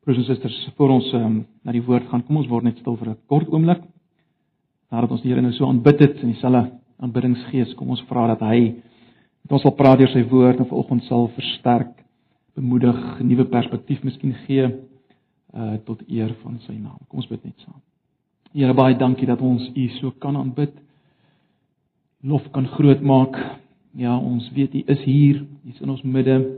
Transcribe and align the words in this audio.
Broers 0.00 0.16
en 0.16 0.24
susters, 0.24 0.68
voor 0.76 0.90
ons 0.94 1.12
um, 1.12 1.34
na 1.60 1.72
die 1.76 1.82
woord 1.84 2.06
gaan, 2.08 2.22
kom 2.24 2.38
ons 2.40 2.48
word 2.48 2.64
net 2.64 2.78
stil 2.80 2.94
vir 2.96 3.10
'n 3.10 3.18
kort 3.28 3.50
oomblik. 3.52 3.82
Nadat 4.90 5.10
ons 5.12 5.20
die 5.20 5.28
Here 5.28 5.42
nou 5.42 5.52
so 5.52 5.68
aanbid 5.68 6.00
het 6.00 6.22
in 6.22 6.32
dieselfde 6.32 6.72
aanbiddingsgees, 7.04 7.74
kom 7.76 7.90
ons 7.90 8.00
vra 8.08 8.26
dat 8.32 8.40
hy 8.40 8.80
met 9.44 9.52
ons 9.52 9.62
sal 9.62 9.76
praat 9.76 9.98
deur 9.98 10.08
sy 10.08 10.22
woord 10.24 10.58
en 10.58 10.70
vanoggend 10.70 11.04
sal 11.04 11.28
versterk, 11.36 11.92
bemoedig, 12.56 13.20
'n 13.20 13.28
nuwe 13.28 13.44
perspektief 13.44 14.02
miskien 14.02 14.34
gee 14.46 14.72
uh 15.52 15.76
tot 15.84 16.00
eer 16.08 16.34
van 16.42 16.58
sy 16.60 16.72
naam. 16.72 16.98
Kom 17.08 17.20
ons 17.20 17.28
bid 17.28 17.44
net 17.44 17.58
saam. 17.58 17.80
Here 18.54 18.74
baie 18.74 18.96
dankie 18.96 19.26
dat 19.26 19.40
ons 19.40 19.70
U 19.76 19.88
so 20.00 20.12
kan 20.12 20.36
aanbid. 20.36 20.72
Lof 22.22 22.50
kan 22.52 22.66
groot 22.66 23.02
maak. 23.02 23.36
Ja, 23.94 24.16
ons 24.16 24.50
weet 24.52 24.74
U 24.74 24.82
is 24.86 25.02
hier, 25.04 25.44
U 25.64 25.68
is 25.68 25.80
in 25.80 25.90
ons 25.90 26.02
midde. 26.02 26.56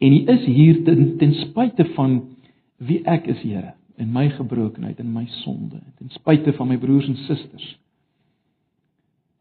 En 0.00 0.12
U 0.12 0.24
is 0.32 0.44
hier 0.46 0.84
ten, 0.84 1.16
ten 1.18 1.32
spyte 1.34 1.84
van 1.94 2.35
wie 2.76 3.02
ek 3.08 3.26
is, 3.26 3.40
Here, 3.42 3.74
in 3.96 4.12
my 4.12 4.28
gebrokenheid 4.28 4.98
en 5.00 5.12
my 5.12 5.24
sonde, 5.42 5.80
ten 5.96 6.10
spyte 6.12 6.52
van 6.56 6.68
my 6.68 6.78
broers 6.78 7.08
en 7.08 7.16
susters. 7.24 7.68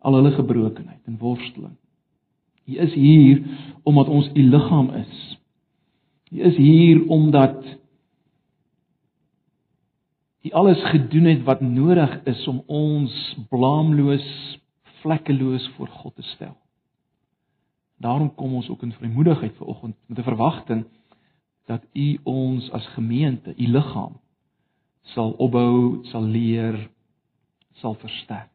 Al 0.05 0.15
hulle 0.19 0.31
gebrokenheid 0.35 1.01
en 1.09 1.17
worsteling. 1.19 1.75
U 2.65 2.77
is 2.81 2.93
hier 2.93 3.41
omdat 3.83 4.07
ons 4.07 4.29
U 4.33 4.43
liggaam 4.49 4.89
is. 4.97 5.39
U 6.31 6.41
is 6.49 6.55
hier 6.57 7.03
omdat 7.11 7.65
U 10.45 10.51
alles 10.51 10.81
gedoen 10.91 11.25
het 11.25 11.43
wat 11.43 11.61
nodig 11.61 12.19
is 12.29 12.47
om 12.47 12.61
ons 12.65 13.13
blaamloos, 13.49 14.27
vlekkeloos 15.01 15.67
voor 15.75 15.87
God 15.87 16.15
te 16.15 16.21
stel. 16.21 16.53
Daarom 17.97 18.29
kom 18.35 18.53
ons 18.53 18.69
ook 18.69 18.83
in 18.83 18.93
vrymoedigheid 18.93 19.55
vanoggend 19.57 19.95
met 20.05 20.17
'n 20.17 20.23
verwagting 20.23 20.85
dat 21.65 21.83
U 21.93 22.07
ons 22.23 22.69
as 22.71 22.85
gemeente, 22.93 23.53
U 23.57 23.67
liggaam 23.67 24.19
sal 25.13 25.35
opbou, 25.37 26.03
sal 26.09 26.23
leer, 26.23 26.77
sal 27.81 27.93
versterk. 28.01 28.51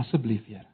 Asseblief, 0.00 0.44
Here. 0.48 0.66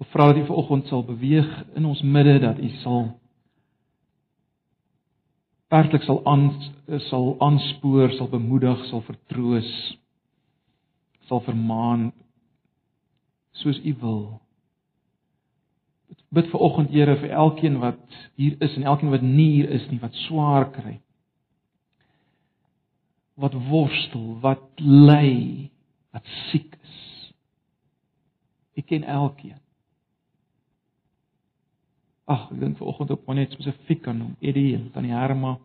Ek 0.00 0.08
vra 0.14 0.30
dat 0.30 0.40
U 0.40 0.46
vanoggend 0.48 0.88
sal 0.88 1.02
beweeg 1.04 1.48
in 1.76 1.88
ons 1.88 2.02
midde 2.02 2.38
dat 2.46 2.60
U 2.62 2.70
sal 2.84 3.08
werklik 5.70 6.02
sal 6.02 6.22
aan 6.26 6.48
sal 7.10 7.34
aanspoor, 7.38 8.10
sal 8.16 8.30
bemoedig, 8.30 8.80
sal 8.90 9.04
vertroos, 9.06 9.70
sal 11.28 11.42
vermaan 11.46 12.10
soos 13.60 13.78
U 13.84 13.94
wil 14.00 14.24
bid 16.34 16.50
vir 16.50 16.62
oggend 16.62 16.92
Here 16.94 17.16
vir 17.18 17.32
elkeen 17.34 17.78
wat 17.82 18.18
hier 18.38 18.56
is 18.62 18.76
en 18.78 18.86
elkeen 18.86 19.10
wat 19.10 19.24
nie 19.26 19.50
hier 19.56 19.70
is 19.74 19.86
nie 19.90 20.00
wat 20.02 20.14
swaar 20.26 20.70
kry. 20.74 21.00
Wat 23.40 23.56
worstel, 23.70 24.36
wat 24.42 24.82
ly, 24.84 25.70
wat 26.14 26.26
siek 26.50 26.76
is. 26.76 26.96
Ek 28.78 28.86
ken 28.90 29.06
elkeen. 29.08 29.58
Ag, 32.30 32.50
ek 32.52 32.60
dink 32.62 32.78
vir 32.78 32.90
oggend 32.92 33.10
op 33.10 33.30
net 33.34 33.54
spesifiek 33.56 34.06
aan 34.06 34.20
hom, 34.22 34.34
Eddie 34.38 34.76
en 34.76 34.90
tannie 34.94 35.16
Herma. 35.16 35.56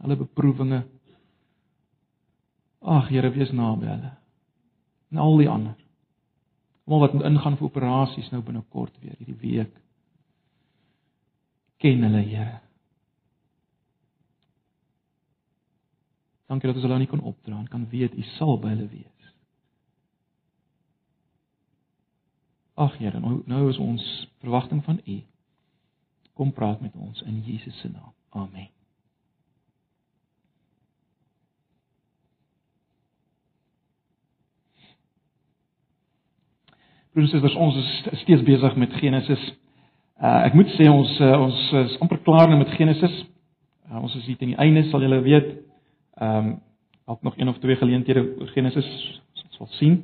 Hulle 0.00 0.16
beproewinge. 0.22 0.84
Ag, 2.80 3.10
Here, 3.10 3.32
wees 3.34 3.52
naby 3.52 3.90
hulle. 3.90 4.14
En 5.12 5.20
al 5.20 5.42
die 5.42 5.50
ander 5.50 5.76
almal 6.86 7.00
wat 7.00 7.12
moet 7.12 7.24
ingaan 7.24 7.56
vir 7.58 7.66
operasies 7.66 8.30
nou 8.30 8.42
binnekort 8.42 8.94
weer 9.00 9.16
hierdie 9.18 9.40
week. 9.42 9.74
Ken 11.82 12.02
hulle, 12.02 12.22
Here. 12.22 12.60
Dankie 16.46 16.70
dat 16.70 16.78
ons 16.78 16.86
hulle 16.86 16.98
nie 17.02 17.10
kon 17.10 17.24
opdra 17.26 17.58
en 17.58 17.68
kan 17.68 17.88
weet 17.90 18.14
U 18.14 18.22
sal 18.36 18.58
by 18.62 18.70
hulle 18.76 18.86
wees. 18.88 19.32
Ag 22.78 22.94
Here, 23.00 23.18
nou 23.20 23.42
nou 23.50 23.66
is 23.72 23.82
ons 23.82 24.06
verwagting 24.44 24.84
van 24.86 25.02
U. 25.04 25.18
Kom 26.38 26.52
praat 26.52 26.80
met 26.80 26.94
ons 26.94 27.22
in 27.26 27.42
Jesus 27.42 27.80
se 27.80 27.90
naam. 27.90 28.14
Amen. 28.30 28.75
Broers 37.16 37.32
en 37.32 37.40
susters, 37.40 37.54
ons 37.56 37.76
is 37.80 38.20
steeds 38.20 38.42
besig 38.44 38.74
met 38.76 38.92
Genesis. 39.00 39.44
Uh 40.20 40.42
ek 40.44 40.56
moet 40.58 40.68
sê 40.74 40.84
ons 40.92 41.14
uh, 41.24 41.30
ons 41.46 41.60
is 41.80 41.94
amper 42.04 42.18
klaar 42.26 42.50
nou 42.50 42.58
met 42.60 42.74
Genesis. 42.76 43.14
Uh, 43.88 44.02
ons 44.02 44.16
is 44.18 44.26
hier 44.28 44.36
teen 44.36 44.52
die 44.52 44.58
einde, 44.60 44.82
sal 44.90 45.00
julle 45.00 45.22
weet. 45.24 45.48
Ehm 46.20 46.50
um, 46.50 46.50
dalk 47.08 47.22
nog 47.24 47.38
een 47.38 47.48
of 47.48 47.56
twee 47.62 47.78
geleenthede 47.80 48.20
oor 48.20 48.52
Genesis 48.52 48.90
ons 49.32 49.56
sal 49.56 49.70
sien. 49.78 49.96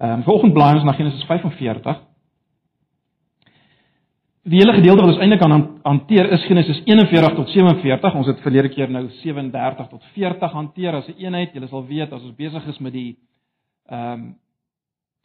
Ehm 0.00 0.22
um, 0.22 0.24
volgende 0.30 0.56
blaai 0.56 0.78
ons 0.78 0.88
na 0.88 0.96
Genesis 0.96 1.28
45. 1.28 2.00
Die 4.48 4.62
hele 4.62 4.78
gedeelte 4.80 5.04
wat 5.04 5.12
ons 5.12 5.20
eintlik 5.20 5.44
kan 5.44 5.56
hanteer 5.84 6.32
is 6.32 6.48
Genesis 6.48 6.80
41 6.88 7.40
tot 7.42 7.52
47. 7.58 8.20
Ons 8.22 8.32
het 8.32 8.44
verlede 8.48 8.72
keer 8.72 8.88
nou 8.88 9.04
37 9.20 9.92
tot 9.92 10.10
40 10.16 10.58
hanteer 10.62 10.96
as 10.96 11.12
'n 11.12 11.20
eenheid. 11.20 11.52
Julle 11.52 11.68
sal 11.68 11.84
weet 11.84 12.12
as 12.12 12.22
ons 12.22 12.36
besig 12.40 12.72
is 12.72 12.78
met 12.80 12.92
die 12.92 13.18
ehm 13.92 14.12
um, 14.12 14.28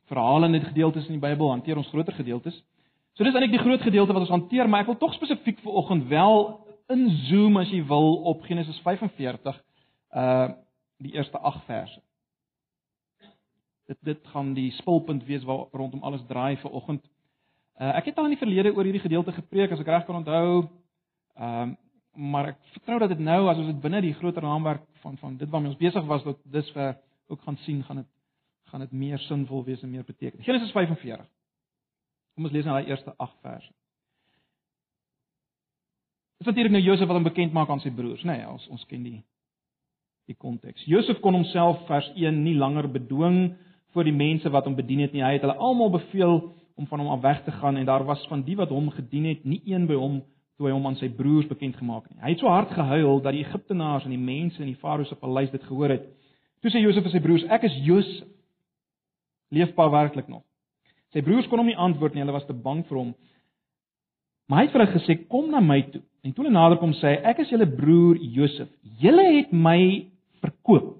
verhale 0.09 0.45
in 0.45 0.57
dit 0.57 0.63
gedeeltes 0.63 1.07
in 1.07 1.17
die 1.17 1.23
Bybel 1.23 1.49
hanteer 1.49 1.77
ons 1.77 1.89
groter 1.91 2.13
gedeeltes. 2.13 2.55
So 3.13 3.23
dis 3.23 3.33
eintlik 3.33 3.53
die 3.53 3.61
groot 3.61 3.81
gedeelte 3.81 4.13
wat 4.15 4.25
ons 4.25 4.33
hanteer, 4.33 4.69
maar 4.69 4.83
ek 4.83 4.89
wil 4.93 4.97
tog 5.01 5.13
spesifiek 5.13 5.59
vir 5.61 5.75
oggend 5.83 6.07
wel 6.09 6.47
inzoom 6.93 7.59
as 7.61 7.69
jy 7.71 7.83
wil 7.87 8.23
op 8.31 8.43
Genesis 8.49 8.79
45 8.85 9.61
uh 10.17 10.49
die 11.03 11.17
eerste 11.17 11.37
8 11.37 11.65
verse. 11.67 11.97
Dit 13.91 13.97
dit 14.07 14.27
gaan 14.31 14.53
die 14.55 14.69
spulpunt 14.77 15.25
wees 15.27 15.43
waar 15.43 15.65
rondom 15.75 16.03
alles 16.03 16.23
draai 16.29 16.55
vir 16.61 16.71
oggend. 16.71 17.03
Uh 17.75 17.91
ek 17.97 18.11
het 18.11 18.17
al 18.17 18.29
in 18.29 18.35
die 18.37 18.39
verlede 18.39 18.71
oor 18.71 18.87
hierdie 18.87 19.03
gedeelte 19.03 19.33
gepreek 19.35 19.71
as 19.71 19.81
ek 19.83 19.91
reg 19.91 20.05
kan 20.07 20.21
onthou. 20.21 20.69
Ehm 21.37 21.73
uh, 21.73 21.79
maar 22.13 22.51
ek 22.51 22.59
vertrou 22.75 22.99
dat 23.01 23.09
dit 23.09 23.21
nou 23.25 23.47
as 23.49 23.57
ons 23.57 23.71
dit 23.71 23.79
binne 23.81 24.01
die 24.05 24.13
groter 24.13 24.45
raamwerk 24.45 24.83
van 25.01 25.17
van 25.17 25.37
dit 25.37 25.49
waarmee 25.49 25.71
ons 25.71 25.79
besig 25.79 26.03
was 26.05 26.21
tot 26.23 26.39
dusver 26.45 26.97
ook 27.27 27.41
gaan 27.41 27.57
sien, 27.65 27.83
gaan 27.83 28.03
dit 28.03 28.09
gaan 28.73 28.81
dit 28.81 28.91
meer 28.97 29.19
sinvol 29.27 29.61
wees 29.67 29.81
en 29.85 29.91
meer 29.93 30.03
beteken. 30.03 30.41
Genesis 30.41 30.71
45. 30.73 31.27
Kom 32.33 32.47
ons 32.47 32.53
lees 32.55 32.65
nou 32.65 32.73
daai 32.73 32.89
eerste 32.89 33.11
8 33.21 33.35
verse. 33.45 33.69
Dit 36.41 36.47
is 36.47 36.49
natuurlik 36.49 36.73
nou 36.73 36.81
Josef 36.81 37.05
wat 37.05 37.19
hom 37.19 37.27
bekend 37.27 37.53
maak 37.53 37.69
aan 37.69 37.83
sy 37.83 37.91
broers, 37.93 38.23
nê, 38.25 38.39
nee, 38.39 38.47
ons 38.49 38.65
ons 38.73 38.87
ken 38.89 39.05
die 39.05 39.19
die 40.31 40.37
konteks. 40.39 40.87
Josef 40.89 41.19
kon 41.21 41.35
homself 41.37 41.83
vers 41.85 42.07
1 42.15 42.39
nie 42.41 42.55
langer 42.57 42.87
bedwing 42.89 43.57
voor 43.93 44.07
die 44.07 44.15
mense 44.15 44.49
wat 44.49 44.65
hom 44.65 44.73
bedien 44.79 45.03
het 45.03 45.13
nie. 45.13 45.21
Hy 45.21 45.35
het 45.35 45.45
hulle 45.45 45.59
almal 45.59 45.93
beveel 45.93 46.39
om 46.79 46.87
van 46.89 47.03
hom 47.03 47.11
af 47.13 47.21
weg 47.21 47.43
te 47.45 47.53
gaan 47.59 47.77
en 47.77 47.85
daar 47.85 48.07
was 48.09 48.25
van 48.31 48.41
die 48.47 48.57
wat 48.57 48.73
hom 48.73 48.89
gedien 48.95 49.27
het 49.29 49.45
nie 49.45 49.61
een 49.69 49.85
by 49.85 49.99
hom 49.99 50.21
toe 50.57 50.71
hy 50.71 50.73
hom 50.73 50.87
aan 50.89 50.97
sy 50.97 51.11
broers 51.13 51.45
bekend 51.51 51.77
gemaak 51.77 52.07
het 52.07 52.15
nie. 52.15 52.23
Hy 52.23 52.33
het 52.33 52.41
so 52.41 52.49
hard 52.49 52.73
gehuil 52.73 53.21
dat 53.21 53.37
die 53.37 53.43
Egiptenaars 53.45 54.07
en 54.07 54.15
die 54.15 54.23
mense 54.23 54.63
in 54.63 54.71
die 54.71 54.79
Farao 54.81 55.05
se 55.05 55.19
paleis 55.19 55.53
dit 55.53 55.69
gehoor 55.69 55.93
het. 55.93 56.07
Toe 56.63 56.71
sê 56.73 56.81
Josef 56.81 57.05
vir 57.05 57.13
sy 57.13 57.21
broers: 57.21 57.45
"Ek 57.51 57.67
is 57.67 57.77
Josef 57.85 58.31
leef 59.53 59.75
pa 59.77 59.87
werklik 59.91 60.27
nog? 60.31 60.43
Sy 61.13 61.21
broers 61.21 61.47
kon 61.49 61.61
hom 61.61 61.69
nie 61.69 61.77
antwoord 61.77 62.15
nie, 62.15 62.23
hulle 62.23 62.35
was 62.35 62.47
te 62.49 62.55
bang 62.57 62.81
vir 62.89 62.97
hom. 62.97 63.13
Maar 64.49 64.59
hy 64.59 64.65
het 64.65 64.73
vir 64.73 64.81
hulle 64.83 64.95
gesê: 64.97 65.15
"Kom 65.29 65.51
na 65.51 65.61
my 65.61 65.81
toe." 65.91 66.01
En 66.23 66.33
toe 66.33 66.43
hulle 66.43 66.55
nader 66.55 66.77
kom 66.77 66.93
sê 66.93 67.13
hy: 67.13 67.21
"Ek 67.23 67.39
is 67.39 67.49
julle 67.49 67.67
broer 67.67 68.17
Josef. 68.17 68.69
Julle 68.99 69.25
het 69.37 69.51
my 69.51 70.07
verkoop. 70.41 70.97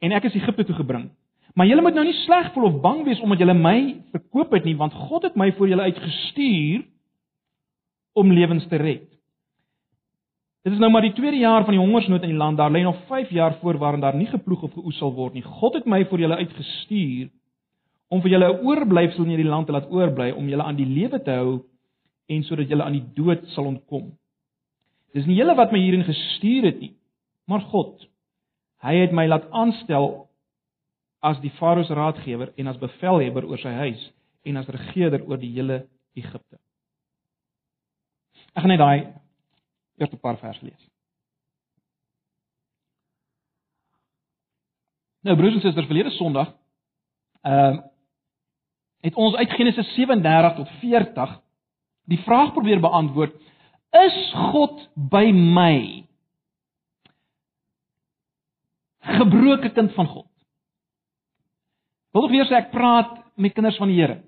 En 0.00 0.12
ek 0.12 0.24
is 0.24 0.34
Egipte 0.34 0.64
toe 0.64 0.76
gebring. 0.76 1.10
Maar 1.54 1.66
julle 1.66 1.82
moet 1.82 1.94
nou 1.94 2.04
nie 2.04 2.24
sleg 2.24 2.52
voel 2.52 2.64
of 2.64 2.80
bang 2.80 3.04
wees 3.04 3.20
omdat 3.20 3.38
julle 3.38 3.54
my 3.54 4.02
verkoop 4.10 4.52
het 4.52 4.64
nie, 4.64 4.76
want 4.76 4.92
God 4.92 5.22
het 5.22 5.36
my 5.36 5.50
vir 5.52 5.68
julle 5.68 5.82
uitgestuur 5.82 6.84
om 8.14 8.32
lewens 8.32 8.68
te 8.68 8.76
red." 8.76 9.11
Dit 10.62 10.76
is 10.76 10.78
nou 10.78 10.90
maar 10.94 11.02
die 11.02 11.14
tweede 11.16 11.40
jaar 11.42 11.64
van 11.66 11.74
die 11.74 11.82
hongersnood 11.82 12.22
in 12.22 12.30
die 12.30 12.38
land. 12.38 12.56
Daar 12.56 12.70
lê 12.70 12.82
nog 12.82 13.00
5 13.06 13.30
jaar 13.30 13.56
voor 13.60 13.78
waarin 13.78 14.00
daar 14.00 14.16
nie 14.16 14.28
geploeg 14.30 14.62
of 14.62 14.72
geoes 14.72 14.98
sal 14.98 15.14
word 15.14 15.34
nie. 15.34 15.42
God 15.42 15.74
het 15.74 15.86
my 15.90 16.04
vir 16.06 16.22
julle 16.22 16.38
uitgestuur 16.38 17.30
om 18.08 18.22
vir 18.22 18.30
julle 18.30 18.52
'n 18.52 18.66
oorblyfsel 18.66 19.24
in 19.24 19.30
hierdie 19.34 19.50
land 19.50 19.66
te 19.66 19.72
laat 19.72 19.90
oorbly 19.90 20.30
om 20.30 20.48
julle 20.48 20.62
aan 20.62 20.76
die 20.76 20.86
lewe 20.86 21.22
te 21.22 21.30
hou 21.30 21.64
en 22.28 22.42
sodat 22.42 22.68
julle 22.68 22.84
aan 22.84 22.92
die 22.92 23.08
dood 23.14 23.48
sal 23.48 23.64
ontkom. 23.64 24.12
Dis 25.14 25.26
nie 25.26 25.36
julle 25.36 25.54
wat 25.54 25.72
my 25.72 25.78
hierin 25.78 26.04
gestuur 26.04 26.64
het 26.64 26.80
nie, 26.80 26.94
maar 27.46 27.60
God. 27.60 28.06
Hy 28.82 28.94
het 28.94 29.12
my 29.12 29.26
laat 29.26 29.50
aanstel 29.50 30.28
as 31.22 31.40
die 31.40 31.50
Farao 31.50 31.82
se 31.82 31.94
raadgewer 31.94 32.52
en 32.56 32.66
as 32.66 32.78
bevelhebber 32.78 33.44
oor 33.44 33.58
sy 33.58 33.68
huis 33.68 34.12
en 34.44 34.56
as 34.56 34.68
regerder 34.68 35.22
oor 35.26 35.38
die 35.38 35.52
hele 35.52 35.86
Egipte. 36.14 36.58
Ek 38.54 38.62
gaan 38.62 38.68
net 38.68 38.78
daai 38.78 39.21
eers 40.02 40.12
'n 40.12 40.20
paar 40.20 40.38
verse 40.38 40.64
lees. 40.64 40.88
Nou 45.22 45.36
broers 45.36 45.54
en 45.54 45.60
susters, 45.60 45.86
verlede 45.86 46.10
Sondag 46.10 46.52
ehm 47.42 47.78
uh, 47.78 47.80
het 49.02 49.14
ons 49.18 49.34
uit 49.34 49.50
Genesis 49.50 49.94
37 49.94 50.54
tot 50.56 50.68
40 50.80 51.40
die 52.06 52.18
vraag 52.22 52.52
probeer 52.52 52.80
beantwoord 52.80 53.34
Is 53.92 54.32
God 54.32 54.78
by 54.96 55.28
my? 55.36 56.06
Gebroke 59.02 59.72
kind 59.76 59.92
van 59.92 60.06
God. 60.08 60.28
Wil 62.16 62.28
ek 62.28 62.32
weer 62.32 62.48
sê 62.48 62.56
ek 62.60 62.70
praat 62.72 63.18
met 63.36 63.52
kinders 63.52 63.76
van 63.80 63.92
die 63.92 63.98
Here. 64.00 64.22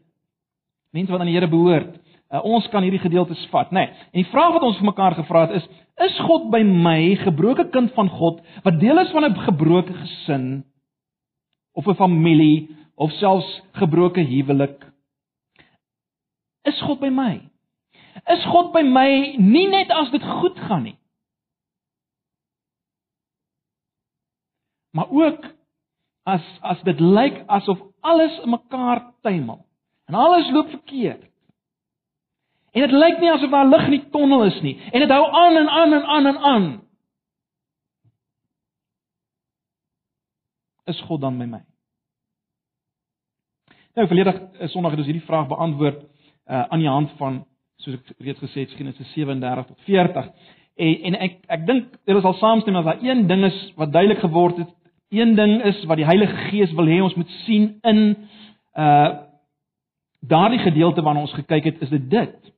Mense 0.92 1.12
wat 1.12 1.22
aan 1.24 1.30
die 1.30 1.36
Here 1.36 1.48
behoort. 1.48 1.96
Uh, 2.34 2.40
ons 2.42 2.66
kan 2.72 2.82
hierdie 2.82 2.98
gedeeltes 2.98 3.44
vat, 3.52 3.70
nê. 3.70 3.84
Nee. 3.84 4.06
En 4.10 4.22
die 4.24 4.30
vraag 4.32 4.56
wat 4.56 4.64
ons 4.66 4.78
vir 4.80 4.88
mekaar 4.88 5.14
gevra 5.14 5.44
het 5.46 5.60
is: 5.60 5.66
Is 6.02 6.16
God 6.26 6.48
by 6.50 6.64
my, 6.66 7.14
gebroke 7.22 7.68
kind 7.70 7.92
van 7.94 8.08
God, 8.10 8.40
wat 8.64 8.80
deel 8.80 8.98
is 8.98 9.12
van 9.14 9.24
'n 9.28 9.44
gebroke 9.46 9.94
gesin 9.94 10.64
of 11.78 11.86
'n 11.86 11.94
familie 11.94 12.74
of 12.96 13.12
selfs 13.22 13.62
gebroke 13.78 14.20
huwelik? 14.20 14.82
Is 16.64 16.80
God 16.82 17.00
by 17.00 17.08
my? 17.08 17.40
Is 18.26 18.44
God 18.44 18.72
by 18.72 18.82
my 18.82 19.36
nie 19.38 19.68
net 19.68 19.90
as 19.90 20.10
dit 20.10 20.22
goed 20.22 20.58
gaan 20.58 20.82
nie. 20.82 20.98
Maar 24.90 25.10
ook 25.10 25.44
as 26.24 26.42
as 26.62 26.82
dit 26.82 27.00
lyk 27.00 27.42
asof 27.46 27.78
alles 28.00 28.40
in 28.42 28.50
mekaar 28.50 29.12
tuimel 29.22 29.66
en 30.06 30.14
alles 30.14 30.50
loop 30.50 30.68
verkeerd. 30.68 31.33
En 32.74 32.82
dit 32.82 32.92
lyk 32.92 33.20
nie 33.22 33.30
asof 33.30 33.52
daar 33.52 33.68
lig 33.70 33.84
in 33.86 33.94
die 33.94 34.08
tonnel 34.10 34.48
is 34.48 34.56
nie 34.64 34.74
en 34.90 35.04
dit 35.04 35.12
hou 35.14 35.24
aan 35.30 35.56
en 35.60 35.68
aan 35.68 35.92
en 35.92 36.08
aan 36.16 36.26
en 36.26 36.38
aan. 36.38 36.66
Is 40.90 41.00
God 41.06 41.20
dan 41.22 41.38
by 41.38 41.46
my? 41.48 41.62
Nou 43.94 44.06
verlede 44.10 44.34
eh, 44.58 44.68
Sondag 44.68 44.90
het 44.96 45.04
ons 45.04 45.08
hierdie 45.08 45.26
vraag 45.26 45.46
beantwoord 45.48 46.02
uh, 46.02 46.64
aan 46.66 46.82
die 46.82 46.90
hand 46.90 47.12
van 47.20 47.44
soos 47.80 47.94
ek 47.94 48.10
reeds 48.26 48.42
gesê 48.42 48.64
het 48.66 48.74
Genesis 48.78 49.12
37 49.14 49.68
tot 49.70 49.86
40. 49.86 50.32
En 50.74 50.96
en 51.10 51.18
ek 51.26 51.36
ek 51.56 51.66
dink 51.68 51.92
dit 51.94 52.16
is 52.18 52.26
al 52.26 52.34
saamstem 52.40 52.76
as 52.80 52.88
daar 52.88 53.04
een 53.06 53.26
ding 53.30 53.44
is 53.46 53.60
wat 53.78 53.92
duidelik 53.94 54.24
geword 54.24 54.58
het, 54.64 54.72
een 55.14 55.36
ding 55.38 55.60
is 55.70 55.84
wat 55.86 56.02
die 56.02 56.08
Heilige 56.08 56.48
Gees 56.50 56.74
wil 56.74 56.90
hê 56.90 56.98
ons 57.02 57.14
moet 57.14 57.30
sien 57.44 57.76
in 57.82 58.02
uh 58.74 59.22
daardie 60.24 60.58
gedeelte 60.58 61.02
waarna 61.04 61.20
ons 61.20 61.34
gekyk 61.36 61.66
het, 61.68 61.82
is 61.84 61.90
dit 61.92 62.04
dit. 62.10 62.53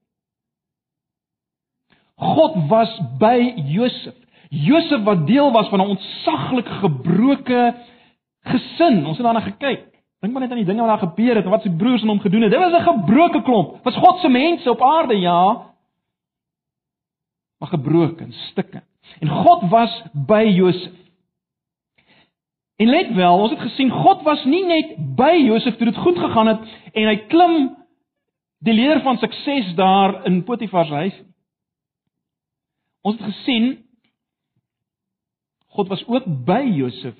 God 2.16 2.68
was 2.68 3.00
by 3.18 3.54
Josef. 3.68 4.14
Josef 4.48 5.02
wat 5.04 5.26
deel 5.26 5.52
was 5.52 5.68
van 5.68 5.80
'n 5.80 5.88
ontsaglik 5.88 6.68
gebroke 6.68 7.74
gesin. 8.40 9.06
Ons 9.06 9.16
het 9.16 9.26
daarna 9.26 9.40
gekyk. 9.40 9.84
Dink 10.20 10.32
maar 10.32 10.42
net 10.42 10.50
aan 10.50 10.64
die 10.64 10.66
dinge 10.66 10.80
wat 10.80 10.88
daar 10.88 11.08
gebeur 11.08 11.34
het 11.34 11.44
en 11.44 11.50
wat 11.50 11.62
sy 11.62 11.70
broers 11.70 12.02
aan 12.02 12.08
hom 12.08 12.20
gedoen 12.20 12.42
het. 12.42 12.50
Dit 12.50 12.60
was 12.60 12.72
'n 12.72 12.88
gebroke 12.88 13.42
klomp. 13.42 13.84
Was 13.84 13.96
God 13.96 14.18
se 14.18 14.28
mense 14.28 14.70
op 14.70 14.82
aarde, 14.82 15.18
ja. 15.18 15.62
Maar 17.58 17.68
gebroken, 17.68 18.32
stukke. 18.32 18.82
En 19.20 19.28
God 19.28 19.68
was 19.70 20.02
by 20.12 20.44
Josef. 20.54 20.92
En 22.76 22.86
let 22.86 23.14
wel, 23.14 23.38
ons 23.38 23.50
het 23.50 23.60
gesien 23.60 23.90
God 23.90 24.22
was 24.22 24.44
nie 24.44 24.64
net 24.66 24.96
by 25.16 25.32
Josef 25.46 25.76
toe 25.76 25.86
dit 25.86 25.96
goed 25.96 26.18
gegaan 26.18 26.46
het 26.46 26.60
en 26.92 27.08
hy 27.08 27.16
klim 27.16 27.54
die 28.58 28.74
leer 28.74 29.00
van 29.00 29.16
sukses 29.16 29.74
daar 29.74 30.26
in 30.28 30.42
Potifar 30.44 30.84
se 30.84 30.92
huis. 30.92 31.22
Ons 33.06 33.20
het 33.20 33.30
gesien 33.30 33.74
God 35.76 35.90
was 35.92 36.02
ook 36.08 36.24
by 36.48 36.62
Josef 36.72 37.16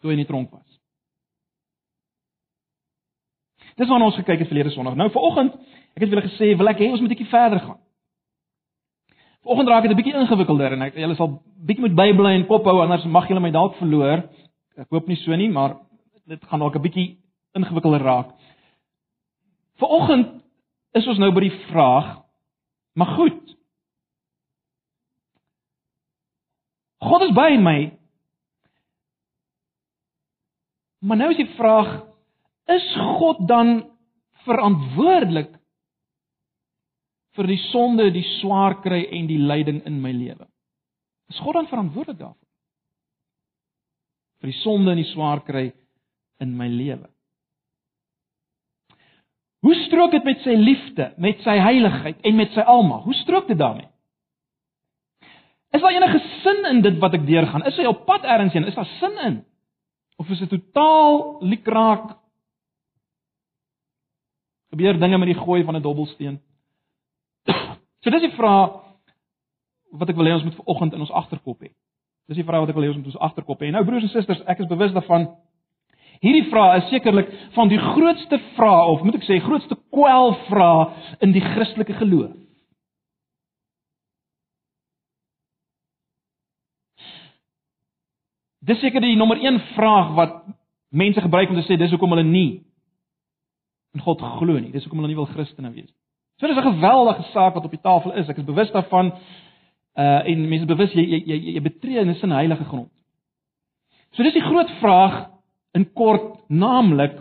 toe 0.00 0.10
hy 0.10 0.16
in 0.16 0.24
die 0.24 0.28
tronk 0.28 0.50
was. 0.50 0.66
Dis 3.78 3.88
waarna 3.88 4.08
ons 4.08 4.18
gekyk 4.18 4.42
het 4.42 4.50
verlede 4.50 4.72
Sondag. 4.74 4.96
Nou 4.98 5.08
vanoggend, 5.14 5.54
ek 5.94 6.02
het 6.02 6.10
julle 6.10 6.24
gesê, 6.26 6.50
wil 6.58 6.72
ek 6.72 6.80
hê 6.82 6.88
ons 6.90 7.00
moet 7.00 7.10
'n 7.10 7.14
bietjie 7.14 7.30
verder 7.30 7.60
gaan. 7.60 7.78
Vanoggend 9.44 9.68
raak 9.68 9.82
dit 9.82 9.92
'n 9.92 10.00
bietjie 10.00 10.18
ingewikkelder 10.20 10.72
en 10.72 10.82
ek 10.82 10.94
julle 10.94 11.16
sal 11.16 11.42
bietjie 11.66 11.84
moet 11.86 11.94
bybly 11.94 12.34
en 12.34 12.46
kop 12.46 12.64
hou 12.64 12.80
anders 12.80 13.04
mag 13.04 13.28
julle 13.28 13.40
my 13.40 13.50
dalk 13.50 13.76
verloor. 13.76 14.28
Ek 14.76 14.90
hoop 14.90 15.06
nie 15.06 15.16
so 15.16 15.36
nie, 15.36 15.48
maar 15.48 15.76
dit 16.26 16.44
gaan 16.44 16.60
dalk 16.60 16.76
'n 16.76 16.82
bietjie 16.82 17.18
ingewikkelder 17.54 18.02
raak. 18.02 18.34
Vanoggend 19.78 20.42
is 20.94 21.06
ons 21.06 21.18
nou 21.18 21.32
by 21.32 21.40
die 21.40 21.58
vraag, 21.70 22.24
maar 22.94 23.16
goed. 23.16 23.59
God 27.00 27.24
is 27.28 27.32
by 27.36 27.56
my. 27.60 27.78
Maar 31.00 31.16
nou 31.16 31.30
is 31.32 31.40
die 31.40 31.52
vraag, 31.56 31.94
is 32.68 32.88
God 33.18 33.46
dan 33.48 33.78
verantwoordelik 34.44 35.54
vir 37.38 37.48
die 37.48 37.60
sonde, 37.70 38.10
die 38.12 38.26
swaar 38.40 38.80
kry 38.84 39.04
en 39.16 39.28
die 39.30 39.40
lyding 39.40 39.80
in 39.88 40.00
my 40.02 40.12
lewe? 40.12 40.44
Is 41.32 41.40
God 41.40 41.56
dan 41.56 41.70
verantwoordelik 41.70 42.20
daarvoor? 42.20 42.48
Vir 44.40 44.52
die 44.52 44.60
sonde 44.60 44.92
en 44.92 45.00
die 45.00 45.08
swaar 45.12 45.40
kry 45.46 45.70
in 46.40 46.52
my 46.56 46.68
lewe? 46.68 47.08
Hoe 49.60 49.76
strook 49.86 50.12
dit 50.16 50.24
met 50.24 50.40
sy 50.44 50.56
liefde, 50.56 51.10
met 51.20 51.40
sy 51.44 51.56
heiligheid 51.60 52.20
en 52.24 52.36
met 52.36 52.52
sy 52.56 52.64
almag? 52.64 53.04
Hoe 53.04 53.16
strook 53.20 53.48
dit 53.48 53.58
daarmee? 53.60 53.88
Is 55.70 55.80
daar 55.80 55.92
enige 55.94 56.18
sin 56.42 56.64
in 56.70 56.80
dit 56.82 56.98
wat 56.98 57.14
ek 57.14 57.26
deurgaan? 57.26 57.64
Is 57.68 57.76
hy 57.78 57.86
op 57.86 58.04
pad 58.06 58.24
ergens 58.26 58.52
heen? 58.52 58.66
Is 58.66 58.74
daar 58.74 58.88
sin 58.98 59.18
in? 59.26 59.36
Of 60.18 60.28
is 60.28 60.42
dit 60.42 60.50
totaal 60.50 61.38
liekraak 61.46 62.16
gebeur 64.70 64.98
dinge 64.98 65.18
met 65.18 65.30
die 65.30 65.38
gooi 65.38 65.64
van 65.64 65.76
'n 65.76 65.82
dobbelsteen. 65.82 66.40
so 68.02 68.10
dis 68.10 68.20
die 68.20 68.36
vraag 68.36 68.82
wat 69.90 70.08
ek 70.08 70.16
wil 70.16 70.26
hê 70.26 70.34
ons 70.34 70.44
moet 70.44 70.54
vanoggend 70.54 70.92
in 70.92 71.00
ons 71.00 71.10
agterkop 71.10 71.60
hê. 71.62 71.70
Dis 72.28 72.36
die 72.36 72.44
vraag 72.44 72.60
wat 72.60 72.68
ek 72.68 72.74
wil 72.74 72.84
hê 72.84 72.88
ons 72.88 72.96
moet 72.96 73.06
ons 73.06 73.18
agterkop 73.18 73.60
hê. 73.60 73.70
Nou 73.70 73.84
broers 73.84 74.02
en 74.02 74.08
susters, 74.08 74.42
ek 74.46 74.58
is 74.58 74.70
bewus 74.70 74.92
daarvan 74.92 75.28
hierdie 76.20 76.50
vraag 76.50 76.82
is 76.82 76.90
sekerlik 76.90 77.30
van 77.56 77.68
die 77.68 77.78
grootste 77.78 78.38
vrae 78.56 78.86
of 78.92 79.02
moet 79.02 79.14
ek 79.14 79.24
sê 79.24 79.40
grootste 79.40 79.76
kwelvrae 79.90 80.90
in 81.20 81.32
die 81.32 81.44
Christelike 81.44 81.94
geloof. 81.94 82.36
Dis 88.60 88.80
seker 88.80 89.00
die 89.00 89.16
nommer 89.16 89.40
1 89.40 89.60
vraag 89.74 90.14
wat 90.14 90.42
mense 90.90 91.20
gebruik 91.20 91.48
om 91.48 91.56
te 91.56 91.64
sê 91.64 91.78
dis 91.78 91.90
hoekom 91.90 92.12
hulle 92.12 92.26
nie 92.26 92.62
in 93.94 94.02
God 94.04 94.20
glo 94.20 94.58
nie. 94.58 94.72
Dis 94.72 94.84
hoekom 94.84 95.00
hulle 95.00 95.12
nie 95.12 95.18
wil 95.18 95.30
Christene 95.30 95.72
wees 95.72 95.88
nie. 95.88 95.96
So 96.40 96.46
dis 96.46 96.56
'n 96.56 96.72
geweldige 96.72 97.22
saak 97.32 97.54
wat 97.54 97.64
op 97.64 97.70
die 97.70 97.80
tafel 97.82 98.12
is. 98.12 98.28
Ek 98.28 98.38
is 98.38 98.44
bewus 98.44 98.70
daarvan. 98.72 99.12
Uh 99.96 100.22
en 100.26 100.48
mense 100.48 100.66
bewus 100.66 100.92
jy 100.92 101.04
jy 101.04 101.22
jy, 101.26 101.54
jy 101.54 101.60
betree 101.60 102.00
in 102.00 102.08
'n 102.08 102.14
sin 102.14 102.30
heilige 102.30 102.64
grond. 102.64 102.90
So 104.12 104.22
dis 104.22 104.32
die 104.32 104.48
groot 104.48 104.70
vraag 104.80 105.30
in 105.74 105.92
kort, 105.92 106.48
naamlik 106.48 107.18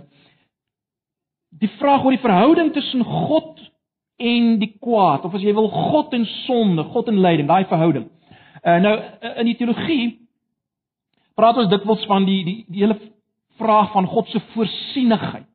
die 1.60 1.70
vraag 1.80 2.04
oor 2.04 2.12
die 2.12 2.24
verhouding 2.24 2.74
tussen 2.74 3.04
God 3.04 3.60
en 4.18 4.60
die 4.60 4.74
kwaad 4.80 5.26
of 5.26 5.36
as 5.36 5.42
jy 5.42 5.54
wil 5.54 5.70
God 5.70 6.14
en 6.14 6.26
sonde, 6.26 6.84
God 6.84 7.08
en 7.08 7.22
lyding, 7.22 7.48
daai 7.48 7.66
verhouding. 7.66 8.10
Uh 8.64 8.78
nou 8.78 8.96
in 9.36 9.46
die 9.46 9.56
teologie 9.56 10.29
praat 11.40 11.60
ons 11.62 11.72
dikwels 11.72 12.04
van 12.10 12.26
die 12.28 12.42
die 12.48 12.58
die 12.68 12.84
hele 12.84 12.98
vraag 13.60 13.92
van 13.96 14.08
God 14.08 14.28
se 14.32 14.42
voorsienigheid. 14.54 15.48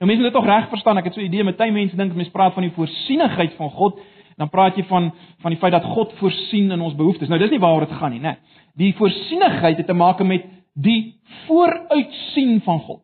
Nou 0.00 0.08
mense 0.08 0.22
moet 0.22 0.32
dit 0.32 0.36
tog 0.36 0.48
reg 0.48 0.68
verstaan. 0.72 0.98
Ek 0.98 1.08
het 1.08 1.14
so 1.14 1.20
'n 1.20 1.30
idee 1.30 1.44
met 1.44 1.56
baie 1.56 1.72
mense 1.72 1.96
dink 1.96 2.14
mense 2.14 2.32
praat 2.32 2.54
van 2.54 2.62
die 2.62 2.74
voorsienigheid 2.74 3.54
van 3.54 3.70
God, 3.70 4.00
dan 4.36 4.48
praat 4.48 4.76
jy 4.76 4.84
van 4.84 5.12
van 5.42 5.50
die 5.50 5.60
feit 5.60 5.72
dat 5.72 5.84
God 5.84 6.12
voorsien 6.18 6.70
in 6.70 6.80
ons 6.80 6.94
behoeftes. 6.94 7.28
Nou 7.28 7.38
dis 7.38 7.50
nie 7.50 7.60
waaroor 7.60 7.86
dit 7.86 7.98
gaan 7.98 8.10
nie, 8.10 8.20
né? 8.20 8.36
Die 8.74 8.94
voorsienigheid 8.94 9.76
het 9.76 9.86
te 9.86 9.92
maak 9.92 10.22
met 10.22 10.44
die 10.74 11.20
vooruitsien 11.46 12.60
van 12.60 12.80
God. 12.80 13.02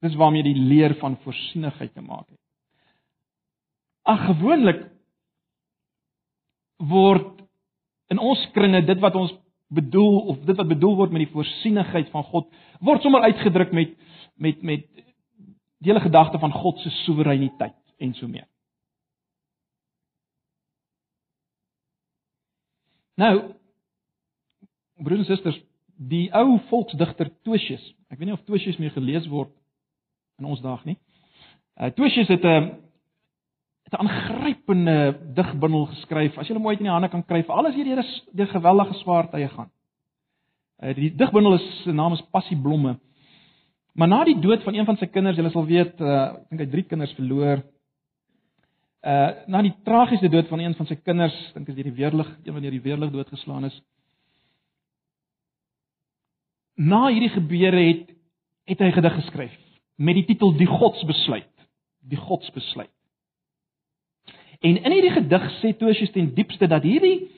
Dis 0.00 0.14
waarmee 0.14 0.42
die 0.42 0.56
leer 0.56 0.94
van 0.94 1.16
voorsienigheid 1.16 1.94
te 1.94 2.00
maak 2.00 2.28
het. 2.28 2.38
Ag 4.02 4.26
gewoonlik 4.26 4.86
word 6.76 7.40
in 8.08 8.18
ons 8.18 8.50
kringe 8.52 8.84
dit 8.84 9.00
wat 9.00 9.14
ons 9.14 9.32
bedoel 9.68 10.20
of 10.20 10.38
dit 10.46 10.56
wat 10.56 10.68
bedoel 10.68 10.96
word 10.96 11.14
met 11.14 11.24
die 11.24 11.32
voorsienigheid 11.32 12.10
van 12.10 12.24
God 12.24 12.50
word 12.80 13.02
sommer 13.02 13.26
uitgedruk 13.26 13.72
met 13.72 13.94
met 14.36 14.62
met 14.62 14.86
die 15.78 15.92
hele 15.92 16.00
gedagte 16.00 16.38
van 16.38 16.52
God 16.52 16.78
se 16.78 16.90
soewereiniteit 16.90 17.76
en 17.98 18.14
so 18.14 18.28
meer. 18.28 18.46
Nou 23.16 23.54
broers 24.96 25.18
en 25.18 25.28
susters, 25.28 25.58
die 25.96 26.28
ou 26.32 26.58
volksdigter 26.70 27.30
Tosius, 27.44 27.82
ek 28.08 28.18
weet 28.18 28.30
nie 28.30 28.36
of 28.36 28.44
Tosius 28.48 28.78
meer 28.80 28.94
gelees 28.94 29.26
word 29.28 29.52
in 30.40 30.48
ons 30.48 30.60
dae 30.64 30.78
nie. 30.84 30.98
Uh 31.76 31.90
Tosius 31.96 32.28
het 32.32 32.44
'n 32.44 32.85
het 33.86 33.94
'n 33.94 34.06
aangrypende 34.06 35.18
digbundel 35.34 35.86
geskryf. 35.86 36.38
As 36.38 36.48
jy 36.48 36.54
hom 36.54 36.66
ooit 36.66 36.78
in 36.78 36.84
die 36.84 36.92
hande 36.92 37.08
kan 37.08 37.24
kry, 37.24 37.42
vir 37.42 37.54
alles 37.54 37.74
hierdie 37.74 37.94
deur 38.32 38.46
geweldige 38.46 38.94
swaar 38.94 39.30
tye 39.30 39.48
gaan. 39.48 39.70
Uh 40.82 40.94
die 40.94 41.14
digbundel 41.14 41.54
is 41.54 41.82
se 41.82 41.92
naam 41.92 42.12
is 42.12 42.22
Passieblomme. 42.30 42.98
Maar 43.94 44.08
na 44.08 44.24
die 44.24 44.40
dood 44.40 44.62
van 44.62 44.74
een 44.74 44.84
van 44.84 44.96
sy 44.96 45.06
kinders, 45.06 45.36
julle 45.36 45.50
sal 45.50 45.64
weet, 45.66 46.00
uh, 46.00 46.24
ek 46.24 46.48
dink 46.50 46.60
hy 46.60 46.66
drie 46.66 46.82
kinders 46.82 47.14
verloor. 47.14 47.62
uh 49.06 49.30
na 49.46 49.62
die 49.62 49.74
tragiese 49.84 50.28
dood 50.28 50.48
van 50.48 50.58
een 50.58 50.74
van 50.74 50.86
sy 50.86 50.96
kinders, 50.96 51.52
dink 51.54 51.68
as 51.68 51.74
deur 51.74 51.84
die 51.84 51.96
weerlig, 52.02 52.28
een 52.44 52.52
van 52.52 52.62
die 52.62 52.80
weerlig 52.80 53.10
doodgeslaan 53.10 53.64
is. 53.64 53.82
Na 56.74 57.06
hierdie 57.08 57.30
gebeure 57.30 57.80
het 57.88 58.10
het 58.66 58.78
hy 58.78 58.90
gedig 58.90 59.14
geskryf 59.14 59.56
met 59.96 60.14
die 60.14 60.24
titel 60.24 60.52
Die 60.56 60.66
Godsbesluit. 60.66 61.54
Die 62.00 62.18
Godsbesluit. 62.18 62.95
En 64.60 64.76
in 64.82 64.92
hierdie 64.92 65.14
gedig 65.14 65.48
sê 65.60 65.72
Tosius 65.76 66.12
ten 66.12 66.34
diepste 66.34 66.66
dat 66.66 66.82
hierdie 66.82 67.28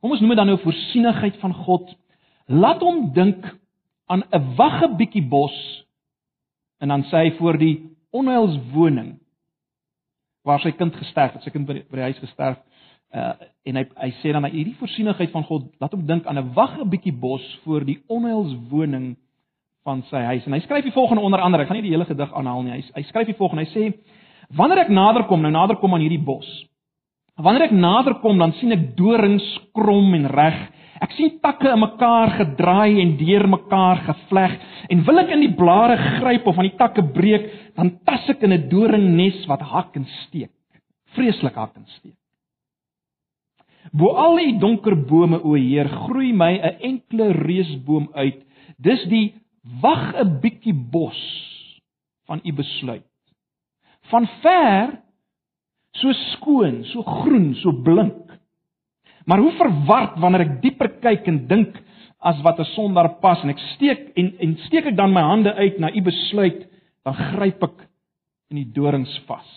kom 0.00 0.12
ons 0.12 0.20
noem 0.20 0.34
dit 0.34 0.38
dan 0.38 0.50
nou 0.52 0.58
voorsienigheid 0.60 1.36
van 1.40 1.54
God 1.64 1.92
laat 2.46 2.82
hom 2.84 3.12
dink 3.16 3.44
aan 4.06 4.24
'n 4.30 4.54
wagge 4.56 4.88
bietjie 4.96 5.24
bos 5.24 5.54
en 6.80 6.88
dan 6.88 7.04
sê 7.04 7.24
hy 7.24 7.30
voor 7.38 7.58
die 7.58 7.96
onheilswoning 8.10 9.18
waar 10.44 10.60
sy 10.60 10.70
kind 10.76 10.94
gesterf 10.96 11.32
het, 11.32 11.42
sy 11.42 11.50
kind 11.50 11.66
by 11.66 11.80
die 11.80 12.08
huis 12.10 12.18
gesterf. 12.18 12.58
Uh 13.14 13.32
en 13.64 13.76
hy 13.76 13.84
hy 13.96 14.10
sê 14.20 14.32
dan 14.32 14.42
dat 14.42 14.52
hierdie 14.52 14.76
voorsienigheid 14.76 15.30
van 15.30 15.44
God 15.44 15.70
laat 15.80 15.92
hom 15.92 16.06
dink 16.06 16.26
aan 16.26 16.38
'n 16.38 16.52
wagge 16.52 16.84
bietjie 16.84 17.12
bos 17.12 17.60
voor 17.64 17.84
die 17.84 18.02
onheilswoning 18.06 19.16
van 19.84 20.02
sy 20.02 20.20
huis. 20.20 20.46
En 20.46 20.52
hy 20.52 20.60
skryf 20.60 20.84
die 20.84 20.92
volgende 20.92 21.22
onder 21.22 21.40
andere, 21.40 21.62
ek 21.62 21.68
gaan 21.68 21.76
nie 21.76 21.88
die 21.88 21.92
hele 21.96 22.04
gedig 22.04 22.32
aanhaal 22.32 22.62
nie. 22.62 22.72
Hy 22.72 22.82
hy 22.94 23.02
skryf 23.02 23.26
die 23.26 23.40
volgende. 23.40 23.64
Hy 23.64 23.70
sê: 23.72 23.94
"Wanneer 24.56 24.84
ek 24.84 24.88
nader 24.88 25.26
kom, 25.28 25.42
nou 25.42 25.50
nader 25.50 25.76
kom 25.76 25.94
aan 25.94 26.00
hierdie 26.04 26.22
bos. 26.22 26.46
Wanneer 27.36 27.68
ek 27.68 27.74
nader 27.74 28.14
kom, 28.22 28.38
dan 28.38 28.52
sien 28.60 28.72
ek 28.72 28.96
dorings 28.96 29.46
krom 29.74 30.14
en 30.14 30.28
reg. 30.30 30.58
Ek 31.02 31.12
sien 31.16 31.40
takke 31.42 31.72
in 31.72 31.80
mekaar 31.82 32.36
gedraai 32.38 33.00
en 33.02 33.16
deur 33.18 33.48
mekaar 33.50 34.04
gevleg 34.06 34.54
en 34.94 35.04
wil 35.04 35.18
ek 35.18 35.32
in 35.34 35.42
die 35.42 35.54
blare 35.58 35.96
gryp 36.20 36.46
of 36.46 36.58
aan 36.58 36.68
die 36.68 36.78
takke 36.78 37.02
breek, 37.02 37.48
dan 37.74 37.98
tas 38.06 38.28
ek 38.30 38.44
in 38.46 38.52
'n 38.52 38.68
doringnes 38.70 39.46
wat 39.48 39.60
hak 39.60 39.96
en 39.96 40.06
steek. 40.24 40.52
Vreeslik 41.16 41.54
hak 41.54 41.76
en 41.76 41.86
steek. 41.98 42.16
Bo 43.92 44.14
al 44.16 44.36
die 44.36 44.58
donker 44.58 44.94
bome 44.94 45.40
o 45.42 45.54
Heer, 45.54 45.88
groei 46.06 46.32
my 46.32 46.52
'n 46.58 46.78
enkele 46.80 47.32
reusboom 47.32 48.08
uit. 48.14 48.40
Dis 48.78 49.04
die 49.08 49.34
wag 49.82 50.14
'n 50.14 50.40
bietjie 50.40 50.74
bos 50.74 51.20
van 52.26 52.40
u 52.44 52.52
besluit. 52.52 53.13
Van 54.10 54.26
ver 54.42 54.98
so 55.94 56.12
skoon, 56.34 56.82
so 56.90 57.02
groen, 57.02 57.54
so 57.62 57.72
blink. 57.72 58.32
Maar 59.24 59.40
hoe 59.40 59.52
verward 59.56 60.18
wanneer 60.20 60.44
ek 60.44 60.56
dieper 60.62 60.90
kyk 61.00 61.28
en 61.30 61.44
dink 61.48 61.76
as 62.24 62.40
wat 62.42 62.58
'n 62.60 62.72
sondaar 62.74 63.20
pas 63.20 63.42
en 63.42 63.50
ek 63.50 63.62
steek 63.74 64.12
en 64.16 64.34
en 64.38 64.56
steek 64.66 64.86
ek 64.86 64.96
dan 64.96 65.12
my 65.12 65.22
hande 65.22 65.54
uit 65.54 65.78
na 65.78 65.92
u 65.92 66.00
besluit, 66.02 66.66
dan 67.04 67.14
gryp 67.14 67.62
ek 67.62 67.88
in 68.50 68.56
die 68.56 68.72
dorings 68.72 69.18
vas. 69.26 69.50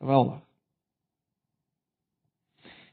Geweldig. 0.00 0.40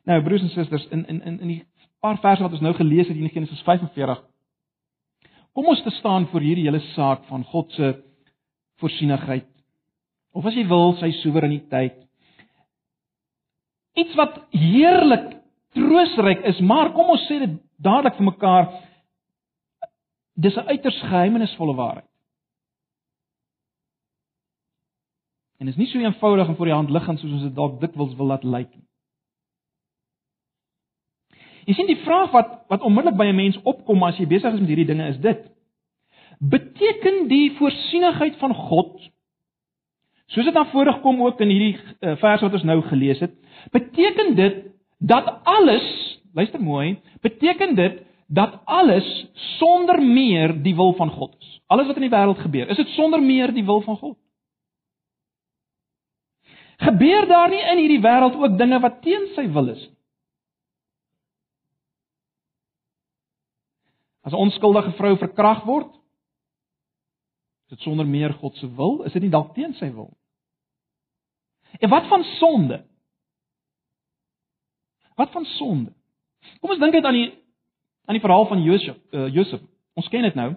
Nou 0.05 0.21
broers 0.23 0.41
en 0.41 0.49
susters, 0.49 0.87
in 0.91 1.05
in 1.07 1.21
in 1.21 1.39
in 1.39 1.47
die 1.47 1.65
paar 1.99 2.17
verse 2.17 2.43
wat 2.43 2.51
ons 2.51 2.61
nou 2.61 2.73
gelees 2.73 3.07
het 3.07 3.17
in 3.17 3.29
Genesis 3.29 3.61
45 3.61 4.23
Kom 5.53 5.67
ons 5.69 5.83
te 5.85 5.91
staan 5.99 6.25
voor 6.31 6.41
hierdie 6.41 6.65
hele 6.65 6.81
saak 6.95 7.27
van 7.29 7.43
God 7.45 7.71
se 7.71 7.93
voorsienigheid 8.83 9.49
of 10.33 10.45
as 10.49 10.55
jy 10.57 10.65
wil 10.67 10.95
sy 10.97 11.11
soewereiniteit. 11.21 11.99
Iets 14.01 14.15
wat 14.17 14.39
heerlik 14.57 15.27
troostryk 15.77 16.41
is, 16.49 16.61
maar 16.65 16.91
kom 16.95 17.11
ons 17.13 17.27
sê 17.29 17.37
dit 17.43 17.59
dadelik 17.83 18.17
vir 18.17 18.29
mekaar 18.31 18.71
dis 20.33 20.55
'n 20.57 20.67
uiters 20.73 20.99
geheimenisvolle 21.01 21.75
waarheid. 21.75 22.09
En 25.59 25.67
is 25.67 25.75
nie 25.75 25.87
so 25.87 25.99
eenvoudig 25.99 26.47
en 26.47 26.55
voor 26.55 26.65
die 26.65 26.73
hand 26.73 26.89
liggend 26.89 27.19
soos 27.19 27.31
ons 27.31 27.41
dit 27.41 27.55
dalk 27.55 27.79
dikwels 27.81 28.15
wil 28.15 28.25
laat 28.25 28.43
lyk 28.43 28.75
nie. 28.75 28.87
Jy 31.65 31.73
sien 31.73 31.87
die 31.87 32.01
vraag 32.03 32.31
wat 32.31 32.65
wat 32.67 32.81
onmiddellik 32.81 33.17
by 33.17 33.25
'n 33.25 33.35
mens 33.35 33.57
opkom 33.63 34.03
as 34.03 34.17
jy 34.17 34.27
besig 34.27 34.53
is 34.53 34.59
met 34.59 34.69
hierdie 34.69 34.85
dinge 34.85 35.07
is 35.07 35.19
dit: 35.19 35.52
Beteken 36.49 37.27
die 37.29 37.53
voorsienigheid 37.57 38.35
van 38.41 38.53
God 38.55 38.99
soos 40.33 40.47
dit 40.47 40.55
na 40.55 40.65
vore 40.71 40.95
kom 41.03 41.21
ook 41.21 41.41
in 41.45 41.51
hierdie 41.53 41.75
uh, 41.77 42.15
vers 42.21 42.41
wat 42.41 42.55
ons 42.57 42.65
nou 42.65 42.79
gelees 42.87 43.19
het, 43.21 43.35
beteken 43.75 44.33
dit 44.37 44.63
dat 45.03 45.27
alles, 45.45 45.85
luister 46.33 46.61
mooi, 46.63 46.95
beteken 47.21 47.75
dit 47.77 48.01
dat 48.33 48.55
alles 48.65 49.05
sonder 49.59 50.01
meer 50.01 50.55
die 50.63 50.73
wil 50.75 50.95
van 50.97 51.11
God 51.13 51.35
is. 51.37 51.49
Alles 51.69 51.87
wat 51.87 51.99
in 51.99 52.07
die 52.07 52.13
wêreld 52.13 52.41
gebeur, 52.41 52.69
is 52.71 52.79
dit 52.79 52.93
sonder 52.95 53.21
meer 53.21 53.53
die 53.53 53.65
wil 53.67 53.83
van 53.85 53.99
God? 53.99 54.17
Gebeur 56.81 57.27
daar 57.29 57.51
nie 57.53 57.61
in 57.61 57.83
hierdie 57.83 58.01
wêreld 58.01 58.39
ook 58.39 58.57
dinge 58.57 58.79
wat 58.81 59.03
teen 59.05 59.29
sy 59.35 59.45
wil 59.53 59.69
is 59.75 59.83
nie? 59.85 59.91
As 64.23 64.31
'n 64.31 64.39
onskuldige 64.39 64.91
vrou 64.95 65.17
verkragt 65.19 65.65
word, 65.67 65.91
is 67.63 67.77
dit 67.77 67.79
sonder 67.79 68.05
meer 68.05 68.33
God 68.33 68.55
se 68.57 68.67
wil? 68.75 69.01
Is 69.03 69.13
dit 69.13 69.21
nie 69.21 69.31
dalk 69.33 69.53
teen 69.55 69.73
sy 69.73 69.89
wil? 69.93 70.11
En 71.79 71.89
wat 71.89 72.07
van 72.07 72.23
sonde? 72.23 72.83
Wat 75.15 75.31
van 75.31 75.45
sonde? 75.45 75.93
Kom 76.59 76.73
ons 76.73 76.81
dink 76.81 76.93
net 76.93 77.05
aan 77.05 77.17
die 77.17 77.29
aan 78.03 78.17
die 78.17 78.23
verhaal 78.23 78.45
van 78.49 78.59
Josef, 78.63 78.97
uh, 79.15 79.29
Josef. 79.31 79.61
Ons 79.95 80.09
ken 80.11 80.27
dit 80.27 80.35
nou. 80.35 80.51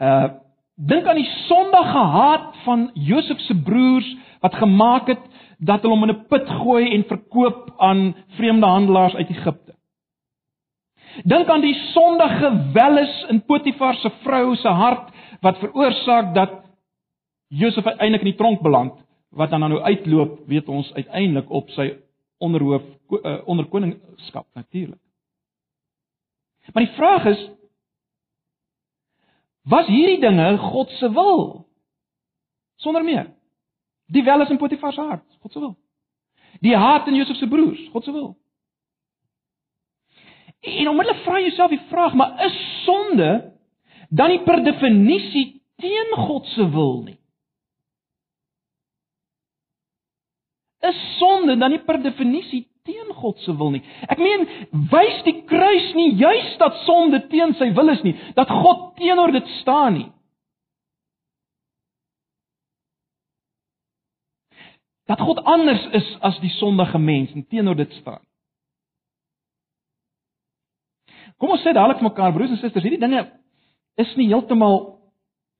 Uh 0.00 0.40
dink 0.74 1.06
aan 1.06 1.20
die 1.20 1.30
sondige 1.46 2.00
haat 2.10 2.56
van 2.64 2.88
Josef 2.98 3.38
se 3.46 3.54
broers 3.54 4.08
wat 4.42 4.56
gemaak 4.58 5.06
het 5.06 5.20
dat 5.62 5.84
hulle 5.84 5.94
hom 5.94 6.08
in 6.08 6.10
'n 6.16 6.26
put 6.26 6.48
gooi 6.50 6.88
en 6.94 7.04
verkoop 7.06 7.74
aan 7.78 8.16
vreemde 8.34 8.66
handelaars 8.66 9.14
uit 9.14 9.30
Egipte. 9.30 9.74
Dink 11.22 11.48
aan 11.48 11.60
die 11.60 11.74
sondige 11.74 12.50
welis 12.72 13.24
in 13.28 13.44
Potifar 13.44 13.94
se 13.94 14.10
vrou 14.10 14.56
se 14.56 14.68
hart 14.68 15.13
wat 15.40 15.58
veroorsaak 15.58 16.34
dat 16.34 16.62
Josef 17.48 17.86
uiteindelik 17.86 18.24
in 18.24 18.30
die 18.30 18.38
tronk 18.38 18.62
beland 18.62 19.04
wat 19.28 19.50
dan 19.50 19.60
nou 19.60 19.80
uitloop, 19.80 20.46
weet 20.46 20.68
ons 20.68 20.92
uiteindelik 20.92 21.50
op 21.50 21.70
sy 21.70 21.96
onderhoof 22.38 22.82
uh, 23.10 23.40
onderkoningskap 23.48 24.46
natuurlik. 24.54 25.00
Maar 26.72 26.86
die 26.86 26.94
vraag 26.94 27.24
is 27.24 27.50
was 29.62 29.86
hierdie 29.86 30.20
dinge 30.20 30.56
God 30.58 30.90
se 30.90 31.10
wil? 31.12 31.66
Sonder 32.76 33.04
meer. 33.04 33.30
Die 34.06 34.24
welis 34.24 34.50
in 34.50 34.58
Potifar 34.60 34.92
se 34.92 35.00
hart, 35.00 35.26
God 35.40 35.52
se 35.52 35.60
wil. 35.60 35.76
Die 36.60 36.76
haat 36.76 37.06
in 37.08 37.14
Josef 37.14 37.36
se 37.36 37.48
broers, 37.48 37.88
God 37.92 38.04
se 38.04 38.12
wil. 38.12 38.34
En 40.60 40.88
onmiddellik 40.88 41.22
vra 41.24 41.38
jy 41.40 41.48
jouself 41.48 41.72
die 41.72 41.82
vraag, 41.88 42.14
maar 42.14 42.44
is 42.44 42.56
sonde 42.84 43.53
dan 44.14 44.30
nie 44.30 44.42
per 44.46 44.62
definisie 44.62 45.46
teen 45.82 46.14
God 46.26 46.46
se 46.54 46.66
wil 46.70 47.02
nie? 47.08 47.18
Is 50.84 51.00
sonde 51.18 51.56
dan 51.58 51.72
nie 51.72 51.82
per 51.82 51.98
definisie 52.02 52.64
teen 52.86 53.14
God 53.16 53.40
se 53.42 53.54
wil 53.58 53.72
nie? 53.74 53.82
Ek 54.06 54.20
meen, 54.20 54.46
wys 54.92 55.22
die 55.26 55.38
kruis 55.48 55.90
nie 55.98 56.12
juis 56.20 56.52
dat 56.60 56.82
sonde 56.84 57.24
teen 57.32 57.56
sy 57.58 57.72
wil 57.74 57.90
is 57.94 58.04
nie, 58.06 58.14
dat 58.38 58.52
God 58.52 58.92
teenoor 59.00 59.34
dit 59.34 59.48
staan 59.60 59.98
nie? 59.98 60.10
Dat 65.10 65.20
God 65.20 65.42
anders 65.44 65.82
is 65.92 66.06
as 66.24 66.38
die 66.40 66.52
sondige 66.54 67.00
mens 67.00 67.34
en 67.36 67.44
teenoor 67.48 67.76
dit 67.76 67.90
staan. 68.00 68.22
Kom 71.40 71.50
ons 71.52 71.64
sê 71.66 71.74
dadelik 71.74 71.98
vir 71.98 72.08
mekaar 72.08 72.32
broers 72.32 72.54
en 72.54 72.60
susters, 72.60 72.84
hierdie 72.86 73.02
dinge 73.02 73.24
is 74.00 74.16
nie 74.16 74.28
heeltemal 74.28 74.98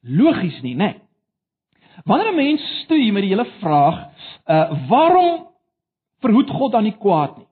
logies 0.02 0.60
nie, 0.62 0.74
né? 0.74 0.92
Nee. 0.92 1.00
Wanneer 2.04 2.32
'n 2.32 2.36
mens 2.36 2.62
stoei 2.84 3.12
met 3.12 3.22
die 3.22 3.30
hele 3.30 3.46
vraag, 3.60 4.10
uh 4.46 4.88
waarom 4.88 5.46
verhoed 6.20 6.50
God 6.50 6.72
dan 6.72 6.82
nie 6.82 6.96
kwaad 6.98 7.36
nie? 7.38 7.46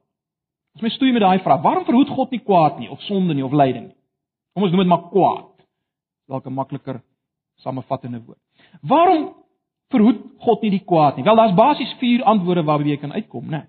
As 0.75 0.81
mens 0.81 0.95
stoei 0.95 1.12
met 1.12 1.23
daai 1.23 1.39
vraag, 1.39 1.62
waarom 1.62 1.85
verhoed 1.85 2.09
God 2.09 2.31
nie 2.31 2.41
kwaad 2.41 2.79
nie 2.79 2.91
of 2.91 3.01
sonde 3.03 3.35
nie 3.35 3.45
of 3.45 3.53
lyding 3.53 3.87
nie? 3.87 3.97
Kom 4.53 4.62
ons 4.62 4.73
noem 4.73 4.81
dit 4.81 4.89
maar 4.89 5.09
kwaad. 5.11 5.67
Dalk 6.29 6.47
'n 6.47 6.53
makliker 6.53 7.01
samevattende 7.57 8.21
woord. 8.25 8.39
Waarom 8.83 9.35
verhoed 9.91 10.21
God 10.39 10.62
nie 10.62 10.71
die 10.71 10.85
kwaad 10.85 11.17
nie? 11.17 11.25
Wel, 11.25 11.37
daar's 11.37 11.55
basies 11.55 11.95
vier 11.99 12.23
antwoorde 12.23 12.65
waarby 12.65 12.89
jy 12.89 12.97
kan 12.97 13.12
uitkom, 13.12 13.45
né? 13.45 13.51
Nee. 13.51 13.67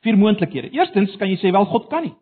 Vier 0.00 0.16
moontlikhede. 0.16 0.70
Eerstens 0.70 1.16
kan 1.16 1.28
jy 1.28 1.36
sê 1.36 1.52
wel 1.52 1.64
God 1.64 1.88
kan 1.88 2.02
nie. 2.02 2.14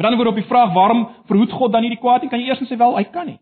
Met 0.00 0.08
ander 0.08 0.24
woorde 0.24 0.30
op 0.30 0.40
die 0.40 0.48
vraag 0.48 0.72
waarom 0.72 1.08
verhoed 1.28 1.52
God 1.52 1.72
dan 1.72 1.82
nie 1.84 1.90
die 1.92 2.00
kwaad 2.00 2.22
nie, 2.22 2.30
kan 2.32 2.40
jy 2.40 2.46
eers 2.48 2.62
sê 2.64 2.76
wel 2.80 2.94
hy 2.96 3.02
kan 3.12 3.26
nie. 3.28 3.36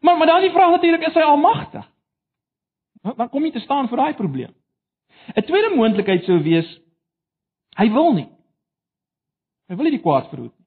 Maar 0.00 0.16
maar 0.16 0.30
dan 0.30 0.46
die 0.46 0.52
vraag 0.54 0.70
natuurlik 0.70 1.04
is 1.04 1.14
hy 1.14 1.24
almagtig? 1.28 1.84
Dan 3.04 3.28
kom 3.28 3.44
jy 3.44 3.50
te 3.52 3.60
staan 3.60 3.90
vir 3.92 4.00
daai 4.00 4.14
probleem. 4.16 4.54
'n 5.36 5.44
Tweede 5.44 5.74
moontlikheid 5.76 6.24
sou 6.24 6.38
wees 6.40 6.72
hy 7.76 7.90
wil 7.92 8.14
nie. 8.16 8.28
Hy 9.68 9.76
wil 9.76 9.84
nie 9.84 9.98
die 9.98 10.02
kwaad 10.08 10.32
verhoed 10.32 10.56
nie. 10.56 10.66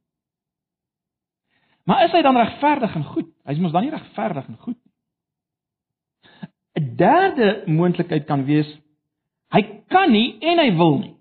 Maar 1.89 2.05
is 2.05 2.13
hy 2.13 2.21
dan 2.21 2.37
regverdig 2.37 2.95
en 2.95 3.03
goed? 3.03 3.33
Hy 3.45 3.57
is 3.57 3.59
mos 3.59 3.73
dan 3.73 3.83
nie 3.83 3.95
regverdig 3.97 4.47
en 4.53 4.57
goed 4.57 4.77
nie. 4.77 4.91
'n 6.77 6.95
derde 6.95 7.63
moontlikheid 7.65 8.25
kan 8.29 8.45
wees 8.45 8.69
hy 9.49 9.61
kan 9.89 10.11
nie 10.11 10.37
en 10.45 10.59
hy 10.59 10.75
wil 10.77 10.99
nie 10.99 11.15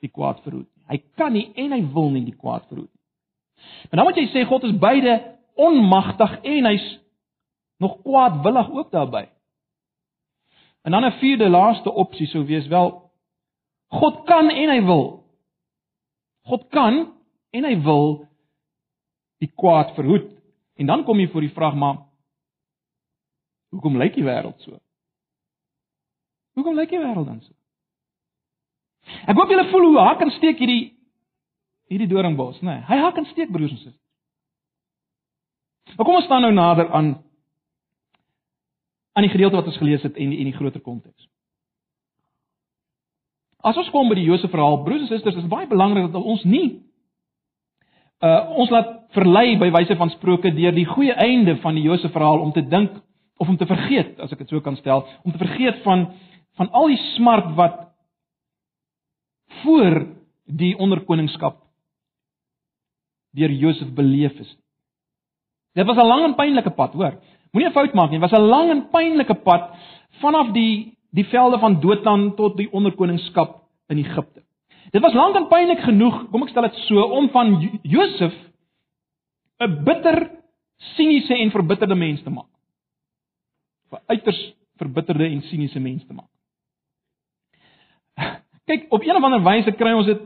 die 0.00 0.10
kwaad 0.10 0.40
verhoed 0.44 0.68
nie. 0.68 0.86
Hy 0.90 0.98
kan 1.18 1.32
nie 1.32 1.50
en 1.60 1.72
hy 1.76 1.82
wil 1.94 2.10
nie 2.14 2.24
die 2.26 2.36
kwaad 2.36 2.66
verhoed 2.68 2.90
nie. 2.90 3.00
Maar 3.88 4.00
dan 4.00 4.08
moet 4.08 4.20
jy 4.20 4.26
sê 4.32 4.46
God 4.48 4.64
is 4.64 4.78
beide 4.80 5.18
onmagtig 5.60 6.38
en 6.40 6.68
hy's 6.70 6.88
nog 7.80 8.00
kwaadwillig 8.04 8.70
ook 8.70 8.90
daarbey. 8.92 9.28
En 10.84 10.92
dan 10.92 11.04
'n 11.04 11.18
vierde 11.20 11.48
laaste 11.48 11.92
opsie 11.92 12.26
sou 12.26 12.44
wees 12.44 12.66
wel 12.66 13.10
God 13.90 14.24
kan 14.24 14.50
en 14.50 14.70
hy 14.70 14.80
wil. 14.86 15.24
God 16.46 16.68
kan 16.70 17.12
en 17.50 17.64
hy 17.64 17.76
wil 17.82 18.28
die 19.38 19.50
kwaad 19.54 19.94
verhoed. 19.94 20.30
En 20.74 20.86
dan 20.86 21.04
kom 21.04 21.18
jy 21.20 21.28
voor 21.28 21.40
die 21.40 21.54
vraag 21.54 21.74
maar 21.74 21.98
hoekom 23.70 23.96
lyk 23.96 24.14
die 24.14 24.24
wêreld 24.24 24.60
so? 24.60 24.78
Hoekom 26.58 26.74
lyk 26.74 26.90
die 26.90 26.98
wêreld 26.98 27.26
dan 27.26 27.40
so? 27.40 27.52
Ek 29.26 29.36
hoop 29.36 29.50
julle 29.50 29.68
voel 29.70 29.86
hoe 29.88 30.04
hak 30.08 30.22
en 30.24 30.32
steek 30.38 30.58
hierdie 30.58 30.96
hierdie 31.90 32.08
doringbos, 32.10 32.60
né? 32.62 32.76
Nee, 32.76 32.84
hy 32.86 33.00
hak 33.02 33.16
en 33.18 33.26
steek 33.32 33.50
broers 33.50 33.72
en 33.74 33.80
susters. 33.80 33.98
Maar 35.96 36.06
kom 36.06 36.20
ons 36.20 36.28
staan 36.28 36.46
nou 36.46 36.52
nader 36.54 36.90
aan 36.94 37.16
aan 39.18 39.26
die 39.26 39.32
gedeelte 39.32 39.58
wat 39.58 39.66
ons 39.66 39.80
gelees 39.80 40.04
het 40.06 40.16
en 40.16 40.32
in 40.32 40.46
die 40.46 40.54
groter 40.54 40.80
konteks. 40.80 41.26
As 43.60 43.76
ons 43.76 43.90
kom 43.92 44.08
by 44.08 44.14
die 44.16 44.28
Josef 44.28 44.52
verhaal, 44.54 44.84
broers 44.84 45.02
en 45.02 45.10
susters, 45.10 45.36
is 45.36 45.50
baie 45.50 45.66
belangrik 45.68 46.12
dat 46.12 46.22
ons 46.22 46.46
nie 46.48 46.80
uh 48.20 48.40
ons 48.60 48.70
laat 48.70 48.96
verlei 49.16 49.56
by 49.58 49.70
wyse 49.74 49.96
van 49.96 50.10
spreuke 50.12 50.52
deur 50.54 50.74
die 50.76 50.86
goeie 50.86 51.14
einde 51.16 51.56
van 51.64 51.74
die 51.74 51.84
Josef 51.84 52.12
verhaal 52.12 52.42
om 52.44 52.52
te 52.52 52.62
dink 52.62 52.98
of 53.40 53.48
om 53.48 53.56
te 53.56 53.66
vergeet, 53.66 54.18
as 54.20 54.32
ek 54.32 54.44
dit 54.44 54.52
so 54.52 54.60
kan 54.60 54.76
stel, 54.76 55.06
om 55.24 55.32
te 55.32 55.40
vergeet 55.40 55.82
van 55.82 56.10
van 56.60 56.68
al 56.76 56.90
die 56.92 57.00
smart 57.14 57.54
wat 57.56 57.89
voor 59.62 60.06
die 60.44 60.76
onderkoningskap 60.78 61.60
deur 63.30 63.50
Josef 63.50 63.92
beleef 63.94 64.32
is. 64.42 64.56
Dit 65.74 65.86
was 65.86 65.96
'n 65.96 66.06
lang 66.06 66.24
en 66.24 66.34
pynlike 66.34 66.70
pad, 66.70 66.92
hoor. 66.92 67.14
Moenie 67.52 67.70
'n 67.70 67.72
fout 67.72 67.94
maak 67.94 68.10
nie. 68.10 68.18
Dit 68.18 68.30
was 68.30 68.40
'n 68.40 68.44
lang 68.44 68.70
en 68.70 68.88
pynlike 68.90 69.34
pad 69.34 69.70
vanaf 70.20 70.52
die 70.52 70.98
die 71.10 71.24
velde 71.24 71.58
van 71.58 71.80
Dothan 71.80 72.34
tot 72.34 72.56
die 72.56 72.72
onderkoningskap 72.72 73.62
in 73.88 73.98
Egipte. 73.98 74.42
Dit 74.90 75.02
was 75.02 75.14
lank 75.14 75.36
en 75.36 75.48
pynlik 75.50 75.82
genoeg, 75.86 76.30
kom 76.30 76.42
ek 76.42 76.48
stel 76.48 76.66
dit 76.66 76.78
so, 76.86 77.02
om 77.02 77.28
van 77.30 77.80
Josef 77.82 78.34
'n 79.60 79.84
bitter, 79.84 80.30
siniese 80.96 81.34
en 81.34 81.50
verbitterde 81.50 81.94
mens 81.94 82.22
te 82.22 82.30
maak. 82.30 82.50
'n 83.92 84.02
Uiters 84.06 84.54
verbitterde 84.76 85.26
en 85.26 85.42
siniese 85.42 85.80
mens 85.80 86.06
te 86.06 86.12
maak. 86.12 86.30
Kyk, 88.70 88.86
op 88.94 89.02
'n 89.02 89.16
of 89.16 89.24
ander 89.26 89.42
wyse 89.42 89.72
kry 89.74 89.92
ons 89.92 90.06
dit 90.06 90.20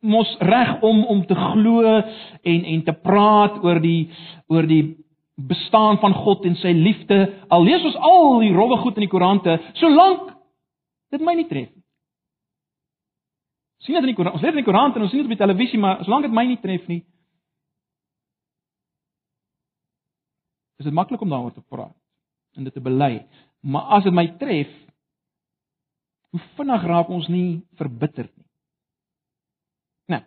mos 0.00 0.36
reg 0.38 0.80
om 0.80 1.04
om 1.04 1.26
te 1.26 1.34
glo 1.34 1.82
en 2.42 2.64
en 2.64 2.84
te 2.84 2.92
praat 2.92 3.58
oor 3.64 3.80
die 3.82 4.10
oor 4.46 4.66
die 4.66 4.96
bestaan 5.36 5.98
van 5.98 6.14
God 6.14 6.44
en 6.44 6.56
sy 6.56 6.72
liefde. 6.74 7.18
Al 7.48 7.62
lees 7.62 7.84
ons 7.84 7.96
al 7.96 8.40
die 8.42 8.54
rowwe 8.54 8.78
goed 8.82 8.96
in 8.96 9.06
die 9.06 9.12
koerante, 9.12 9.58
solank 9.78 10.32
dit 11.14 11.20
my 11.20 11.34
nie 11.34 11.46
tref 11.46 11.68
nie. 11.74 11.84
Sien 13.84 13.94
dit 13.94 14.02
in 14.02 14.10
die 14.10 14.16
koerant, 14.16 14.34
ons 14.34 14.42
lees 14.42 14.56
in 14.56 14.62
die 14.62 14.66
koerant 14.66 14.96
en 14.96 15.04
ons 15.06 15.10
sien 15.10 15.22
dit 15.22 15.30
op 15.30 15.36
die 15.36 15.44
televisie, 15.44 15.78
maar 15.78 16.02
solank 16.04 16.26
dit 16.26 16.34
my 16.34 16.44
nie 16.48 16.58
tref 16.62 16.88
nie, 16.90 17.04
is 20.78 20.86
dit 20.86 20.94
maklik 20.94 21.22
om 21.22 21.30
daaroor 21.30 21.54
te 21.54 21.62
praat 21.62 21.94
en 22.58 22.66
dit 22.66 22.74
te 22.74 22.82
bely. 22.82 23.26
Maar 23.62 23.98
as 23.98 24.06
dit 24.06 24.14
my 24.14 24.26
tref, 24.40 24.70
hoe 26.34 26.40
vinnig 26.56 26.84
raak 26.90 27.08
ons 27.08 27.28
nie 27.32 27.62
verbitterd 27.80 28.30
nie. 28.36 28.46
Nee. 30.12 30.22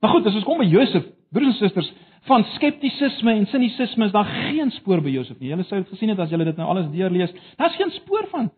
Maar 0.00 0.10
goed, 0.10 0.26
as 0.26 0.34
ons 0.34 0.44
kom 0.44 0.58
by 0.58 0.68
Josef, 0.70 1.06
broers 1.34 1.54
en 1.54 1.58
susters, 1.60 1.92
van 2.26 2.44
skeptisisme 2.56 3.32
en 3.38 3.46
sinisisme 3.46 4.08
is 4.08 4.14
daar 4.14 4.26
geen 4.26 4.70
spoor 4.74 5.02
by 5.04 5.12
Josef 5.14 5.38
nie. 5.38 5.52
Julle 5.52 5.66
sou 5.68 5.82
gesien 5.92 6.10
het 6.10 6.22
as 6.22 6.32
julle 6.34 6.48
dit 6.48 6.58
nou 6.58 6.66
alles 6.68 6.88
deurlees. 6.90 7.34
Daar's 7.60 7.76
geen 7.78 7.92
spoor 8.00 8.26
van 8.32 8.50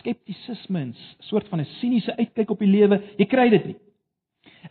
skeptisisme 0.00 0.80
en 0.80 0.94
soort 1.28 1.48
van 1.48 1.60
'n 1.60 1.68
siniese 1.78 2.16
uitkyk 2.16 2.50
op 2.50 2.58
die 2.58 2.68
lewe. 2.68 3.02
Jy 3.16 3.26
kry 3.26 3.48
dit 3.50 3.66
nie. 3.66 3.76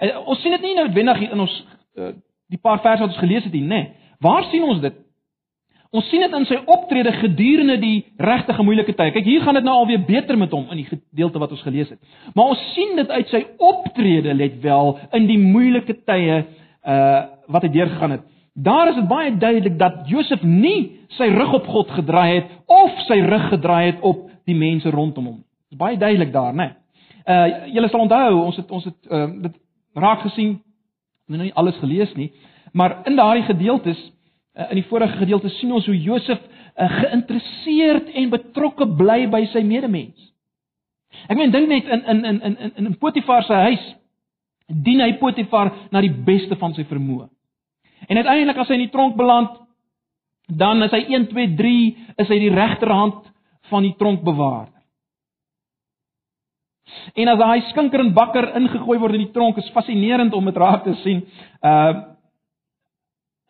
Uh, 0.01 0.27
ons 0.27 0.41
sien 0.41 0.51
dit 0.51 0.61
nie 0.61 0.75
noodwendig 0.75 1.31
in 1.31 1.39
ons 1.39 1.65
uh, 1.95 2.11
die 2.47 2.57
paar 2.57 2.81
verse 2.81 2.99
wat 2.99 3.09
ons 3.09 3.19
gelees 3.19 3.43
het 3.43 3.53
nie, 3.53 3.61
nê. 3.61 3.67
Nee. 3.67 3.91
Waar 4.19 4.43
sien 4.43 4.63
ons 4.63 4.81
dit? 4.81 4.93
Ons 5.93 6.07
sien 6.09 6.23
dit 6.25 6.33
in 6.33 6.45
sy 6.49 6.57
optrede 6.73 7.11
gedurende 7.19 7.75
die 7.77 7.99
regtig 8.17 8.57
moeilike 8.65 8.95
tye. 8.97 9.11
Kyk, 9.13 9.27
hier 9.29 9.43
gaan 9.45 9.59
dit 9.59 9.65
nou 9.65 9.75
alweer 9.83 10.01
beter 10.07 10.37
met 10.41 10.53
hom 10.55 10.65
in 10.73 10.79
die 10.81 10.87
gedeelte 10.89 11.41
wat 11.41 11.53
ons 11.53 11.61
gelees 11.61 11.91
het. 11.93 11.99
Maar 12.33 12.55
ons 12.55 12.63
sien 12.73 12.95
dit 12.97 13.11
uit 13.13 13.29
sy 13.29 13.43
optrede 13.61 14.33
let 14.33 14.55
wel 14.63 14.95
in 15.19 15.27
die 15.29 15.37
moeilike 15.41 15.99
tye 16.07 16.43
uh 16.83 17.21
wat 17.51 17.65
hy 17.65 17.69
deurgegaan 17.73 18.13
het. 18.15 18.21
Daar 18.55 18.89
is 18.89 18.95
dit 18.95 19.07
baie 19.09 19.33
duidelik 19.35 19.75
dat 19.77 20.07
Josef 20.07 20.41
nie 20.47 21.03
sy 21.17 21.27
rug 21.33 21.51
op 21.59 21.65
God 21.67 21.89
gedraai 21.91 22.29
het 22.37 22.53
of 22.71 23.01
sy 23.09 23.17
rug 23.19 23.49
gedraai 23.51 23.91
het 23.91 23.99
op 24.01 24.29
die 24.47 24.55
mense 24.55 24.89
rondom 24.89 25.27
hom. 25.27 25.39
Dit 25.67 25.75
is 25.75 25.81
baie 25.81 25.99
duidelik 25.99 26.31
daar, 26.33 26.55
né? 26.55 26.69
Uh 27.27 27.67
julle 27.75 27.89
sal 27.91 28.05
onthou, 28.05 28.39
ons 28.45 28.57
het 28.57 28.71
ons 28.71 28.87
het 28.87 29.11
uh, 29.11 29.27
dit 29.43 29.59
raak 29.99 30.23
gesien, 30.23 30.55
nou 31.27 31.41
nie 31.43 31.53
alles 31.53 31.77
gelees 31.83 32.15
nie, 32.15 32.31
maar 32.71 33.01
in 33.05 33.19
daardie 33.19 33.45
gedeeltes 33.51 33.99
in 34.53 34.77
die 34.77 34.85
vorige 34.89 35.17
gedeelte 35.17 35.49
sien 35.57 35.71
ons 35.73 35.85
hoe 35.89 35.97
Josef 35.97 36.39
uh, 36.39 36.89
geïnteresseerd 36.99 38.11
en 38.13 38.29
betrokke 38.33 38.87
bly 38.97 39.25
by 39.31 39.45
sy 39.53 39.63
medemens. 39.65 40.29
Ek 41.29 41.37
meen 41.37 41.53
dink 41.53 41.69
net 41.69 41.89
in 41.89 42.05
in 42.09 42.25
in 42.25 42.57
in 42.57 42.85
in 42.85 42.97
Potifar 43.01 43.45
se 43.47 43.53
huis 43.53 43.83
dien 44.67 45.01
hy 45.01 45.13
Potifar 45.21 45.71
na 45.91 46.01
die 46.01 46.13
beste 46.25 46.57
van 46.61 46.73
sy 46.73 46.85
vermoë. 46.89 47.27
En 48.09 48.19
uiteindelik 48.19 48.59
as 48.59 48.69
hy 48.69 48.77
in 48.79 48.85
die 48.85 48.93
tronk 48.93 49.15
beland, 49.17 49.57
dan 50.47 50.83
is 50.83 50.91
hy 50.91 51.05
1 51.15 51.29
2 51.31 51.55
3 51.57 51.75
is 52.23 52.29
hy 52.29 52.39
die 52.41 52.53
regterhand 52.53 53.29
van 53.71 53.85
die 53.85 53.95
tronkbewaarder. 53.99 54.71
En 57.17 57.29
as 57.31 57.41
hy 57.41 57.59
skinker 57.71 58.03
en 58.03 58.13
bakker 58.13 58.51
ingegooi 58.59 58.97
word 59.01 59.15
in 59.17 59.25
die 59.25 59.33
tronk, 59.33 59.57
is 59.57 59.71
fascinerend 59.73 60.33
om 60.35 60.45
dit 60.49 60.57
raak 60.59 60.83
te 60.85 60.97
sien. 61.03 61.23
Uh 61.61 62.09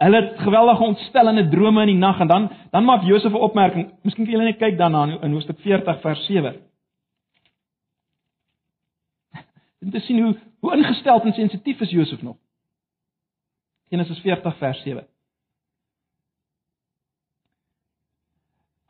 hulle 0.04 0.22
het 0.22 0.40
geweldige 0.40 0.84
ontstellende 0.84 1.50
drome 1.50 1.82
in 1.82 1.88
die 1.94 1.98
nag 1.98 2.20
en 2.20 2.28
dan 2.28 2.50
dan 2.72 2.86
maak 2.86 3.04
Josef 3.04 3.32
'n 3.32 3.46
opmerking. 3.48 3.94
Miskien 4.04 4.26
kan 4.26 4.34
julle 4.34 4.44
net 4.44 4.58
kyk 4.58 4.78
daarna 4.78 5.22
in 5.22 5.32
Hoofstuk 5.32 5.60
40 5.60 6.02
vers 6.02 6.26
7. 6.26 6.56
Om 9.82 9.92
te 9.92 10.00
sien 10.00 10.24
hoe 10.24 10.38
hoe 10.60 10.76
ingesteld 10.78 11.24
en 11.24 11.34
sensitief 11.34 11.80
is 11.80 11.90
Josef 11.90 12.22
nog. 12.22 12.36
Genesis 13.90 14.20
40 14.20 14.58
vers 14.58 14.82
7. 14.82 15.08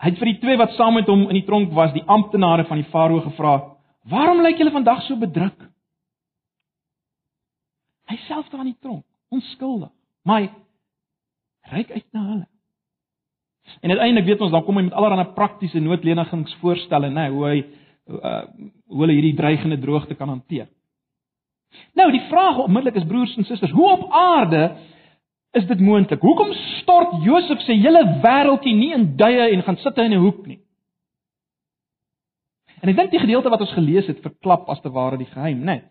Hy 0.04 0.10
het 0.10 0.17
vir 0.17 0.26
die 0.34 0.39
twee 0.39 0.58
wat 0.58 0.73
saam 0.76 0.93
met 0.93 1.08
hom 1.08 1.30
in 1.30 1.38
die 1.38 1.45
tronk 1.47 1.71
was, 1.71 1.93
die 1.95 2.04
amptenare 2.04 2.65
van 2.67 2.78
die 2.82 2.89
farao 2.91 3.21
gevra: 3.23 3.78
"Waarom 4.04 4.41
lyk 4.41 4.58
julle 4.58 4.71
vandag 4.71 5.02
so 5.02 5.15
bedruk?" 5.15 5.69
Hy 8.12 8.17
self 8.28 8.49
daar 8.49 8.60
in 8.60 8.73
die 8.73 8.82
tronk, 8.82 9.06
onskuldig, 9.30 9.91
maar 10.23 10.41
hy 10.41 10.49
reik 11.73 11.91
uit 11.91 12.05
na 12.12 12.25
hulle. 12.29 12.47
En 13.81 13.89
uiteindelik 13.89 14.27
weet 14.27 14.41
ons 14.41 14.51
dan 14.51 14.63
kom 14.63 14.77
hy 14.77 14.83
met 14.88 14.95
allerlei 14.97 15.27
praktiese 15.36 15.79
noodlenigings 15.79 16.55
voorstelle, 16.62 17.09
nê, 17.09 17.27
hoe 17.31 17.45
hy 17.47 17.59
uh, 17.63 18.41
hoe 18.91 19.05
hulle 19.05 19.15
hierdie 19.15 19.36
dreigende 19.38 19.79
droogte 19.79 20.17
kan 20.19 20.29
hanteer. 20.29 20.67
Nou 21.97 22.09
die 22.12 22.25
vraag 22.29 22.59
onmiddellik 22.65 22.99
is 23.01 23.07
broers 23.09 23.38
en 23.38 23.47
susters, 23.47 23.71
hoe 23.71 23.88
op 23.91 24.09
aarde 24.12 24.65
is 25.57 25.65
dit 25.69 25.79
moontlik? 25.79 26.21
Hoekom 26.21 26.51
stort 26.81 27.23
Josef 27.23 27.62
se 27.63 27.77
hele 27.77 28.03
wêreldjie 28.23 28.75
nie 28.75 28.91
in 28.93 29.07
duie 29.17 29.49
en 29.53 29.63
gaan 29.63 29.77
sit 29.77 29.97
in 29.97 30.13
'n 30.13 30.21
hoek 30.21 30.45
nie? 30.45 30.59
En 32.81 32.89
ek 32.89 32.95
dink 32.95 33.12
die 33.12 33.19
gedeelte 33.19 33.49
wat 33.49 33.62
ons 33.62 33.73
gelees 33.73 34.07
het 34.07 34.19
verklap 34.21 34.69
as 34.69 34.81
te 34.81 34.91
ware 34.91 35.17
die 35.17 35.29
geheim, 35.31 35.59
né? 35.59 35.65
Nee. 35.65 35.81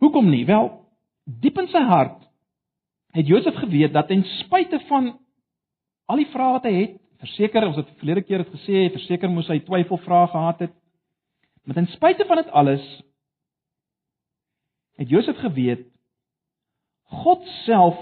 Hoekom 0.00 0.30
nie? 0.30 0.44
Wel, 0.46 0.70
diep 1.24 1.58
in 1.58 1.68
sy 1.68 1.80
hart 1.80 2.23
het 3.14 3.26
Josef 3.26 3.54
geweet 3.54 3.92
dat 3.92 4.08
ten 4.10 4.24
spyte 4.24 4.80
van 4.88 5.12
al 6.10 6.20
die 6.20 6.30
vrae 6.32 6.56
wat 6.56 6.66
hy 6.66 6.74
het, 6.74 6.96
verseker 7.22 7.66
ons 7.68 7.78
het 7.78 7.92
verlede 8.00 8.24
keer 8.26 8.42
het 8.42 8.50
gesê, 8.52 8.88
verseker 8.92 9.30
moes 9.30 9.48
hy 9.48 9.60
twyfelvrae 9.64 10.26
gehad 10.32 10.64
het. 10.66 10.74
Maar 11.64 11.78
ten 11.78 11.92
spyte 11.94 12.26
van 12.28 12.42
dit 12.42 12.50
alles 12.50 12.84
het 14.98 15.10
Josef 15.10 15.38
geweet 15.42 15.86
God 17.22 17.46
self 17.64 17.98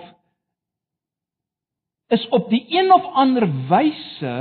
is 2.13 2.25
op 2.29 2.49
die 2.51 2.65
een 2.73 2.93
of 2.93 3.07
ander 3.17 3.47
wyse 3.69 4.35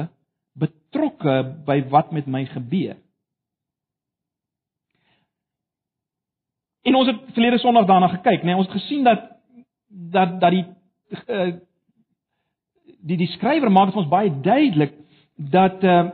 betrokke 0.59 1.35
by 1.67 1.77
wat 1.91 2.11
met 2.11 2.27
my 2.27 2.45
gebeur. 2.45 2.97
En 6.81 6.97
ons 6.97 7.07
het 7.07 7.21
verlede 7.35 7.59
Sondag 7.61 7.85
daarna 7.87 8.09
gekyk, 8.17 8.43
nee, 8.43 8.55
ons 8.57 8.67
het 8.67 8.79
gesien 8.81 9.05
dat 9.05 9.27
dat 9.91 10.39
dat 10.41 10.51
die 10.51 10.65
uh, 11.27 11.53
die 13.01 13.17
die 13.17 13.31
skrywer 13.35 13.71
maak 13.71 13.89
dit 13.89 13.95
vir 13.97 14.03
ons 14.03 14.11
baie 14.11 14.33
duidelik 14.41 14.97
dat 15.35 15.83
uh 15.83 16.09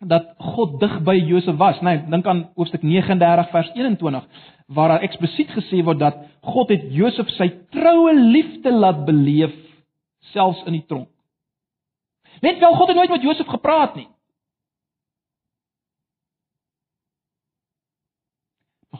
dat 0.00 0.30
God 0.40 0.78
dig 0.80 0.94
by 1.04 1.12
Josef 1.12 1.58
was. 1.60 1.80
Nee, 1.84 1.98
dink 2.08 2.26
aan 2.26 2.46
hoofstuk 2.56 2.82
39 2.82 3.50
vers 3.50 3.70
21 3.74 4.28
waar 4.66 4.88
daar 4.88 5.02
eksplisiet 5.04 5.50
gesê 5.52 5.82
word 5.84 5.98
dat 6.00 6.16
God 6.40 6.70
het 6.72 6.86
Josef 6.94 7.28
sy 7.36 7.50
troue 7.74 8.14
liefde 8.16 8.72
laat 8.72 9.04
beleef 9.04 9.52
selfs 10.32 10.62
in 10.64 10.78
die 10.78 10.86
tronk. 10.88 11.10
Net 12.40 12.62
wel 12.62 12.78
God 12.78 12.88
het 12.88 12.96
nooit 12.96 13.12
met 13.12 13.26
Josef 13.28 13.46
gepraat 13.46 13.98
nie. 13.98 14.08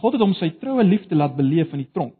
God 0.00 0.12
het 0.12 0.22
hom 0.22 0.36
sy 0.36 0.50
troue 0.60 0.84
liefde 0.84 1.16
laat 1.16 1.36
beleef 1.36 1.72
in 1.72 1.84
die 1.86 1.92
tronk. 1.96 2.16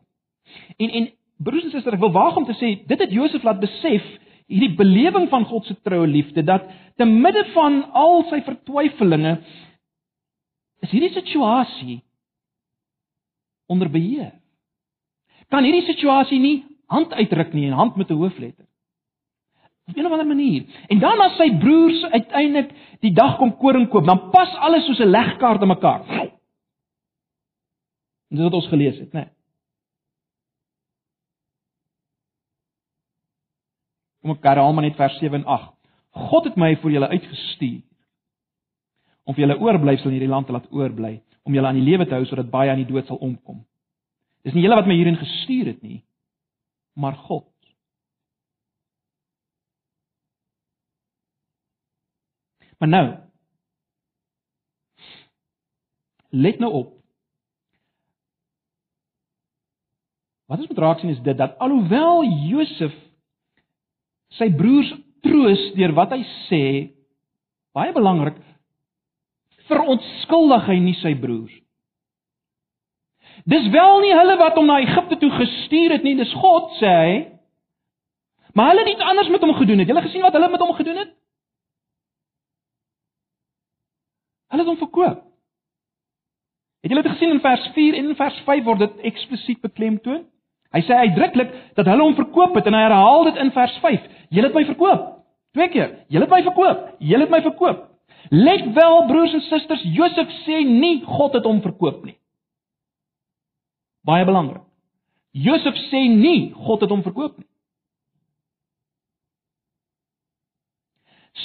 En 0.79 0.89
en 0.89 1.11
broers 1.45 1.65
en 1.65 1.73
susters, 1.73 1.97
ek 1.97 2.03
wil 2.03 2.13
waag 2.13 2.37
om 2.37 2.47
te 2.49 2.57
sê 2.59 2.75
dit 2.89 3.01
het 3.01 3.13
Josef 3.15 3.45
laat 3.47 3.63
besef 3.63 4.05
hierdie 4.51 4.75
belewing 4.77 5.29
van 5.31 5.47
God 5.47 5.67
se 5.67 5.77
troue 5.87 6.09
liefde 6.11 6.43
dat 6.45 6.67
te 6.99 7.07
midde 7.07 7.45
van 7.55 7.83
al 7.97 8.25
sy 8.31 8.43
vertwyfelinge 8.47 9.39
is 10.85 10.93
hierdie 10.93 11.13
situasie 11.15 12.01
onder 13.71 13.91
beheer. 13.93 14.33
Kan 15.51 15.65
hierdie 15.67 15.87
situasie 15.87 16.41
nie 16.43 16.57
hand 16.91 17.13
uitdruk 17.15 17.55
nie 17.55 17.69
en 17.69 17.79
hand 17.79 17.97
met 17.97 18.11
'n 18.11 18.19
hoofletter. 18.19 18.67
Op 19.89 19.97
'n 19.97 20.07
of 20.07 20.13
ander 20.13 20.27
manier. 20.27 20.65
En 20.89 20.99
dan 20.99 21.21
as 21.21 21.37
sy 21.37 21.51
broers 21.59 22.05
uiteindelik 22.05 22.71
die 23.01 23.13
dag 23.13 23.37
kom 23.37 23.57
koring 23.57 23.89
koop, 23.89 24.07
dan 24.07 24.31
pas 24.31 24.55
alles 24.57 24.87
soos 24.87 25.01
'n 25.01 25.11
legkaart 25.11 25.63
in 25.63 25.69
mekaar. 25.69 26.03
En 28.31 28.37
dis 28.37 28.45
wat 28.45 28.53
ons 28.53 28.69
gelees 28.69 28.99
het, 28.99 29.13
né? 29.13 29.21
Nee. 29.21 29.40
Kom 34.21 34.35
ek 34.35 34.45
herhaal 34.45 34.75
maar 34.77 34.85
net 34.85 34.99
vers 35.01 35.17
7 35.21 35.41
en 35.41 35.47
8. 35.49 35.73
God 36.31 36.49
het 36.51 36.59
my 36.59 36.75
vir 36.83 36.97
julle 36.97 37.09
uitgestuur 37.09 37.81
om 39.29 39.37
vir 39.37 39.45
julle 39.45 39.61
oorblyfsel 39.63 40.11
in 40.11 40.17
hierdie 40.17 40.31
land 40.33 40.49
te 40.49 40.55
laat 40.57 40.71
oorbly, 40.75 41.21
om 41.47 41.55
julle 41.55 41.69
aan 41.69 41.79
die 41.79 41.87
lewe 41.87 42.07
te 42.09 42.17
hou 42.17 42.25
sodat 42.27 42.49
baie 42.51 42.71
aan 42.73 42.81
die 42.83 42.89
dood 42.89 43.07
sal 43.07 43.21
omkom. 43.23 43.61
Dis 44.43 44.57
nie 44.57 44.65
julle 44.65 44.79
wat 44.81 44.89
my 44.89 44.97
hierin 44.97 45.21
gestuur 45.21 45.71
het 45.71 45.83
nie, 45.87 46.01
maar 46.99 47.15
God. 47.29 47.47
Maar 52.81 52.89
nou 52.89 53.07
let 56.31 56.59
nou 56.59 56.73
op. 56.73 56.97
Wat 60.51 60.59
ons 60.59 60.71
moet 60.73 60.83
raak 60.83 61.03
sien 61.03 61.13
is 61.13 61.23
dit 61.23 61.37
dat 61.39 61.59
alhoewel 61.63 62.25
Josef 62.49 62.95
sy 64.39 64.51
broers 64.57 64.93
troos 65.25 65.63
deur 65.77 65.95
wat 65.97 66.15
hy 66.15 66.21
sê, 66.49 66.65
baie 67.77 67.93
belangrik, 67.97 68.39
verontskuldig 69.71 70.69
hy 70.69 70.79
nie 70.83 70.97
sy 71.01 71.15
broers. 71.19 71.53
Dis 73.49 73.71
wel 73.73 74.01
nie 74.05 74.13
hulle 74.15 74.37
wat 74.41 74.57
hom 74.59 74.69
na 74.69 74.81
Egipte 74.85 75.17
toe 75.21 75.31
gestuur 75.33 75.97
het 75.97 76.05
nie, 76.05 76.17
dis 76.19 76.33
God 76.43 76.75
sê 76.81 76.91
hy. 76.91 77.15
Maar 78.55 78.73
hulle 78.73 78.85
het 78.85 78.93
iets 78.95 79.07
anders 79.07 79.31
met 79.33 79.41
hom 79.47 79.55
gedoen. 79.55 79.79
Het 79.79 79.89
julle 79.89 80.03
gesien 80.03 80.25
wat 80.27 80.35
hulle 80.37 80.51
met 80.51 80.61
hom 80.61 80.73
gedoen 80.75 80.97
het? 80.97 81.13
Hulle 84.51 84.65
het 84.65 84.71
hom 84.73 84.81
verkoop. 84.81 85.23
Het 86.83 86.91
julle 86.91 87.03
dit 87.03 87.13
gesien 87.13 87.31
in 87.31 87.41
vers 87.41 87.71
4 87.75 87.95
en 87.95 88.09
in 88.11 88.17
vers 88.19 88.43
5 88.45 88.65
word 88.65 88.83
dit 88.83 89.07
eksplisiet 89.13 89.61
beklemtoon? 89.61 90.25
Hy 90.71 90.83
sê 90.87 90.99
uitdruklik 91.05 91.53
dat 91.79 91.89
hulle 91.91 92.05
hom 92.05 92.17
verkoop 92.19 92.55
het 92.55 92.69
en 92.71 92.77
hy 92.79 92.83
herhaal 92.87 93.25
dit 93.31 93.41
in 93.43 93.53
vers 93.55 93.77
5. 93.83 94.09
Julle 94.31 94.51
het 94.51 94.57
my 94.57 94.65
verkoop. 94.69 95.07
Twee 95.57 95.69
keer. 95.73 95.95
Julle 96.09 96.29
het 96.29 96.35
my 96.35 96.43
verkoop. 96.47 96.85
Julle 97.03 97.27
het 97.27 97.33
my 97.35 97.43
verkoop. 97.43 97.87
Let 98.31 98.69
wel 98.77 99.07
broers 99.09 99.35
en 99.35 99.43
susters, 99.49 99.83
Josef 99.97 100.31
sê 100.45 100.61
nie 100.67 101.01
God 101.07 101.35
het 101.35 101.47
hom 101.49 101.63
verkoop 101.65 102.05
nie. 102.05 102.15
Baie 104.07 104.25
belangrik. 104.29 104.63
Josef 105.35 105.75
sê 105.89 106.05
nie 106.11 106.53
God 106.67 106.85
het 106.85 106.93
hom 106.93 107.03
verkoop 107.07 107.39
nie. 107.39 107.49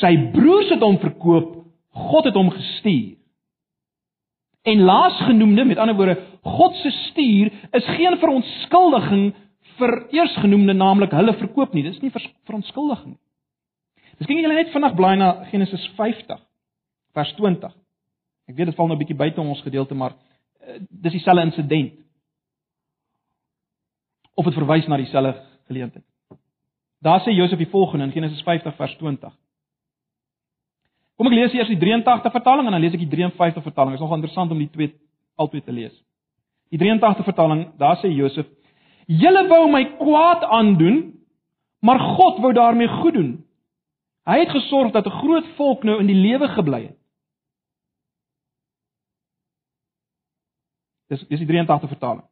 Sy 0.02 0.12
broers 0.34 0.70
het 0.74 0.84
hom 0.84 0.98
verkoop, 1.00 1.52
God 1.96 2.26
het 2.28 2.36
hom 2.36 2.50
gestuur. 2.52 3.16
En 4.66 4.82
laasgenoemde, 4.82 5.64
met 5.66 5.78
ander 5.78 5.96
woorde, 5.96 6.18
God 6.45 6.75
se 6.81 6.91
stuur 6.91 7.51
is 7.73 7.88
geen 7.97 8.17
verontskuldiging 8.21 9.34
vir 9.79 9.93
eersgenoemde, 10.13 10.75
naamlik 10.77 11.13
hulle 11.17 11.34
verkoop 11.39 11.73
nie. 11.73 11.84
Dis 11.88 12.01
nie 12.03 12.13
verontskuldiging 12.13 13.15
nie. 13.15 13.21
Miskien 14.19 14.39
julle 14.39 14.55
net 14.55 14.71
vinnig 14.71 14.93
blaai 14.95 15.15
na 15.19 15.31
Genesis 15.49 15.84
50 15.97 16.39
vers 17.17 17.34
20. 17.39 17.73
Ek 18.45 18.55
weet 18.55 18.69
dit 18.69 18.77
val 18.77 18.88
nou 18.88 18.95
'n 18.95 19.01
bietjie 19.01 19.17
buite 19.17 19.41
ons 19.41 19.62
gedeelte, 19.65 19.95
maar 19.95 20.13
uh, 20.13 20.77
dis 20.89 21.17
dieselfde 21.17 21.41
insident. 21.49 21.93
Of 24.36 24.45
dit 24.45 24.53
verwys 24.53 24.88
na 24.88 24.97
dieselfde 24.97 25.41
geleentheid. 25.67 26.05
Daar 27.01 27.21
sê 27.21 27.34
Josef 27.34 27.58
die 27.58 27.69
volgende 27.69 28.05
in 28.05 28.12
Genesis 28.12 28.41
50 28.41 28.75
vers 28.75 28.95
20. 28.97 29.34
Kom 31.15 31.27
ek 31.27 31.34
lees 31.34 31.53
eers 31.53 31.67
die 31.67 31.79
83 31.79 32.31
vertaling 32.31 32.67
en 32.67 32.71
dan 32.71 32.81
lees 32.81 32.93
ek 32.93 32.99
die 32.99 33.10
53 33.10 33.63
vertaling. 33.63 33.91
Dit 33.95 33.99
is 33.99 34.05
nogal 34.05 34.21
interessant 34.21 34.51
om 34.51 34.60
die 34.60 34.69
twee 34.69 34.93
albei 35.36 35.62
te 35.62 35.71
lees. 35.71 36.05
Die 36.69 36.80
83 36.80 37.25
vertaling, 37.25 37.65
daar 37.78 37.97
sê 38.01 38.10
Josef: 38.10 38.47
"Julle 39.06 39.47
wou 39.47 39.71
my 39.71 39.84
kwaad 39.97 40.43
aandoen, 40.43 41.13
maar 41.80 41.99
God 41.99 42.39
wou 42.39 42.54
daarmee 42.54 42.88
goed 42.88 43.13
doen. 43.13 43.45
Hy 44.25 44.39
het 44.39 44.49
gesorg 44.49 44.91
dat 44.91 45.06
'n 45.06 45.19
groot 45.21 45.47
volk 45.56 45.84
nou 45.84 45.99
in 45.99 46.08
die 46.08 46.21
lewe 46.28 46.47
gebly 46.47 46.82
het." 46.82 46.97
Dis 51.08 51.25
dis 51.28 51.39
die 51.39 51.47
83 51.47 51.89
vertaling. 51.89 52.25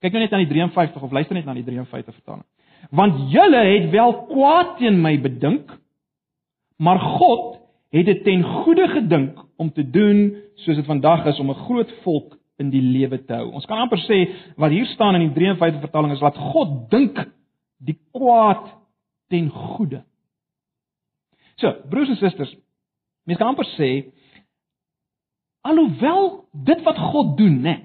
Kyk 0.00 0.12
nou 0.12 0.22
net 0.22 0.30
na 0.30 0.38
die 0.38 0.48
53 0.48 1.02
of 1.02 1.12
luister 1.12 1.34
net 1.34 1.44
na 1.44 1.54
die 1.54 1.64
53 1.64 2.14
vertaling. 2.14 2.44
Want 2.90 3.32
julle 3.32 3.62
het 3.64 3.90
wel 3.90 4.12
kwaad 4.28 4.76
teen 4.76 5.00
my 5.00 5.20
bedink, 5.20 5.70
maar 6.76 6.98
God 6.98 7.60
het 7.94 8.06
dit 8.06 8.24
ten 8.24 8.42
goeie 8.42 8.88
gedink 8.88 9.38
om 9.56 9.72
te 9.72 9.84
doen 9.90 10.42
soos 10.54 10.76
dit 10.76 10.86
vandag 10.86 11.26
is 11.26 11.38
om 11.38 11.50
'n 11.50 11.64
groot 11.66 11.92
volk 12.02 12.38
in 12.62 12.70
die 12.70 12.82
lewe 12.82 13.18
te 13.26 13.34
hou. 13.34 13.50
Ons 13.58 13.66
kan 13.66 13.82
amper 13.82 14.00
sê 14.04 14.20
wat 14.60 14.74
hier 14.74 14.86
staan 14.92 15.18
in 15.18 15.28
die 15.28 15.34
53 15.36 15.82
vertaling 15.82 16.14
is 16.14 16.22
wat 16.22 16.38
God 16.52 16.74
dink 16.92 17.18
die 17.84 17.96
kwaad 18.14 18.68
ten 19.32 19.48
goeie. 19.50 20.04
So, 21.58 21.70
broers 21.90 22.12
en 22.14 22.20
susters, 22.20 22.52
mens 23.26 23.40
kan 23.40 23.52
amper 23.52 23.66
sê 23.74 23.90
alhoewel 25.64 26.44
dit 26.66 26.82
wat 26.84 26.98
God 27.00 27.36
doen, 27.38 27.60
né? 27.64 27.76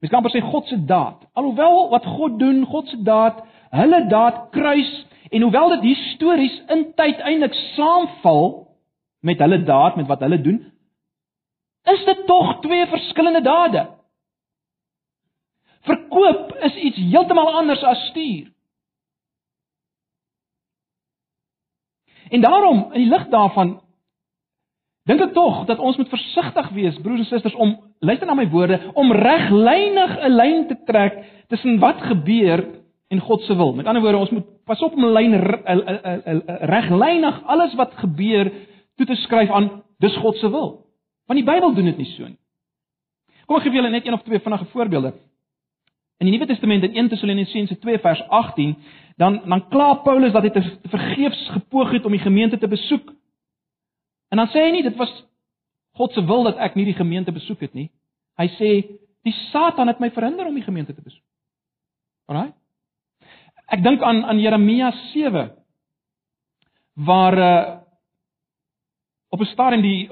Mens 0.00 0.12
kan 0.12 0.20
amper 0.20 0.34
sê 0.34 0.42
God 0.44 0.68
se 0.68 0.76
daad. 0.88 1.24
Alhoewel 1.38 1.88
wat 1.92 2.08
God 2.08 2.38
doen, 2.40 2.64
God 2.68 2.90
se 2.90 2.98
daad, 3.06 3.44
hulle 3.76 4.02
daad 4.10 4.48
kruis 4.54 4.90
en 5.30 5.44
hoewel 5.46 5.76
dit 5.76 5.92
histories 5.92 6.56
in 6.74 6.88
tyd 6.98 7.20
eintlik 7.22 7.54
saamval, 7.76 8.50
met 9.22 9.40
hulle 9.40 9.60
daad 9.68 9.96
met 10.00 10.08
wat 10.10 10.22
hulle 10.24 10.40
doen, 10.42 10.58
is 11.92 12.04
dit 12.04 12.26
tog 12.26 12.58
twee 12.64 12.86
verskillende 12.90 13.42
dade. 13.44 13.84
Verkoop 15.88 16.56
is 16.60 16.74
iets 16.74 16.96
heeltemal 16.96 17.52
anders 17.52 17.82
as 17.82 18.06
stuur. 18.10 18.50
En 22.30 22.40
daarom 22.40 22.92
in 22.92 23.00
die 23.00 23.10
lig 23.10 23.28
daarvan 23.28 23.80
dink 25.08 25.22
ek 25.24 25.32
tog 25.34 25.64
dat 25.66 25.80
ons 25.82 25.96
moet 25.98 26.10
versigtig 26.12 26.68
wees 26.76 26.98
broers 27.02 27.24
en 27.24 27.26
susters 27.26 27.56
om 27.58 27.72
luister 27.98 28.28
na 28.28 28.36
my 28.38 28.46
woorde 28.52 28.78
om 28.94 29.12
reglynig 29.12 30.12
'n 30.20 30.36
lyn 30.36 30.66
te 30.68 30.76
trek 30.86 31.16
tussen 31.48 31.78
wat 31.78 31.98
gebeur 32.02 32.62
en 33.10 33.20
God 33.20 33.42
se 33.42 33.56
wil. 33.56 33.74
Met 33.74 33.86
ander 33.86 34.02
woorde, 34.02 34.18
ons 34.18 34.30
moet 34.30 34.46
pas 34.64 34.82
op 34.82 34.92
om 34.92 35.04
'n 35.04 35.12
lyn 35.12 35.34
reglynig 36.70 37.42
alles 37.46 37.74
wat 37.74 37.94
gebeur 37.94 38.52
toe 38.96 39.06
te 39.06 39.14
skryf 39.14 39.50
aan 39.50 39.82
dis 39.98 40.16
God 40.16 40.36
se 40.36 40.50
wil. 40.50 40.86
Want 41.26 41.44
die 41.44 41.52
Bybel 41.52 41.74
doen 41.74 41.84
dit 41.84 41.96
nie 41.96 42.06
so 42.06 42.22
nie. 42.22 42.38
Kom 43.46 43.56
ek 43.56 43.62
gee 43.62 43.72
julle 43.72 43.90
net 43.90 44.06
een 44.06 44.14
of 44.14 44.22
twee 44.22 44.38
vinnige 44.38 44.64
voorbeelde. 44.64 45.12
In 46.20 46.28
die 46.28 46.34
Nuwe 46.34 46.46
Testament 46.50 46.84
in 46.84 46.96
1 47.00 47.08
Tessalonisense 47.08 47.78
2 47.80 47.98
vers 48.04 48.20
18, 48.28 48.74
dan 49.16 49.40
dan 49.48 49.62
kla 49.72 49.94
Paulus 50.04 50.32
dat 50.32 50.44
hy 50.44 50.50
te 50.52 50.62
vergeefs 50.92 51.48
gepoog 51.56 51.94
het 51.96 52.04
om 52.04 52.12
die 52.12 52.20
gemeente 52.20 52.58
te 52.58 52.68
besoek. 52.68 53.08
En 54.28 54.36
dan 54.36 54.50
sê 54.52 54.66
hy 54.66 54.74
nie 54.74 54.84
dit 54.84 54.96
was 55.00 55.12
God 55.96 56.12
se 56.12 56.24
wil 56.24 56.44
dat 56.44 56.60
ek 56.60 56.76
nie 56.76 56.84
die 56.84 56.96
gemeente 56.96 57.32
besoek 57.32 57.64
het 57.64 57.72
nie. 57.74 57.88
Hy 58.40 58.48
sê 58.58 58.70
die 59.24 59.34
Satan 59.50 59.88
het 59.88 60.00
my 60.00 60.10
verhinder 60.12 60.48
om 60.48 60.54
die 60.56 60.64
gemeente 60.64 60.94
te 60.94 61.02
besoek. 61.02 61.24
Alraai? 62.28 62.52
Ek 63.70 63.82
dink 63.84 64.02
aan 64.02 64.22
aan 64.24 64.40
Jeremia 64.40 64.92
7 65.12 65.50
waar 67.00 67.36
uh, 67.38 67.80
op 69.30 69.40
'n 69.40 69.52
stadium 69.52 69.82
die 69.82 70.10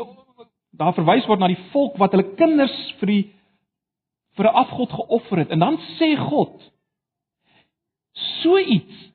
daar 0.71 0.94
verwys 0.94 1.27
word 1.27 1.40
na 1.40 1.49
die 1.53 1.64
volk 1.73 1.97
wat 1.99 2.12
hulle 2.12 2.35
kinders 2.38 2.77
vir 3.01 3.07
die 3.07 3.25
vir 4.38 4.46
'n 4.46 4.59
afgod 4.62 4.92
geoffer 4.94 5.38
het 5.42 5.51
en 5.51 5.59
dan 5.59 5.79
sê 5.98 6.14
God 6.16 6.62
so 8.42 8.59
iets 8.59 9.12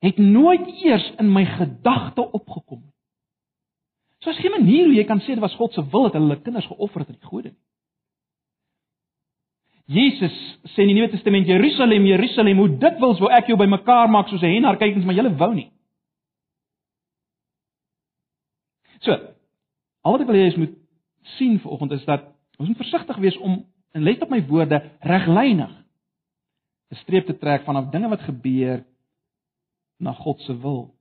het 0.00 0.18
nooit 0.18 0.66
eers 0.84 1.12
in 1.18 1.32
my 1.32 1.44
gedagte 1.44 2.30
opgekom 2.30 2.80
nie. 2.80 2.94
So 4.18 4.30
is 4.30 4.40
geen 4.40 4.56
manier 4.56 4.84
hoe 4.84 4.94
jy 4.94 5.04
kan 5.04 5.20
sê 5.20 5.36
dit 5.36 5.44
was 5.44 5.54
God 5.54 5.72
se 5.72 5.84
wil 5.90 6.08
dat 6.08 6.12
hulle 6.12 6.28
hulle 6.28 6.42
kinders 6.42 6.66
geoffer 6.66 7.00
het 7.00 7.08
aan 7.08 7.20
die 7.20 7.30
gode 7.30 7.52
nie. 7.52 7.62
Jesus 9.86 10.34
sê 10.74 10.82
in 10.82 10.90
die 10.90 10.96
Nuwe 10.96 11.12
Testament 11.12 11.46
Jerusalem, 11.46 12.06
Jerusalem, 12.06 12.58
hoe 12.58 12.78
dikwels 12.82 13.20
wou 13.22 13.30
ek 13.30 13.52
jou 13.52 13.58
bymekaar 13.58 14.10
maak 14.10 14.28
soos 14.28 14.42
'n 14.42 14.54
hen 14.56 14.64
haar 14.64 14.80
kykens, 14.80 15.04
maar 15.04 15.14
julle 15.14 15.36
wou 15.36 15.54
nie. 15.54 15.70
So, 19.00 19.12
al 20.02 20.12
wat 20.12 20.20
ek 20.20 20.26
wil 20.26 20.36
hê 20.36 20.46
is 20.46 20.56
moet 20.56 20.74
sien 21.36 21.60
vanoggend 21.60 21.92
is 21.92 22.04
dat 22.04 22.22
ons 22.58 22.68
moet 22.68 22.76
versigtig 22.76 23.16
wees 23.16 23.36
om 23.36 23.64
en 23.96 24.04
let 24.04 24.22
op 24.22 24.30
my 24.32 24.42
woorde 24.46 24.82
reglynig 25.00 25.72
'n 26.92 27.00
streep 27.02 27.26
te 27.26 27.38
trek 27.38 27.64
vanaf 27.64 27.90
dinge 27.90 28.08
wat 28.08 28.20
gebeur 28.20 28.84
na 29.98 30.12
God 30.12 30.40
se 30.40 30.54
wil. 30.60 30.94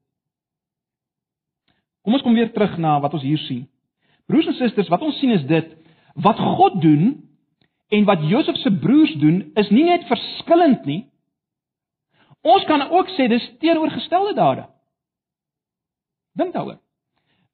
Kom 2.01 2.13
ons 2.13 2.23
kom 2.23 2.34
weer 2.34 2.51
terug 2.53 2.77
na 2.77 2.99
wat 2.99 3.13
ons 3.13 3.23
hier 3.23 3.38
sien. 3.38 3.67
Broers 4.25 4.47
en 4.47 4.53
susters, 4.53 4.88
wat 4.88 5.01
ons 5.01 5.19
sien 5.19 5.31
is 5.31 5.45
dit 5.45 5.77
wat 6.15 6.39
God 6.39 6.81
doen 6.81 7.25
En 7.88 8.03
wat 8.03 8.23
Josef 8.29 8.55
se 8.55 8.77
broers 8.79 9.13
doen 9.13 9.51
is 9.53 9.69
nie 9.69 9.84
net 9.84 10.08
verskillend 10.10 10.86
nie. 10.86 11.03
Ons 12.41 12.65
kan 12.65 12.81
ook 12.89 13.10
sê 13.13 13.27
dis 13.29 13.45
teenoorgestelde 13.62 14.34
dade. 14.38 14.65
Dink 16.38 16.53
daaroor. 16.53 16.79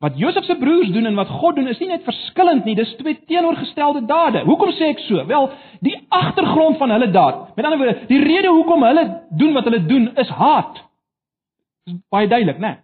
Wat 0.02 0.18
Josef 0.18 0.46
se 0.46 0.56
broers 0.58 0.90
doen 0.90 1.06
en 1.06 1.16
wat 1.16 1.30
God 1.30 1.56
doen 1.56 1.68
is 1.70 1.80
nie 1.80 1.92
net 1.92 2.04
verskillend 2.04 2.66
nie, 2.66 2.74
dis 2.76 2.96
twee 2.98 3.20
teenoorgestelde 3.30 4.02
dade. 4.10 4.42
Hoekom 4.48 4.72
sê 4.74 4.90
ek 4.96 5.04
so? 5.06 5.22
Wel, 5.30 5.50
die 5.86 5.94
agtergrond 6.10 6.80
van 6.82 6.90
hulle 6.90 7.12
daad. 7.14 7.52
Met 7.56 7.68
ander 7.68 7.78
woorde, 7.78 8.08
die 8.10 8.22
rede 8.24 8.50
hoekom 8.50 8.82
hulle 8.88 9.04
doen 9.38 9.54
wat 9.54 9.68
hulle 9.70 9.84
doen 9.86 10.08
is 10.24 10.32
haat. 10.40 10.80
Dis 11.86 12.00
baie 12.10 12.30
duidelik, 12.32 12.58
né? 12.58 12.72
Nee? 12.72 12.80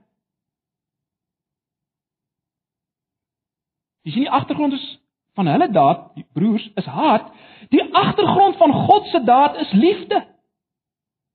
Jy 4.08 4.13
sien 4.13 4.27
die 4.27 4.36
agtergrond 4.38 4.77
is 4.77 4.86
van 5.36 5.49
hulle 5.49 5.67
daad, 5.73 6.06
die 6.15 6.25
broers, 6.38 6.69
is 6.80 6.86
haat. 6.86 7.32
Die 7.73 7.82
agtergrond 7.97 8.62
van 8.62 8.73
God 8.86 9.10
se 9.10 9.23
daad 9.25 9.58
is 9.65 9.73
liefde. 9.73 10.21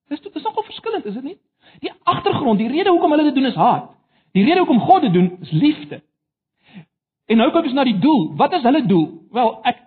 Dis 0.08 0.22
dit 0.22 0.38
is 0.38 0.46
nogal 0.46 0.64
verskillend, 0.70 1.10
is 1.10 1.18
dit 1.18 1.26
nie? 1.26 1.36
Die 1.82 1.92
agtergrond, 2.02 2.62
die 2.62 2.70
rede 2.70 2.94
hoekom 2.94 3.10
hulle 3.10 3.26
dit 3.28 3.34
doen 3.34 3.50
is 3.50 3.58
haat. 3.58 3.90
Die 4.32 4.44
rede 4.44 4.58
hoekom 4.58 4.80
God 4.80 5.02
dit 5.06 5.12
doen 5.12 5.36
is 5.40 5.50
liefde. 5.50 6.02
En 7.26 7.36
nou 7.36 7.50
kom 7.52 7.66
ons 7.68 7.76
na 7.76 7.84
die 7.84 7.98
doel. 8.00 8.32
Wat 8.36 8.52
is 8.56 8.64
hulle 8.66 8.86
doel? 8.86 9.08
Wel, 9.32 9.54
ek 9.68 9.80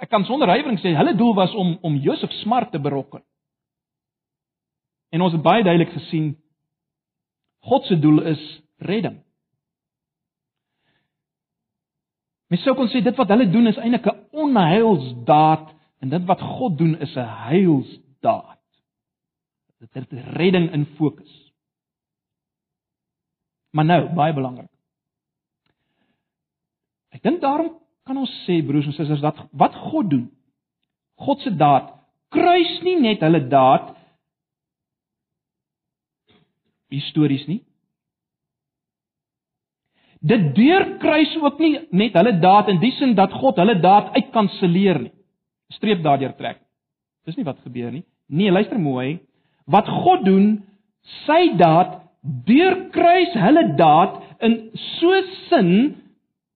ek 0.00 0.08
kan 0.08 0.24
sonder 0.24 0.48
huiwering 0.48 0.78
sê 0.80 0.94
hulle 0.96 1.12
doel 1.16 1.34
was 1.36 1.52
om 1.54 1.74
om 1.84 1.96
Josef 2.00 2.32
smart 2.40 2.70
te 2.72 2.80
berokken. 2.80 3.20
En 5.12 5.20
ons 5.20 5.34
het 5.34 5.42
baie 5.42 5.64
duidelik 5.66 5.92
gesien 5.92 6.36
God 7.68 7.84
se 7.84 7.98
doel 8.00 8.22
is 8.30 8.44
redding. 8.78 9.18
Mens 12.48 12.64
sou 12.64 12.74
kon 12.74 12.88
sê 12.88 13.02
dit 13.04 13.18
wat 13.18 13.30
hulle 13.34 13.50
doen 13.50 13.68
is 13.68 13.78
eintlik 13.78 14.06
'n 14.06 14.24
onheilsdaad 14.44 15.68
en 16.00 16.08
dit 16.08 16.24
wat 16.24 16.40
God 16.40 16.78
doen 16.78 16.96
is 16.96 17.16
'n 17.16 17.28
heilsdaad. 17.48 18.58
Dit 19.80 19.94
het 19.94 20.12
redding 20.36 20.72
in 20.72 20.86
fokus. 20.96 21.32
Maar 23.70 23.86
nou, 23.86 24.00
baie 24.14 24.34
belangrik. 24.34 24.70
Ek 27.14 27.22
dink 27.22 27.40
daarom 27.42 27.76
kan 28.06 28.18
ons 28.18 28.32
sê 28.46 28.60
broers 28.66 28.88
en 28.88 28.96
susters 28.96 29.22
dat 29.22 29.38
wat 29.52 29.74
God 29.90 30.10
doen, 30.10 30.28
God 31.20 31.42
se 31.44 31.52
daad 31.54 31.92
kruis 32.32 32.76
nie 32.86 32.96
net 33.02 33.22
hulle 33.26 33.42
daad 33.50 33.90
histories 36.90 37.44
nie. 37.50 37.60
Dit 40.20 40.50
deurkruis 40.56 41.32
ook 41.40 41.60
nie 41.62 41.72
net 41.96 42.16
hulle 42.18 42.34
daad 42.42 42.70
in 42.72 42.80
die 42.82 42.92
sin 42.98 43.14
dat 43.18 43.34
God 43.40 43.60
hulle 43.62 43.78
daad 43.80 44.12
uitkanselleer 44.16 45.04
nie. 45.06 45.14
Streep 45.70 46.02
daardeur 46.02 46.34
trek. 46.38 46.58
Dis 47.26 47.38
nie 47.38 47.46
wat 47.46 47.60
gebeur 47.62 47.92
nie. 47.94 48.04
Nee, 48.26 48.50
luister 48.50 48.78
mooi. 48.78 49.20
Wat 49.70 49.86
God 49.86 50.24
doen, 50.26 50.48
sy 51.24 51.54
daad 51.58 52.00
deurkruis 52.22 53.32
hulle 53.34 53.64
daad 53.76 54.20
in 54.44 54.58
so 54.98 55.22
sin 55.48 55.72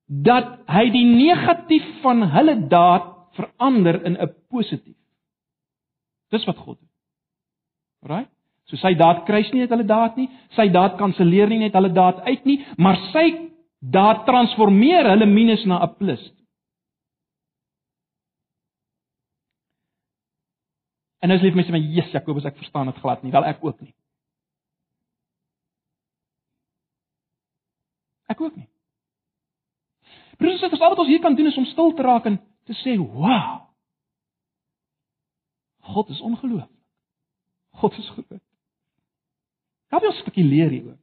dat 0.07 0.59
hy 0.69 0.85
die 0.93 1.07
negatief 1.09 1.87
van 2.03 2.23
hulle 2.35 2.57
daad 2.69 3.11
verander 3.35 4.03
in 4.05 4.17
'n 4.17 4.35
positief. 4.51 4.97
Dis 6.31 6.45
wat 6.45 6.57
God 6.57 6.79
doen. 6.79 6.91
Right? 8.03 8.31
So 8.65 8.77
sy 8.77 8.95
daad 8.95 9.25
kruis 9.27 9.51
nie 9.53 9.61
net 9.61 9.71
hulle 9.71 9.85
daad 9.85 10.17
nie, 10.17 10.29
sy 10.57 10.69
daad 10.69 10.97
kanselleer 10.99 11.49
nie 11.49 11.59
net 11.59 11.75
hulle 11.77 11.93
daad 11.93 12.21
uit 12.25 12.45
nie, 12.45 12.65
maar 12.77 12.97
sy 13.13 13.51
daar 13.81 14.25
transformeer 14.25 15.11
hulle 15.11 15.27
minus 15.27 15.65
na 15.65 15.83
'n 15.85 15.95
plus. 15.99 16.33
En 21.21 21.31
as 21.31 21.43
lief 21.43 21.55
mense 21.55 21.73
my 21.73 21.79
Jesus 21.79 22.13
Jakobus 22.13 22.45
ek 22.45 22.57
verstaan 22.57 22.87
dit 22.87 23.01
glad 23.01 23.23
nie, 23.23 23.33
wel 23.33 23.45
ek 23.45 23.65
ook 23.65 23.81
nie. 23.81 23.95
Ek 28.27 28.41
ook 28.41 28.57
nie. 28.57 28.69
Broers 30.39 30.57
en 30.57 30.59
susters, 30.59 30.83
al 30.83 30.95
wat 30.95 31.05
ons 31.05 31.09
hier 31.09 31.23
kan 31.23 31.35
doen 31.35 31.47
is 31.47 31.57
om 31.61 31.67
stil 31.71 31.93
te 31.95 32.03
raak 32.03 32.27
en 32.27 32.41
te 32.65 32.75
sê, 32.83 32.97
"Wow! 32.99 33.61
God 35.81 36.09
is 36.09 36.21
ongelooflik. 36.21 36.71
God 37.71 37.99
is 37.99 38.09
goed." 38.09 38.29
Kan 39.89 40.01
jy 40.01 40.07
ons 40.07 40.17
'n 40.17 40.21
stukkie 40.21 40.45
leer 40.45 40.71
hieroor? 40.71 40.99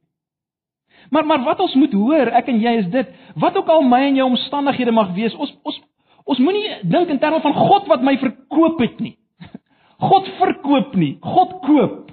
Maar 1.10 1.26
maar 1.26 1.42
wat 1.44 1.60
ons 1.60 1.74
moet 1.74 1.92
hoor, 1.92 2.26
ek 2.26 2.48
en 2.48 2.60
jy 2.60 2.76
is 2.78 2.90
dit, 2.90 3.08
wat 3.34 3.56
ook 3.56 3.68
al 3.68 3.82
my 3.82 4.00
en 4.08 4.14
jou 4.14 4.28
omstandighede 4.28 4.92
mag 4.92 5.14
wees, 5.14 5.34
ons 5.34 5.54
ons 5.62 5.80
ons 6.24 6.38
moenie 6.38 6.78
dink 6.82 7.08
in 7.08 7.18
terme 7.18 7.40
van 7.40 7.54
God 7.54 7.86
wat 7.86 8.02
my 8.02 8.16
verkoop 8.18 8.78
het 8.80 9.00
nie. 9.00 9.16
God 10.08 10.28
verkoop 10.38 10.94
nie, 10.94 11.18
God 11.20 11.60
koop. 11.66 12.12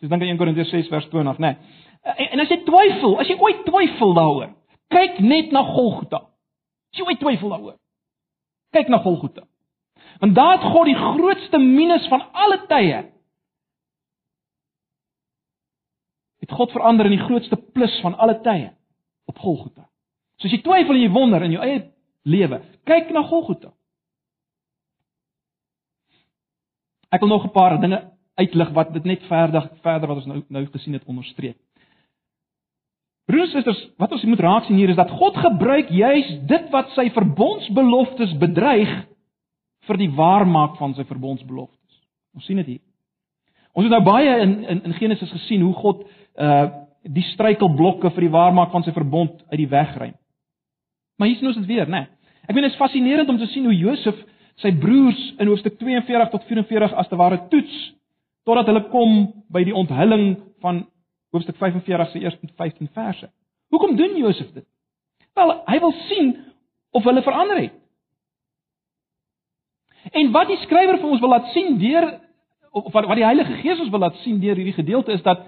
Dis 0.00 0.10
dink 0.10 0.22
aan 0.22 0.28
1 0.28 0.40
Korintiërs 0.40 0.70
6 0.70 0.88
vers 0.88 1.08
20, 1.08 1.38
né? 1.38 1.52
Nee. 1.52 1.82
En, 2.02 2.26
en 2.34 2.42
as 2.42 2.50
jy 2.50 2.58
twyfel, 2.66 3.16
as 3.22 3.30
jy 3.30 3.38
ooit 3.38 3.64
twyfel 3.68 4.14
daaroor, 4.18 4.50
kyk 4.92 5.20
net 5.22 5.52
na 5.54 5.62
Golgotha. 5.70 6.24
As 6.92 7.00
jy 7.00 7.06
ooit 7.06 7.20
twyfel 7.22 7.54
daaroor, 7.54 7.78
kyk 8.74 8.90
na 8.92 9.00
Golgotha. 9.04 9.46
Want 10.22 10.34
daar 10.34 10.58
het 10.58 10.66
God 10.72 10.88
die 10.90 10.98
grootste 10.98 11.58
minus 11.58 12.06
van 12.10 12.24
alle 12.32 12.60
tye 12.70 13.00
het 16.42 16.52
God 16.58 16.72
verander 16.74 17.06
in 17.06 17.14
die 17.16 17.24
grootste 17.24 17.56
plus 17.56 17.94
van 18.02 18.16
alle 18.18 18.40
tye 18.42 18.72
op 19.30 19.38
Golgotha. 19.38 19.86
So 20.40 20.48
as 20.48 20.56
jy 20.56 20.62
twyfel 20.64 20.98
en 20.98 21.04
jy 21.04 21.12
wonder 21.14 21.44
in 21.46 21.54
jou 21.54 21.62
eie 21.62 21.84
lewe, 22.26 22.58
kyk 22.88 23.12
na 23.14 23.22
Golgotha. 23.28 23.70
Ek 27.12 27.20
wil 27.20 27.28
nog 27.28 27.44
'n 27.46 27.54
paar 27.54 27.78
dinge 27.80 28.10
uitlig 28.34 28.70
wat 28.72 28.92
dit 28.92 29.04
net 29.04 29.22
verder 29.28 29.70
verder 29.82 30.08
wat 30.08 30.16
ons 30.16 30.26
nou 30.26 30.42
nou 30.48 30.66
gesien 30.66 30.92
het 30.92 31.04
onderstreep. 31.04 31.58
Broers 33.30 33.52
en 33.52 33.62
susters, 33.62 33.82
wat 34.02 34.12
ons 34.12 34.24
moet 34.26 34.40
raak 34.42 34.66
sien 34.66 34.78
hier 34.80 34.90
is 34.90 34.98
dat 34.98 35.10
God 35.14 35.36
gebruik 35.38 35.90
juis 35.94 36.30
dit 36.50 36.70
wat 36.74 36.90
sy 36.96 37.06
verbondsbeloftes 37.14 38.34
bedreig 38.40 38.90
vir 39.86 40.00
die 40.00 40.10
waarmaak 40.16 40.74
van 40.80 40.94
sy 40.98 41.06
verbondsbeloftes. 41.06 42.00
Ons 42.34 42.48
sien 42.48 42.58
dit 42.62 42.74
hier. 42.74 42.82
Ons 43.72 43.86
het 43.86 43.94
nou 43.94 44.02
baie 44.04 44.32
in 44.44 44.56
in, 44.64 44.82
in 44.88 44.96
Genesis 44.98 45.30
gesien 45.38 45.64
hoe 45.66 45.74
God 45.82 46.06
uh 46.38 46.80
die 47.02 47.24
struikelblokke 47.32 48.12
vir 48.14 48.22
die 48.22 48.30
waarmaak 48.30 48.70
van 48.70 48.84
sy 48.86 48.92
verbond 48.94 49.40
uit 49.50 49.58
die 49.58 49.70
weg 49.70 49.96
ry. 49.98 50.12
Maar 51.18 51.28
hier 51.28 51.40
sien 51.40 51.48
ons 51.50 51.56
dit 51.58 51.66
weer, 51.66 51.88
né? 51.90 52.04
Nee. 52.04 52.30
Ek 52.46 52.54
meen 52.54 52.62
dit 52.62 52.70
is 52.70 52.78
fascinerend 52.78 53.30
om 53.30 53.40
te 53.40 53.48
sien 53.50 53.66
hoe 53.66 53.74
Josef 53.74 54.20
sy 54.62 54.70
broers 54.78 55.18
in 55.42 55.50
hoofstuk 55.50 55.80
42 55.80 56.30
tot 56.30 56.46
44 56.46 56.94
as 57.02 57.10
te 57.10 57.18
ware 57.18 57.40
toets 57.50 57.74
totdat 58.46 58.70
hulle 58.70 58.84
kom 58.92 59.16
by 59.50 59.64
die 59.66 59.74
onthulling 59.74 60.36
van 60.62 60.84
hoofstuk 61.32 61.56
45 61.56 62.10
se 62.10 62.20
eerste 62.20 62.48
15 62.56 62.88
verse. 62.92 63.30
Hoekom 63.72 63.96
doen 63.96 64.16
Josef 64.16 64.52
dit? 64.52 64.66
Wel, 65.34 65.54
hy 65.66 65.78
wil 65.80 65.94
sien 66.08 66.34
of 66.92 67.04
hulle 67.08 67.22
verander 67.24 67.60
het. 67.60 67.78
En 70.12 70.32
wat 70.34 70.50
die 70.50 70.58
skrywer 70.64 70.98
vir 71.00 71.08
ons 71.14 71.22
wil 71.22 71.32
laat 71.32 71.48
sien 71.54 71.78
deur 71.80 72.08
of 72.72 72.92
wat 72.92 73.16
die 73.16 73.24
Heilige 73.24 73.58
Gees 73.60 73.80
ons 73.80 73.90
wil 73.92 74.02
laat 74.02 74.16
sien 74.24 74.40
deur 74.40 74.56
hierdie 74.56 74.76
gedeelte 74.76 75.12
is 75.12 75.24
dat 75.24 75.44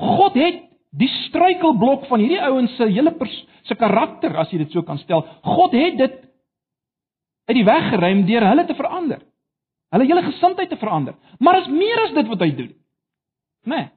God 0.00 0.36
het 0.38 0.62
die 0.96 1.08
struikelblok 1.26 2.06
van 2.10 2.22
hierdie 2.22 2.42
ouens 2.42 2.72
se 2.76 2.88
hele 2.88 3.12
se 3.68 3.76
karakter, 3.76 4.34
as 4.36 4.50
jy 4.50 4.62
dit 4.64 4.72
so 4.72 4.82
kan 4.82 4.98
stel. 4.98 5.22
God 5.44 5.74
het 5.76 5.98
dit 5.98 6.16
uit 7.50 7.56
die 7.56 7.66
weg 7.66 7.90
geruim 7.92 8.24
deur 8.26 8.46
hulle 8.48 8.64
te 8.66 8.76
verander. 8.78 9.20
Hulle 9.90 10.06
hele 10.06 10.22
gesindheid 10.22 10.70
te 10.70 10.78
verander. 10.80 11.16
Maar 11.38 11.60
is 11.60 11.72
meer 11.72 12.04
as 12.06 12.14
dit 12.14 12.30
wat 12.30 12.44
hy 12.44 12.50
doen. 12.56 12.70
Né? 13.66 13.76
Nee. 13.76 13.88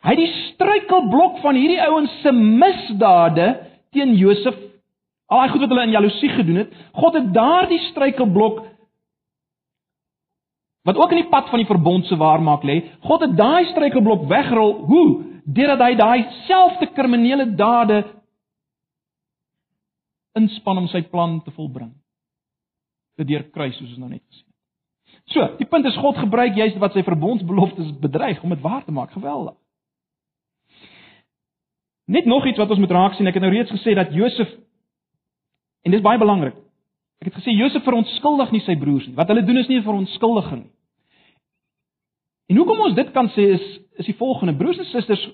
Hy 0.00 0.14
die 0.16 0.30
struikelblok 0.32 1.42
van 1.42 1.58
hierdie 1.60 1.80
ouens 1.84 2.12
se 2.22 2.32
misdade 2.32 3.48
teen 3.92 4.14
Josef, 4.16 4.56
al 5.28 5.42
daai 5.42 5.52
goed 5.52 5.64
wat 5.66 5.72
hulle 5.74 5.86
in 5.88 5.96
jaloesie 5.96 6.30
gedoen 6.38 6.62
het, 6.62 6.76
God 6.96 7.18
het 7.18 7.32
daardie 7.36 7.80
struikelblok 7.90 8.62
wat 10.88 10.96
ook 10.96 11.12
in 11.12 11.20
die 11.20 11.28
pad 11.28 11.50
van 11.52 11.60
die 11.60 11.68
verbond 11.68 12.06
se 12.08 12.16
waarmaak 12.16 12.64
lê. 12.64 12.80
God 13.04 13.26
het 13.26 13.36
daai 13.36 13.68
struikelblok 13.68 14.24
weggerol. 14.30 14.72
Hoe? 14.88 15.08
Deurdat 15.44 15.82
hy 15.84 15.96
daai 15.98 16.20
selfde 16.46 16.88
kriminele 16.96 17.50
dade 17.56 18.00
inspann 20.38 20.80
om 20.80 20.88
sy 20.88 21.02
plan 21.12 21.42
te 21.44 21.52
volbring. 21.52 21.92
Dit 23.20 23.28
deur 23.28 23.44
kruis 23.52 23.76
soos 23.76 23.90
ons 23.92 24.00
nou 24.00 24.08
net 24.08 24.24
gesien 24.24 24.46
het. 24.46 24.49
So, 25.30 25.46
die 25.60 25.66
punt 25.66 25.86
is 25.86 25.98
God 26.02 26.18
gebruik 26.18 26.56
juist 26.58 26.78
wat 26.82 26.96
sy 26.96 27.04
verbondsbeloftes 27.06 27.92
bedreig 28.02 28.42
om 28.42 28.50
dit 28.50 28.62
waar 28.64 28.82
te 28.84 28.94
maak. 28.94 29.12
Geweldig. 29.14 29.54
Net 32.10 32.26
nog 32.26 32.46
iets 32.46 32.58
wat 32.58 32.70
ons 32.70 32.82
moet 32.82 32.90
raak 32.90 33.14
sien. 33.14 33.28
Ek 33.30 33.38
het 33.38 33.44
nou 33.44 33.52
reeds 33.52 33.70
gesê 33.70 33.94
dat 33.94 34.10
Josef 34.14 34.50
en 35.86 35.94
dis 35.94 36.02
baie 36.02 36.18
belangrik. 36.18 36.56
Ek 37.22 37.30
het 37.30 37.38
gesê 37.38 37.54
Josef 37.54 37.84
verontskuldig 37.86 38.50
nie 38.50 38.62
sy 38.66 38.74
broers 38.80 39.06
nie. 39.06 39.14
Wat 39.14 39.30
hulle 39.30 39.46
doen 39.46 39.60
is 39.62 39.68
nie 39.68 39.78
'n 39.78 39.86
verontskuldiging 39.86 40.62
nie. 40.64 40.72
En 42.50 42.56
hoekom 42.56 42.80
ons 42.80 42.94
dit 42.94 43.12
kan 43.12 43.28
sê 43.28 43.52
is 43.54 43.66
is 44.00 44.06
die 44.06 44.16
volgende: 44.18 44.56
Broers 44.56 44.78
en 44.78 44.84
susters, 44.84 45.28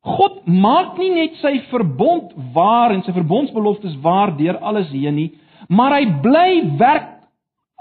God 0.00 0.46
maak 0.46 0.98
nie 0.98 1.10
net 1.10 1.36
sy 1.36 1.60
verbond 1.70 2.32
waar 2.54 2.90
en 2.94 3.02
sy 3.02 3.12
verbondsbeloftes 3.12 3.96
waar 4.02 4.36
deur 4.36 4.58
alles 4.58 4.90
heen 4.90 5.14
nie, 5.14 5.30
maar 5.68 5.92
hy 5.92 6.06
bly 6.22 6.76
werk 6.78 7.15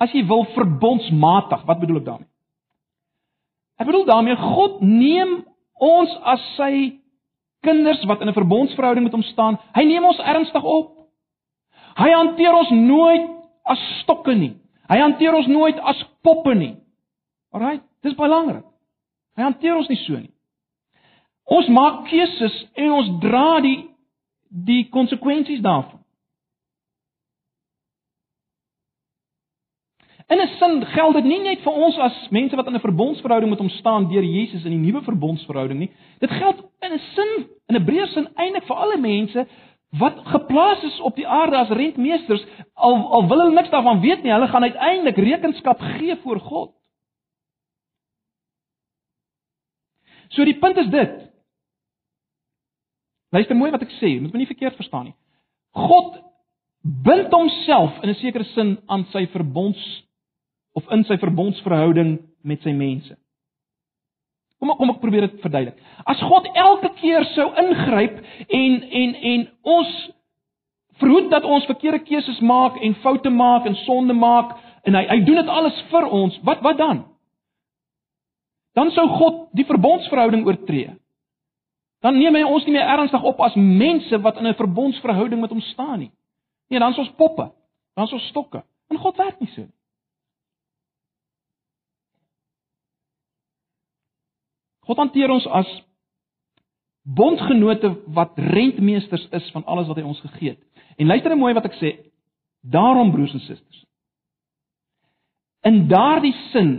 as 0.02 0.12
jy 0.12 0.26
wil 0.28 0.46
verbondsmatig. 0.56 1.64
Wat 1.66 1.80
bedoel 1.80 2.02
ek 2.02 2.06
daarmee? 2.10 2.32
Ek 3.80 3.88
bedoel 3.90 4.06
daarmee 4.08 4.36
God 4.40 4.82
neem 4.82 5.42
ons 5.84 6.12
as 6.24 6.44
sy 6.56 7.02
kinders 7.66 8.04
wat 8.06 8.22
in 8.22 8.30
'n 8.30 8.38
verbondsverhouding 8.38 9.04
met 9.04 9.14
hom 9.14 9.24
staan, 9.24 9.60
hy 9.74 9.84
neem 9.84 10.06
ons 10.06 10.20
ernstig 10.20 10.64
op. 10.64 11.08
Hy 11.96 12.10
hanteer 12.12 12.54
ons 12.54 12.70
nooit 12.70 13.30
as 13.64 13.80
stokke 14.02 14.36
nie. 14.36 14.54
Hy 14.88 14.98
hanteer 15.00 15.34
ons 15.34 15.48
nooit 15.48 15.80
as 15.80 16.04
poppe 16.22 16.54
nie. 16.56 16.76
Alraai, 17.52 17.82
dis 18.04 18.16
belangrik. 18.16 18.64
Hy 19.36 19.44
hanteer 19.44 19.76
ons 19.76 19.88
nie 19.88 20.00
so 20.04 20.14
nie. 20.14 20.32
Ons 21.46 21.68
maak 21.68 22.08
keuses 22.10 22.56
en 22.76 22.92
ons 22.92 23.12
dra 23.22 23.60
die 23.62 23.90
die 24.50 24.90
konsekwensies 24.90 25.62
daarvan. 25.62 26.00
In 30.28 30.40
'n 30.42 30.48
sin 30.58 30.86
geld 30.86 31.14
dit 31.14 31.24
nie 31.24 31.40
net 31.40 31.62
vir 31.62 31.74
ons 31.74 31.98
as 31.98 32.28
mense 32.30 32.56
wat 32.56 32.68
in 32.68 32.74
'n 32.74 32.80
verbondsverhouding 32.88 33.50
met 33.50 33.60
hom 33.60 33.70
staan 33.70 34.10
deur 34.10 34.24
Jesus 34.24 34.66
in 34.66 34.72
die 34.72 34.92
nuwe 34.92 35.02
verbondsverhouding 35.02 35.80
nie. 35.80 35.92
Dit 36.20 36.32
geld 36.32 36.64
in 36.82 36.94
'n 36.94 37.00
sin, 37.14 37.50
in 37.68 37.76
'n 37.76 37.86
breër 37.86 38.08
sin 38.08 38.28
eintlik 38.36 38.66
vir 38.66 38.76
alle 38.76 38.98
mense 38.98 39.48
wat 39.90 40.18
geplaas 40.26 40.84
is 40.84 41.00
op 41.00 41.16
die 41.16 41.28
aarde 41.28 41.58
as 41.58 41.70
rentmeesters, 41.70 42.46
al 42.74 42.96
al 42.96 43.28
wil 43.28 43.40
hulle 43.40 43.54
niks 43.54 43.70
daarvan 43.70 44.02
weet 44.02 44.24
nie, 44.24 44.32
hulle 44.32 44.48
gaan 44.48 44.64
uiteindelik 44.64 45.18
rekenskap 45.18 45.80
gee 45.80 46.16
voor 46.16 46.40
God. 46.40 46.72
So 50.30 50.44
die 50.44 50.60
punt 50.60 50.78
is 50.78 50.90
dit. 50.90 51.32
Luister 53.30 53.56
mooi 53.56 53.72
wat 53.72 53.82
ek 53.82 53.94
sê, 54.02 54.20
moet 54.22 54.34
my 54.34 54.42
nie 54.42 54.50
verkeerd 54.50 54.76
verstaan 54.76 55.04
nie. 55.04 55.16
God 55.72 56.18
bind 56.82 57.32
homself 57.32 58.04
in 58.04 58.10
'n 58.10 58.16
sekere 58.16 58.44
sin 58.44 58.80
aan 58.86 59.06
sy 59.12 59.28
verbonds 59.28 60.06
of 60.76 60.90
in 60.92 61.06
sy 61.08 61.18
verbondsverhouding 61.22 62.18
met 62.44 62.64
sy 62.66 62.74
mense. 62.76 63.16
Kom 64.60 64.72
ek 64.72 64.80
kom 64.80 64.92
ek 64.94 65.02
probeer 65.04 65.28
dit 65.28 65.40
verduidelik. 65.44 65.80
As 66.08 66.22
God 66.24 66.48
elke 66.56 66.92
keer 67.00 67.26
sou 67.34 67.48
ingryp 67.62 68.20
en 68.60 68.78
en 69.02 69.16
en 69.32 69.48
ons 69.76 69.96
verhoed 71.02 71.32
dat 71.32 71.44
ons 71.44 71.68
verkeerde 71.68 72.04
keuses 72.08 72.40
maak 72.40 72.80
en 72.84 72.96
foute 73.04 73.32
maak 73.32 73.68
en 73.68 73.76
sonde 73.84 74.16
maak 74.16 74.56
en 74.88 74.96
hy 74.96 75.04
hy 75.10 75.20
doen 75.28 75.42
dit 75.42 75.52
alles 75.52 75.82
vir 75.92 76.08
ons, 76.08 76.38
wat 76.48 76.64
wat 76.64 76.80
dan? 76.80 77.04
Dan 78.76 78.92
sou 78.92 79.08
God 79.18 79.42
die 79.56 79.68
verbondsverhouding 79.68 80.44
oortree. 80.48 80.96
Dan 82.04 82.20
neem 82.20 82.36
hy 82.38 82.44
ons 82.44 82.66
nie 82.68 82.76
meer 82.76 82.90
ernstig 82.92 83.24
op 83.24 83.40
as 83.42 83.56
mense 83.56 84.20
wat 84.22 84.38
in 84.38 84.48
'n 84.48 84.60
verbondsverhouding 84.60 85.42
met 85.42 85.50
hom 85.50 85.62
staan 85.72 86.00
nie. 86.00 86.12
Nee, 86.70 86.80
dan 86.80 86.92
is 86.92 86.98
ons 86.98 87.14
poppe. 87.18 87.52
Dan 87.96 88.06
is 88.06 88.14
ons 88.14 88.28
stokke. 88.28 88.64
En 88.90 88.98
God 88.98 89.18
werk 89.18 89.40
nie 89.40 89.50
so 89.56 89.62
nie. 89.62 89.75
God 94.86 95.02
hanteer 95.02 95.34
ons 95.34 95.48
as 95.48 95.70
bondgenote 97.06 97.92
wat 98.14 98.38
rentmeesters 98.38 99.28
is 99.38 99.50
van 99.54 99.66
alles 99.70 99.88
wat 99.90 100.00
hy 100.02 100.06
ons 100.06 100.22
gegee 100.26 100.56
het. 100.56 100.62
En 100.98 101.10
luister 101.10 101.34
net 101.34 101.42
mooi 101.42 101.54
wat 101.54 101.68
ek 101.70 101.78
sê. 101.78 101.92
Daarom 102.66 103.12
broers 103.14 103.34
en 103.34 103.44
susters. 103.46 103.84
In 105.66 105.86
daardie 105.90 106.34
sin 106.52 106.72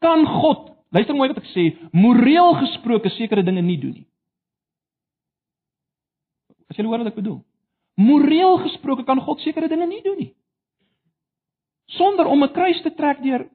kan 0.00 0.24
God, 0.40 0.70
luister 0.92 1.16
mooi 1.16 1.28
wat 1.32 1.40
ek 1.42 1.50
sê, 1.52 1.66
moreel 1.92 2.54
gesproke 2.62 3.12
sekere 3.16 3.44
dinge 3.44 3.64
nie 3.64 3.78
doen 3.80 3.98
nie. 4.00 4.06
As 6.70 6.78
jy 6.78 6.86
hoor 6.86 7.02
wat 7.02 7.10
ek 7.10 7.18
bedoel. 7.18 7.40
Moreel 8.00 8.60
gesproke 8.64 9.04
kan 9.04 9.20
God 9.20 9.42
sekere 9.44 9.68
dinge 9.68 9.88
nie 9.88 10.00
doen 10.04 10.20
nie. 10.20 10.32
Sonder 11.96 12.28
om 12.30 12.44
'n 12.44 12.52
kruis 12.52 12.80
te 12.82 12.94
trek 12.94 13.22
deur 13.22 13.48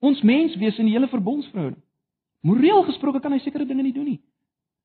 ons 0.00 0.22
menswees 0.22 0.78
in 0.78 0.86
die 0.86 0.94
hele 0.94 1.08
verbondsverhouding. 1.08 1.82
Moreel 2.42 2.82
gesproke 2.88 3.20
kan 3.22 3.32
hy 3.32 3.38
sekere 3.42 3.66
dinge 3.66 3.84
nie 3.86 3.94
doen 3.94 4.08
nie. 4.10 4.20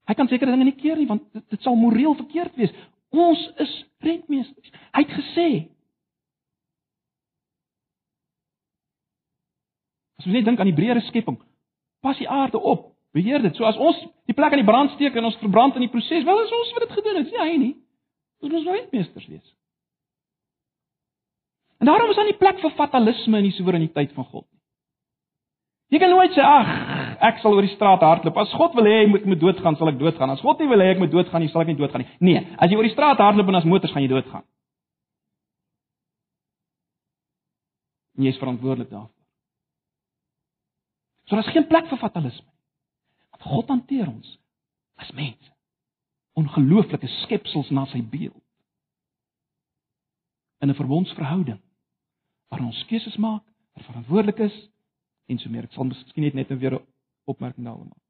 Hy 0.08 0.16
kan 0.16 0.30
sekere 0.30 0.54
dinge 0.54 0.68
nie 0.70 0.78
keer 0.78 1.00
nie 1.00 1.08
want 1.10 1.26
dit, 1.34 1.44
dit 1.52 1.66
sal 1.66 1.76
moreel 1.76 2.16
verkeerd 2.20 2.56
wees. 2.60 2.74
Ons 3.16 3.42
is 3.64 3.74
rentmeesters. 4.06 4.78
Hy 4.94 5.04
het 5.04 5.18
gesê 5.18 5.50
As 10.18 10.26
ons 10.26 10.34
net 10.34 10.48
dink 10.48 10.58
aan 10.58 10.70
die 10.72 10.74
breëre 10.74 11.04
skepping, 11.06 11.36
pas 12.02 12.18
die 12.18 12.26
aarde 12.26 12.58
op, 12.58 12.88
beheer 13.14 13.44
dit. 13.44 13.54
So 13.54 13.68
as 13.70 13.78
ons 13.78 14.00
die 14.26 14.34
plek 14.34 14.56
aan 14.56 14.64
die 14.64 14.66
brand 14.66 14.96
steek 14.96 15.14
en 15.14 15.28
ons 15.30 15.38
verbrand 15.44 15.78
in 15.78 15.86
die 15.86 15.92
proses, 15.94 16.26
wel 16.26 16.42
is 16.42 16.56
ons 16.58 16.72
wat 16.74 16.88
dit 16.88 16.96
gedoen 16.98 17.20
het, 17.22 17.30
nie 17.30 17.44
hy 17.44 17.60
nie. 17.62 17.74
Ons 18.42 18.54
moet 18.56 18.74
rentmeesters 18.74 19.28
wees. 19.30 19.46
En 21.78 21.90
daarom 21.90 22.10
is 22.10 22.18
daar 22.18 22.26
nie 22.26 22.38
plek 22.38 22.62
vir 22.64 22.74
fatalisme 22.78 23.38
in 23.38 23.46
die 23.46 23.54
soewereiniteit 23.54 24.16
van 24.18 24.26
God 24.26 24.48
nie. 24.48 24.58
Jy 25.94 26.02
kan 26.02 26.12
nooit 26.12 26.34
sê 26.36 26.44
ag, 26.44 26.72
ek 27.22 27.40
sal 27.42 27.56
oor 27.56 27.66
die 27.66 27.74
straat 27.76 28.02
hardloop. 28.02 28.38
As 28.38 28.54
God 28.58 28.76
wil 28.76 28.88
hê 28.90 29.04
ek 29.04 29.10
moet 29.12 29.26
moet 29.26 29.40
doodgaan, 29.42 29.78
sal 29.80 29.90
ek 29.92 30.00
doodgaan. 30.00 30.34
As 30.34 30.42
God 30.42 30.60
nie 30.60 30.70
wil 30.70 30.84
hê 30.84 30.92
ek 30.94 31.02
moet 31.02 31.12
doodgaan 31.12 31.44
nie, 31.44 31.50
sal 31.54 31.64
ek 31.64 31.72
nie 31.72 31.80
doodgaan 31.80 32.04
nie. 32.04 32.14
Nee, 32.20 32.44
as 32.58 32.72
jy 32.72 32.78
oor 32.78 32.88
die 32.88 32.94
straat 32.94 33.22
hardloop 33.24 33.52
en 33.52 33.60
as 33.60 33.68
motors 33.68 33.94
gaan 33.94 34.06
jy 34.06 34.12
doodgaan. 34.12 34.46
Jy 38.18 38.34
is 38.34 38.42
verantwoordelik 38.42 38.90
daarvoor. 38.90 39.14
So 41.28 41.36
daar's 41.36 41.52
geen 41.54 41.68
plek 41.68 41.90
vir 41.92 42.00
fatalisme. 42.02 42.50
Want 43.36 43.44
God 43.44 43.72
hanteer 43.76 44.08
ons 44.08 44.38
as 44.98 45.12
mense. 45.12 45.52
Ongelooflike 46.38 47.08
skepsels 47.24 47.70
na 47.70 47.86
sy 47.92 48.02
beeld. 48.02 48.42
In 50.62 50.70
'n 50.70 50.80
verbondsverhouding 50.80 51.62
waar 52.50 52.64
ons 52.64 52.86
keuses 52.86 53.18
maak, 53.18 53.44
verantwoordelik 53.78 54.40
is 54.40 54.56
en 55.26 55.40
so 55.40 55.50
meer. 55.50 55.64
Ek 55.64 55.76
sal 55.76 55.84
miskien 55.90 56.36
net 56.36 56.50
weer 56.50 56.80
opmerking 57.28 57.66
daaroor 57.66 57.88
maak. 57.88 58.04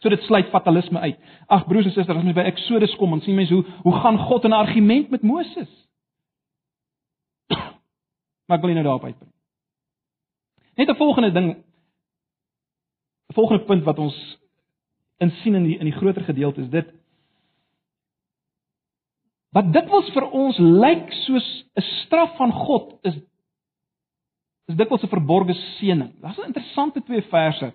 So 0.00 0.08
dit 0.08 0.22
sluit 0.24 0.48
fatalisme 0.48 0.98
uit. 0.98 1.18
Ag 1.46 1.66
broers 1.68 1.88
en 1.90 1.92
susters, 1.92 2.16
as 2.16 2.24
ons 2.24 2.36
by 2.36 2.46
Eksodus 2.48 2.96
kom, 2.96 3.12
dan 3.12 3.20
sien 3.24 3.36
mense 3.36 3.54
hoe 3.54 3.64
hoe 3.84 3.96
gaan 4.00 4.18
God 4.18 4.44
'n 4.44 4.56
argument 4.56 5.10
met 5.10 5.22
Moses. 5.22 5.70
maar 8.46 8.56
ek 8.58 8.64
wil 8.64 8.72
nie 8.72 8.80
nou 8.80 8.84
daarop 8.84 9.04
uitbring. 9.04 9.32
Net 10.76 10.88
'n 10.88 10.96
volgende 10.96 11.32
ding 11.32 11.48
'n 13.28 13.34
volgende 13.34 13.64
punt 13.64 13.84
wat 13.84 13.98
ons 13.98 14.38
insien 15.18 15.54
in 15.54 15.64
die 15.64 15.78
in 15.78 15.84
die 15.84 15.98
groter 15.98 16.24
gedeelte 16.24 16.60
is 16.60 16.70
dit 16.70 16.88
wat 19.50 19.72
dikwels 19.74 20.08
vir 20.14 20.26
ons 20.30 20.58
lyk 20.58 21.12
soos 21.26 21.48
'n 21.76 21.82
straf 21.82 22.36
van 22.36 22.52
God 22.52 22.98
is 23.02 23.14
is 24.70 24.76
dikwels 24.76 25.02
'n 25.02 25.12
verborgde 25.12 25.54
seëning. 25.54 26.20
Daar's 26.20 26.38
'n 26.38 26.50
interessante 26.52 27.02
twee 27.02 27.22
verse. 27.22 27.72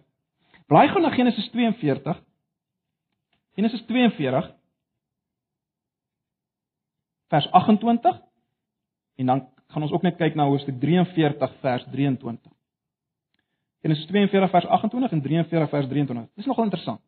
Blaai 0.65 0.87
gou 0.89 1.01
na 1.01 1.13
Genesis 1.13 1.49
42. 1.53 2.21
Genesis 3.55 3.85
42 3.85 4.53
vers 7.27 7.51
28 7.51 8.21
en 9.15 9.25
dan 9.25 9.49
gaan 9.67 9.81
ons 9.81 9.91
ook 9.91 10.01
net 10.01 10.17
kyk 10.17 10.35
na 10.35 10.45
hoofstuk 10.49 10.79
43 10.79 11.55
vers 11.61 11.85
23. 11.91 12.51
Genesis 13.81 14.05
42 14.05 14.49
vers 14.51 14.65
28 14.65 15.11
en 15.11 15.21
43 15.21 15.69
vers 15.69 15.87
23. 15.87 16.27
Dis 16.35 16.45
nogal 16.45 16.63
interessant. 16.63 17.01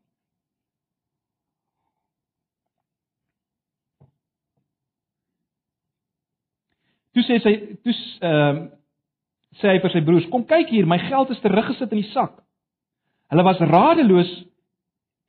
Toe 7.17 7.23
sê 7.25 7.39
sy 7.41 7.53
toe 7.81 7.93
ehm 8.21 8.57
uh, 8.61 8.65
sê 9.57 9.71
hy 9.73 9.79
vir 9.81 9.89
sy 9.89 10.01
broers: 10.05 10.27
"Kom 10.29 10.43
kyk 10.45 10.69
hier, 10.69 10.85
my 10.85 10.99
geld 11.07 11.31
is 11.33 11.39
teruggesit 11.41 11.89
in 11.89 12.03
die 12.03 12.11
sak." 12.11 12.35
Hulle 13.27 13.43
was 13.43 13.59
radeloos 13.59 14.29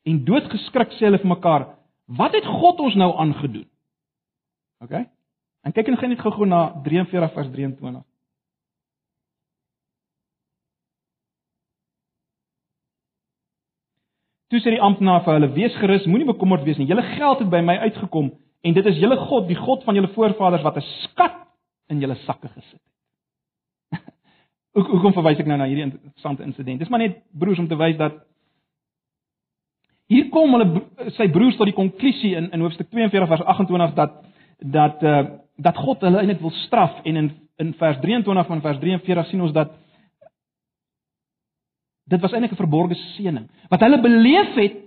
en 0.07 0.21
doodgeskrik 0.25 0.95
sê 0.95 1.07
hulle 1.09 1.19
vir 1.19 1.33
mekaar, 1.33 1.65
wat 2.19 2.35
het 2.37 2.47
God 2.47 2.79
ons 2.79 2.95
nou 2.95 3.11
aangedoen? 3.19 3.67
OK? 4.83 4.93
En 5.67 5.75
kyk 5.75 5.91
en 5.91 5.99
gaan 5.99 6.13
net 6.13 6.23
gou-gou 6.23 6.47
na 6.47 6.69
43 6.85 7.33
vers 7.35 7.51
23. 7.51 8.05
Toe 14.49 14.61
sê 14.63 14.73
die 14.73 14.81
amptenaar 14.81 15.21
vir 15.25 15.35
hulle: 15.35 15.51
"Wees 15.53 15.75
gerus, 15.77 16.07
moenie 16.09 16.31
bekommerd 16.31 16.63
wees 16.65 16.79
nie. 16.79 16.87
Julle 16.89 17.03
geld 17.17 17.43
het 17.43 17.49
by 17.51 17.59
my 17.61 17.75
uitgekom 17.85 18.31
en 18.61 18.73
dit 18.73 18.85
is 18.85 18.97
julle 18.97 19.17
God, 19.27 19.47
die 19.47 19.59
God 19.59 19.83
van 19.83 19.95
julle 19.95 20.09
voorvaders 20.15 20.63
wat 20.63 20.77
'n 20.77 20.87
skat 21.03 21.35
in 21.89 21.99
julle 21.99 22.15
sakke 22.25 22.47
gesit 22.47 22.79
het." 22.79 22.88
Hoe 24.77 24.85
hoekom 24.85 25.15
verwys 25.17 25.39
ek 25.41 25.47
nou 25.49 25.57
na 25.57 25.67
hierdie 25.69 25.87
interessante 25.87 26.45
insident? 26.45 26.79
Dis 26.79 26.89
maar 26.93 27.01
net 27.01 27.21
broers 27.33 27.59
om 27.61 27.67
te 27.67 27.77
wys 27.79 27.97
dat 27.97 28.19
hier 30.09 30.29
kom 30.33 30.53
hulle 30.57 31.09
sy 31.17 31.29
broers 31.33 31.57
tot 31.57 31.69
die 31.69 31.77
konklusie 31.77 32.35
in 32.37 32.51
in 32.53 32.65
hoofstuk 32.65 32.89
42 32.93 33.29
vers 33.29 33.45
28 33.55 33.95
dat 33.97 34.17
dat 34.59 35.03
uh, 35.03 35.21
dat 35.57 35.77
God 35.77 36.05
hulle 36.05 36.21
eintlik 36.21 36.41
wil 36.43 36.53
straf 36.65 37.01
en 37.03 37.21
in 37.23 37.29
in 37.59 37.73
vers 37.79 37.97
23 37.99 38.47
van 38.47 38.61
vers 38.61 38.79
43 38.79 39.27
sien 39.27 39.41
ons 39.41 39.53
dat 39.53 39.73
dit 42.09 42.21
was 42.21 42.31
eintlik 42.31 42.51
'n 42.51 42.63
verborgde 42.63 42.95
seëning. 42.95 43.49
Wat 43.69 43.79
hulle 43.79 44.01
beleef 44.01 44.55
het, 44.55 44.77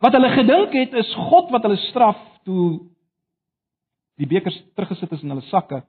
wat 0.00 0.12
hulle 0.12 0.30
gedink 0.30 0.72
het 0.72 0.92
is 0.94 1.14
God 1.14 1.50
wat 1.50 1.62
hulle 1.62 1.76
straf 1.76 2.18
toe 2.44 2.80
die 4.20 4.26
bekers 4.26 4.58
teruggesit 4.74 5.12
is 5.12 5.22
in 5.22 5.30
hulle 5.34 5.48
sakke 5.50 5.82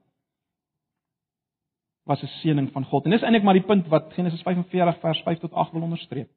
was 2.04 2.22
'n 2.22 2.26
seëning 2.26 2.72
van 2.72 2.84
God. 2.84 3.04
En 3.04 3.10
dis 3.10 3.22
eintlik 3.22 3.42
maar 3.42 3.54
die 3.54 3.66
punt 3.66 3.86
wat 3.88 4.12
Genesis 4.12 4.42
45 4.42 5.00
vers 5.00 5.22
5 5.22 5.38
tot 5.38 5.52
8 5.52 5.72
wil 5.72 5.82
onderstreep. 5.82 6.30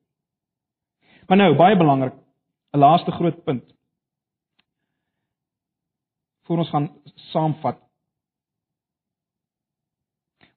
Maar 1.28 1.38
nou, 1.38 1.56
baie 1.56 1.78
belangrik, 1.78 2.14
'n 2.72 2.78
laaste 2.78 3.12
groot 3.12 3.44
punt. 3.44 3.64
Voor 6.44 6.58
ons 6.58 6.70
gaan 6.70 6.90
saamvat. 7.16 7.78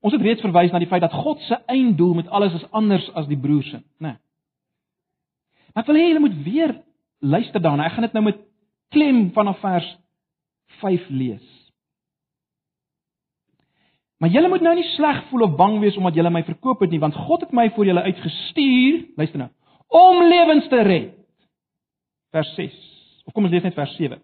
Ons 0.01 0.13
het 0.13 0.23
reeds 0.23 0.41
verwys 0.41 0.71
na 0.73 0.79
die 0.79 0.89
feit 0.89 1.01
dat 1.01 1.13
God 1.13 1.41
se 1.41 1.55
einddoel 1.67 2.15
met 2.15 2.29
alles 2.29 2.55
is 2.55 2.71
anders 2.71 3.13
as 3.13 3.27
die 3.27 3.39
broers 3.39 3.71
se, 3.71 3.77
né? 3.77 3.85
Nee. 3.99 4.17
Maar 5.75 5.83
ek 5.85 5.87
wil 5.87 5.97
hê 5.97 6.07
julle 6.09 6.21
moet 6.21 6.43
weer 6.43 6.83
luister 7.19 7.61
daarna. 7.61 7.85
Ek 7.85 7.93
gaan 7.93 8.03
dit 8.03 8.13
nou 8.13 8.25
met 8.25 8.39
klem 8.89 9.31
vanaf 9.33 9.61
vers 9.61 9.99
5 10.81 11.09
lees. 11.09 11.60
Maar 14.21 14.29
julle 14.29 14.49
moet 14.53 14.61
nou 14.61 14.75
nie 14.77 14.85
sleg 14.93 15.23
voel 15.31 15.47
of 15.47 15.57
bang 15.57 15.79
wees 15.81 15.97
omdat 15.97 16.15
julle 16.19 16.31
my 16.31 16.43
verkoop 16.45 16.83
het 16.85 16.91
nie, 16.93 17.01
want 17.01 17.17
God 17.17 17.47
het 17.47 17.55
my 17.57 17.71
vir 17.73 17.89
julle 17.89 18.03
uitgestuur, 18.05 18.99
luister 19.17 19.41
nou, 19.41 19.49
om 19.97 20.19
lewens 20.29 20.67
te 20.69 20.83
red. 20.85 21.15
Vers 22.37 22.51
6. 22.59 22.75
Of 23.25 23.33
kom 23.33 23.49
ons 23.49 23.55
lees 23.55 23.65
net 23.65 23.79
vers 23.79 23.95
7. 23.97 24.21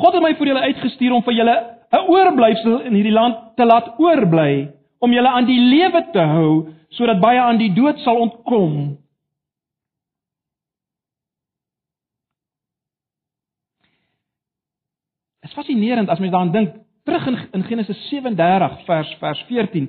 God 0.00 0.16
het 0.16 0.24
my 0.24 0.32
vir 0.38 0.50
julle 0.50 0.64
uitgestuur 0.70 1.18
om 1.18 1.24
vir 1.26 1.36
julle 1.36 1.56
'n 1.92 2.08
oorblyfsel 2.10 2.80
in 2.88 2.96
hierdie 2.96 3.12
land 3.12 3.36
te 3.56 3.64
laat 3.64 3.92
oorbly 4.00 4.72
om 4.98 5.12
julle 5.12 5.28
aan 5.28 5.46
die 5.46 5.60
lewe 5.60 6.02
te 6.12 6.24
hou 6.24 6.72
sodat 6.88 7.20
baie 7.20 7.40
aan 7.40 7.58
die 7.58 7.74
dood 7.74 7.98
sal 7.98 8.16
ontkom. 8.16 8.96
Dit 15.44 15.50
is 15.50 15.54
fascinerend 15.54 16.08
as 16.08 16.18
mens 16.18 16.32
daaraan 16.32 16.52
dink 16.52 16.85
terug 17.06 17.26
in, 17.30 17.38
in 17.52 17.64
Genesis 17.70 18.08
37 18.10 18.84
vers 18.84 19.14
vers 19.20 19.42
14 19.48 19.88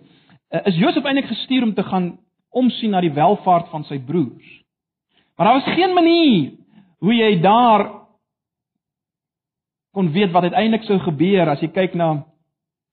eh, 0.49 0.61
is 0.69 0.77
Josef 0.77 1.05
eintlik 1.05 1.29
gestuur 1.31 1.65
om 1.65 1.73
te 1.73 1.83
gaan 1.83 2.11
omsien 2.49 2.93
na 2.93 3.01
die 3.01 3.13
welfaart 3.13 3.69
van 3.73 3.83
sy 3.89 3.97
broers. 3.99 4.47
Maar 5.35 5.49
daar 5.49 5.59
was 5.59 5.75
geen 5.75 5.93
manier 5.93 6.53
hoe 7.01 7.13
jy 7.13 7.39
daar 7.41 7.85
kon 9.93 10.11
weet 10.13 10.31
wat 10.31 10.49
uiteindelik 10.49 10.85
sou 10.85 10.99
gebeur 11.01 11.49
as 11.49 11.61
jy 11.61 11.69
kyk 11.73 11.93
na 11.97 12.11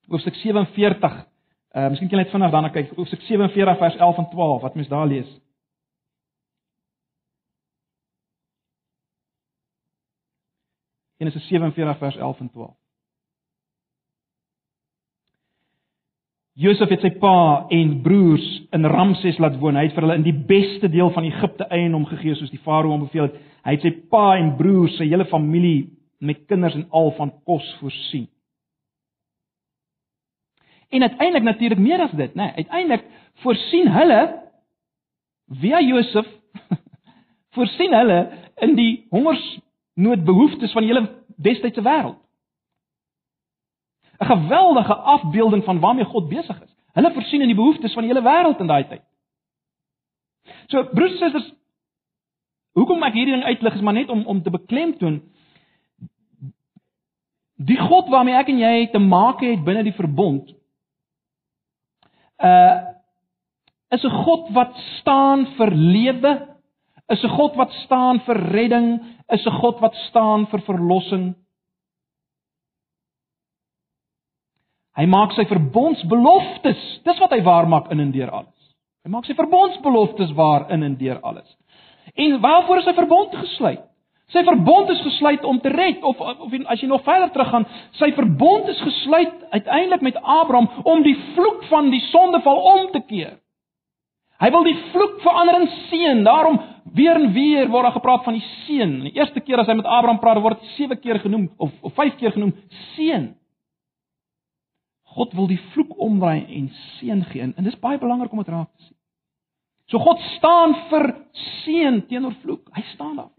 hoofstuk 0.09 0.37
47. 0.41 1.17
Uh 1.75 1.89
miskien 1.93 2.09
kan 2.09 2.19
jy 2.19 2.25
net 2.25 2.33
vinnig 2.33 2.53
daarna 2.53 2.73
kyk 2.73 2.95
hoofstuk 2.97 3.25
47 3.29 3.79
vers 3.79 3.97
11 3.97 4.23
en 4.23 4.31
12 4.33 4.63
wat 4.63 4.79
mens 4.79 4.89
daar 4.89 5.09
lees. 5.09 5.29
Genesis 11.21 11.47
47 11.49 11.99
vers 11.99 12.17
11 12.17 12.41
en 12.41 12.51
12. 12.51 12.84
Josef 16.55 16.93
het 16.95 17.03
sy 17.03 17.11
pa 17.19 17.67
en 17.75 17.97
broers 18.05 18.45
in 18.77 18.87
Ramses 18.87 19.41
laat 19.43 19.57
woon. 19.59 19.75
Hy 19.75 19.89
het 19.89 19.97
vir 19.97 20.05
hulle 20.07 20.19
in 20.21 20.27
die 20.27 20.37
beste 20.47 20.87
deel 20.91 21.11
van 21.11 21.27
Egipte 21.27 21.67
eiendom 21.75 22.05
gegee 22.07 22.37
soos 22.39 22.53
die 22.53 22.63
farao 22.63 22.93
hom 22.93 23.09
beveel 23.09 23.27
het. 23.27 23.41
Hy 23.67 23.75
het 23.75 23.87
sy 23.87 23.91
pa 24.13 24.37
en 24.39 24.53
broers, 24.59 24.95
sy 24.95 25.09
hele 25.11 25.27
familie 25.27 25.89
met 26.23 26.45
kinders 26.47 26.77
en 26.79 26.87
al 26.95 27.11
van 27.19 27.33
kos 27.49 27.67
voorsien. 27.81 28.29
En 30.95 31.03
uiteindelik 31.03 31.43
natuurlik 31.43 31.83
meer 31.83 32.05
as 32.07 32.15
dit, 32.15 32.35
né? 32.39 32.47
Nee, 32.47 32.53
uiteindelik 32.63 33.05
voorsien 33.43 33.91
hulle 33.91 34.21
via 35.59 35.81
Josef 35.83 36.29
voorsien 37.57 37.97
hulle 37.99 38.21
in 38.63 38.77
die 38.79 38.93
hongersnoodbehoeftes 39.11 40.73
van 40.73 40.87
die 40.87 40.93
hele 40.93 41.09
destydse 41.35 41.83
wêreld. 41.83 42.21
'n 44.21 44.27
Geweldige 44.27 44.95
afbeelding 44.95 45.65
van 45.65 45.81
waarmee 45.81 46.05
God 46.05 46.29
besig 46.29 46.63
is. 46.63 46.77
Hulle 46.93 47.13
voorsien 47.13 47.41
in 47.41 47.47
die 47.47 47.57
behoeftes 47.57 47.93
van 47.93 48.03
die 48.03 48.13
hele 48.13 48.23
wêreld 48.23 48.61
in 48.61 48.67
daai 48.67 48.89
tyd. 48.89 49.03
So 50.67 50.85
broers 50.85 51.13
en 51.13 51.19
susters, 51.19 51.53
hoekom 52.73 53.03
ek 53.03 53.13
hierdie 53.13 53.35
ding 53.35 53.45
uitlig 53.45 53.75
is 53.75 53.81
maar 53.81 53.95
net 53.95 54.09
om 54.09 54.27
om 54.27 54.43
te 54.43 54.51
beklemtoon 54.51 55.23
Die 57.55 57.79
God 57.79 58.09
waarmee 58.11 58.35
ek 58.35 58.51
en 58.51 58.59
jy 58.59 58.89
te 58.91 58.99
maak 58.99 59.43
het 59.45 59.63
binne 59.65 59.85
die 59.87 59.97
verbond 59.97 60.51
uh 62.43 62.91
is 63.95 64.03
'n 64.03 64.11
God 64.25 64.49
wat 64.51 64.75
staan 64.99 65.47
vir 65.55 65.71
lewe, 65.71 66.33
is 67.09 67.23
'n 67.23 67.31
God 67.31 67.55
wat 67.55 67.71
staan 67.85 68.19
vir 68.27 68.37
redding, 68.51 68.99
is 69.31 69.47
'n 69.47 69.59
God 69.61 69.79
wat 69.81 69.95
staan 70.09 70.47
vir 70.47 70.61
verlossing. 70.67 71.35
Hy 74.95 75.07
maak 75.11 75.33
sy 75.35 75.47
verbondsbeloftes, 75.51 76.83
dis 77.05 77.23
wat 77.23 77.33
hy 77.35 77.41
waar 77.47 77.67
maak 77.71 77.91
in 77.91 78.03
en 78.05 78.13
deur 78.15 78.31
alles. 78.31 78.55
Hy 79.05 79.11
maak 79.11 79.27
sy 79.27 79.35
verbondsbeloftes 79.37 80.31
waar 80.39 80.69
in 80.73 80.87
en 80.87 80.95
deur 81.01 81.19
alles. 81.27 81.49
En 82.15 82.39
waarvoor 82.41 82.81
is 82.81 82.89
hy 82.89 82.95
verbond 82.97 83.35
gesluit? 83.37 83.83
Sy 84.33 84.41
verbond 84.47 84.89
is 84.91 85.03
gesluit 85.05 85.45
om 85.45 85.59
te 85.61 85.69
red 85.69 86.03
of 86.03 86.21
of 86.21 86.53
as 86.73 86.81
jy 86.81 86.89
nog 86.89 87.03
verder 87.05 87.29
teruggaan, 87.35 87.67
sy 88.01 88.09
verbond 88.17 88.71
is 88.73 88.81
gesluit 88.81 89.35
uiteindelik 89.53 90.01
met 90.07 90.17
Abraham 90.23 90.71
om 90.83 91.03
die 91.05 91.17
vloek 91.35 91.67
van 91.69 91.91
die 91.93 92.01
sondeval 92.09 92.63
om 92.73 92.87
te 92.95 93.03
keer. 93.05 93.35
Hy 94.41 94.51
wil 94.51 94.65
die 94.67 94.77
vloek 94.93 95.21
verander 95.23 95.61
in 95.61 95.69
seën. 95.91 96.25
Daarom 96.27 96.59
weer 96.97 97.21
en 97.21 97.31
weer 97.33 97.69
word 97.71 97.87
daar 97.87 97.99
gepraat 97.99 98.25
van 98.25 98.39
die 98.39 98.47
seën. 98.65 98.97
Die 99.07 99.15
eerste 99.15 99.41
keer 99.45 99.61
as 99.63 99.69
hy 99.71 99.77
met 99.79 99.87
Abraham 99.87 100.19
praat, 100.23 100.41
word 100.43 100.61
dit 100.63 100.75
7 100.81 100.99
keer 101.01 101.21
genoem 101.23 101.51
of 101.57 101.73
of 101.85 101.95
5 101.95 102.17
keer 102.21 102.35
genoem 102.35 102.55
seën. 102.95 103.35
God 105.15 105.33
wil 105.39 105.47
die 105.47 105.61
vloek 105.73 105.95
omdraai 106.03 106.45
en 106.59 106.69
seën 106.97 107.23
gee 107.31 107.43
en 107.47 107.65
dis 107.65 107.79
baie 107.83 107.99
belangrik 107.99 108.33
om 108.33 108.43
dit 108.43 108.53
raak 108.53 108.71
te 108.73 108.83
sien. 108.89 108.97
So 109.87 110.01
God 110.01 110.21
staan 110.37 110.75
vir 110.91 111.11
seën 111.63 112.07
teenoor 112.09 112.35
vloek. 112.43 112.71
Hy 112.73 112.83
staan 112.95 113.17
daar. 113.17 113.35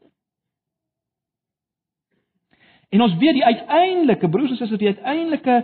En 2.95 3.01
ons 3.01 3.15
weet 3.19 3.35
die 3.35 3.45
uiteindelike 3.45 4.29
broers 4.29 4.53
en 4.53 4.57
susters, 4.57 4.79
die 4.79 4.93
uiteindelike 4.93 5.61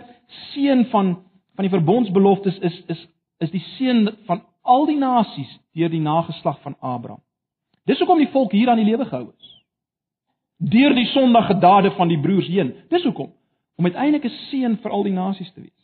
seën 0.52 0.86
van 0.92 1.14
van 1.52 1.66
die 1.66 1.72
verbondsbeloftes 1.72 2.58
is 2.58 2.78
is 2.92 3.00
is 3.44 3.50
die 3.50 3.62
seën 3.76 4.06
van 4.26 4.42
al 4.62 4.86
die 4.86 4.98
nasies 4.98 5.50
deur 5.76 5.90
die 5.90 6.00
nageslag 6.00 6.60
van 6.62 6.76
Abraham. 6.80 7.22
Dis 7.84 7.98
hoekom 7.98 8.20
die 8.20 8.30
volk 8.32 8.52
hier 8.52 8.70
aan 8.70 8.80
die 8.80 8.86
lewe 8.88 9.04
gehou 9.04 9.32
is. 9.32 9.48
Deur 10.56 10.94
die 10.94 11.08
sondige 11.10 11.58
dade 11.58 11.90
van 11.96 12.08
die 12.08 12.20
broers 12.20 12.46
heen. 12.46 12.74
Dis 12.88 13.04
hoekom 13.04 13.32
om 13.76 13.84
uiteindelik 13.84 14.24
'n 14.24 14.38
seën 14.50 14.76
vir 14.82 14.90
al 14.90 15.02
die 15.02 15.12
nasies 15.12 15.52
te 15.52 15.60
wees. 15.60 15.81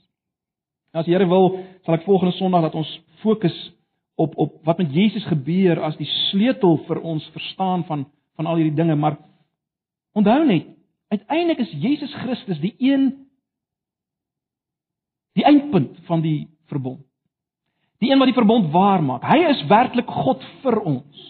As 0.99 1.07
die 1.07 1.15
Here 1.15 1.29
wil, 1.31 1.61
sal 1.87 1.97
ek 1.97 2.07
volgende 2.07 2.35
Sondag 2.37 2.69
dat 2.69 2.79
ons 2.79 2.91
fokus 3.23 3.57
op 4.19 4.35
op 4.37 4.57
wat 4.67 4.81
met 4.83 4.91
Jesus 4.95 5.27
gebeur 5.31 5.79
as 5.87 5.97
die 6.01 6.09
sleutel 6.31 6.81
vir 6.89 7.03
ons 7.07 7.27
verstaan 7.35 7.87
van 7.87 8.09
van 8.39 8.47
al 8.47 8.59
hierdie 8.61 8.77
dinge, 8.79 8.95
maar 8.95 9.17
onthou 10.15 10.45
net 10.47 10.75
Uiteindelik 11.09 11.59
is 11.59 11.71
Jesus 11.73 12.15
Christus 12.15 12.61
die 12.61 12.75
een 12.79 13.27
die 15.33 15.45
eindpunt 15.45 15.97
van 16.05 16.21
die 16.21 16.49
verbond. 16.69 17.05
Die 17.99 18.11
een 18.11 18.19
wat 18.19 18.29
die 18.31 18.37
verbond 18.37 18.71
waar 18.73 19.03
maak. 19.03 19.25
Hy 19.25 19.39
is 19.49 19.63
werklik 19.71 20.11
God 20.11 20.43
vir 20.63 20.77
ons. 20.83 21.25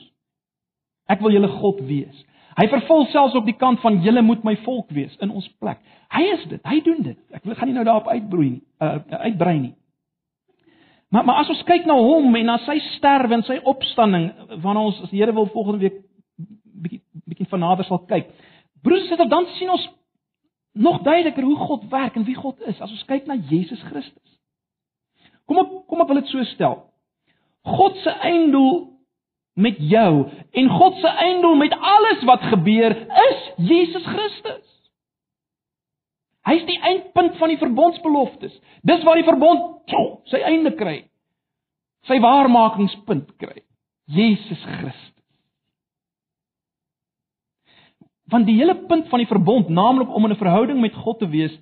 Ek 1.08 1.22
wil 1.24 1.32
julle 1.32 1.50
God 1.60 1.80
wees. 1.88 2.24
Hy 2.58 2.66
vervul 2.72 3.06
selfs 3.12 3.36
op 3.38 3.46
die 3.46 3.56
kant 3.56 3.78
van 3.84 4.00
julle 4.02 4.22
moet 4.26 4.42
my 4.46 4.56
volk 4.64 4.90
wees 4.90 5.14
in 5.22 5.30
ons 5.30 5.46
plek. 5.62 5.78
Hy 6.10 6.24
is 6.34 6.46
dit. 6.50 6.62
Hy 6.66 6.80
doen 6.82 7.04
dit. 7.06 7.18
Ek 7.36 7.44
wil 7.46 7.54
gaan 7.54 7.70
nie 7.70 7.76
nou 7.76 7.84
daarop 7.86 8.08
uitbroei 8.10 8.48
nie, 8.48 8.62
uh, 8.82 8.96
uitbrei 9.28 9.58
nie. 9.60 9.74
Maar 11.14 11.24
maar 11.24 11.44
as 11.44 11.52
ons 11.54 11.62
kyk 11.68 11.86
na 11.86 11.94
hom 11.94 12.34
en 12.36 12.50
na 12.50 12.58
sy 12.66 12.76
sterwe 12.96 13.38
en 13.38 13.44
sy 13.46 13.60
opstanding, 13.62 14.26
wanneer 14.64 14.90
ons 14.90 14.98
as 15.04 15.12
die 15.12 15.22
Here 15.22 15.32
wil 15.36 15.46
volgende 15.52 15.86
week 15.86 16.02
bietjie 16.82 17.00
bietjie 17.28 17.48
van 17.52 17.62
nader 17.64 17.86
sal 17.86 18.02
kyk. 18.10 18.28
Broers 18.82 19.06
en 19.06 19.08
susters, 19.12 19.30
dan 19.30 19.46
sien 19.56 19.70
ons 19.70 19.86
nog 20.78 21.00
duideliker 21.06 21.46
hoe 21.46 21.56
God 21.56 21.86
werk 21.90 22.18
en 22.18 22.26
wie 22.26 22.36
God 22.38 22.60
is 22.66 22.80
as 22.80 22.90
ons 22.90 23.06
kyk 23.08 23.26
na 23.26 23.38
Jesus 23.50 23.80
Christus. 23.88 24.36
Kom 25.48 25.62
op, 25.62 25.72
kom 25.88 26.02
op 26.04 26.10
wil 26.10 26.20
dit 26.20 26.30
so 26.30 26.44
stel. 26.52 26.76
God 27.66 27.96
se 28.02 28.10
einddoel 28.10 28.97
met 29.58 29.78
jou 29.90 30.12
en 30.50 30.68
God 30.70 30.98
se 31.02 31.10
einddoel 31.26 31.56
met 31.58 31.74
alles 31.74 32.24
wat 32.28 32.46
gebeur 32.52 32.94
is 33.30 33.38
Jesus 33.56 34.06
Christus. 34.06 34.66
Hy's 36.46 36.64
die 36.68 36.78
eindpunt 36.80 37.36
van 37.36 37.50
die 37.52 37.58
verbondsbeloftes. 37.60 38.54
Dis 38.86 39.02
waar 39.04 39.18
die 39.18 39.26
verbond 39.26 39.90
sy 40.30 40.40
einde 40.46 40.72
kry. 40.78 41.02
Sy 42.06 42.20
waarmakingspunt 42.22 43.34
kry. 43.42 43.64
Jesus 44.08 44.62
Christus. 44.78 45.16
Want 48.28 48.46
die 48.46 48.56
hele 48.60 48.76
punt 48.88 49.08
van 49.08 49.22
die 49.22 49.28
verbond, 49.28 49.68
naamlik 49.72 50.08
om 50.14 50.24
in 50.24 50.32
'n 50.32 50.40
verhouding 50.40 50.80
met 50.80 50.94
God 50.94 51.18
te 51.18 51.28
wees, 51.28 51.54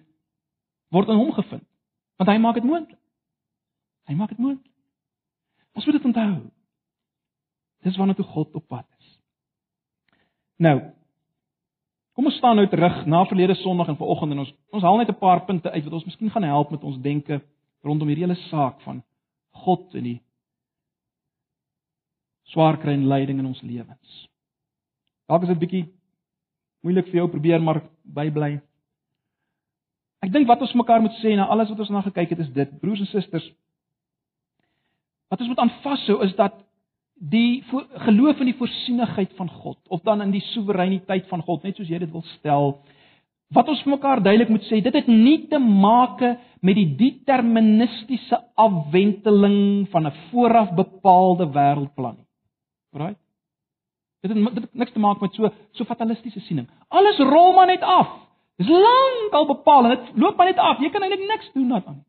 word 0.90 1.08
in 1.08 1.16
hom 1.16 1.32
gevind. 1.32 1.66
Want 2.16 2.30
hy 2.30 2.38
maak 2.38 2.54
dit 2.54 2.64
moontlik. 2.64 2.98
Hy 4.06 4.14
maak 4.14 4.28
dit 4.28 4.38
moontlik. 4.38 4.72
Ons 5.74 5.84
moet 5.84 5.94
dit 5.94 6.04
onthou. 6.04 6.50
Dis 7.86 7.96
waarna 7.96 8.16
toe 8.18 8.26
God 8.26 8.54
op 8.58 8.66
pad 8.66 8.86
is. 8.98 9.10
Nou, 10.58 10.76
kom 12.16 12.26
ons 12.26 12.38
staan 12.40 12.58
nou 12.58 12.66
terug 12.68 13.04
na 13.06 13.24
verlede 13.30 13.54
Sondag 13.60 13.92
en 13.92 13.98
vanoggend 14.00 14.34
en 14.34 14.42
ons 14.42 14.54
ons 14.74 14.82
haal 14.82 14.98
net 14.98 15.12
'n 15.12 15.18
paar 15.20 15.44
punte 15.44 15.70
uit 15.70 15.84
wat 15.84 15.92
ons 15.92 16.04
miskien 16.04 16.30
gaan 16.30 16.42
help 16.42 16.70
met 16.70 16.82
ons 16.82 16.98
denke 17.00 17.42
rondom 17.84 18.08
hierdie 18.08 18.26
hele 18.26 18.40
saak 18.50 18.80
van 18.80 19.02
God 19.50 19.94
en 19.94 20.02
die 20.02 20.20
swaar 22.50 22.78
kry 22.78 22.92
en 22.92 23.08
lyding 23.08 23.38
in 23.38 23.46
ons 23.46 23.62
lewens. 23.62 24.28
Dalk 25.28 25.42
is 25.42 25.48
dit 25.48 25.58
bietjie 25.58 25.84
moeilik 26.82 27.06
vir 27.06 27.20
jou 27.20 27.28
probeer 27.28 27.62
maar 27.62 27.82
bybly. 28.02 28.60
Ek 30.22 30.32
dink 30.32 30.48
wat 30.48 30.60
ons 30.60 30.74
mekaar 30.74 31.02
moet 31.02 31.14
sê 31.22 31.36
na 31.36 31.46
alles 31.46 31.68
wat 31.68 31.80
ons 31.80 31.90
na 31.90 32.02
gekyk 32.02 32.30
het 32.30 32.38
is 32.38 32.52
dit, 32.52 32.80
broers 32.80 33.00
en 33.00 33.06
susters. 33.06 33.52
Wat 35.28 35.40
ons 35.40 35.48
moet 35.48 35.58
aanvashou 35.58 36.22
is 36.22 36.34
dat 36.38 36.54
die 37.16 37.64
geloof 38.04 38.40
in 38.40 38.50
die 38.50 38.58
voorsienigheid 38.58 39.32
van 39.36 39.48
God 39.48 39.78
of 39.88 40.02
dan 40.04 40.22
in 40.22 40.34
die 40.34 40.44
soewereiniteit 40.52 41.28
van 41.28 41.42
God, 41.42 41.62
net 41.64 41.76
soos 41.76 41.88
jy 41.88 41.98
dit 42.02 42.12
wil 42.12 42.24
stel, 42.36 42.74
wat 43.54 43.68
ons 43.68 43.84
mekaar 43.88 44.20
duidelik 44.22 44.50
moet 44.52 44.66
sê, 44.68 44.82
dit 44.82 44.94
het 44.94 45.08
nie 45.08 45.46
te 45.48 45.58
maak 45.58 46.20
met 46.60 46.76
die 46.76 46.88
deterministiese 46.98 48.40
afwenteling 48.54 49.86
van 49.92 50.06
'n 50.06 50.16
vooraf 50.30 50.74
bepaalde 50.74 51.46
wêreldplan 51.46 52.16
nie. 52.16 52.26
Right? 52.92 53.18
Dit 54.20 54.30
het, 54.30 54.54
dit 54.54 54.62
het 54.62 54.74
niks 54.74 54.92
te 54.92 54.98
maak 54.98 55.20
met 55.20 55.34
so 55.34 55.50
so 55.72 55.84
fatalistiese 55.84 56.40
siening. 56.40 56.68
Alles 56.88 57.18
rol 57.18 57.52
maar 57.52 57.66
net 57.66 57.82
af. 57.82 58.08
Dis 58.56 58.68
lank 58.68 59.32
al 59.32 59.46
bepaal 59.46 59.84
en 59.84 59.96
dit 59.96 60.16
loop 60.16 60.36
maar 60.36 60.46
net 60.46 60.58
af. 60.58 60.80
Jy 60.80 60.90
kan 60.90 61.02
eintlik 61.02 61.28
niks 61.28 61.52
doen 61.52 61.68
daaraan. 61.68 62.04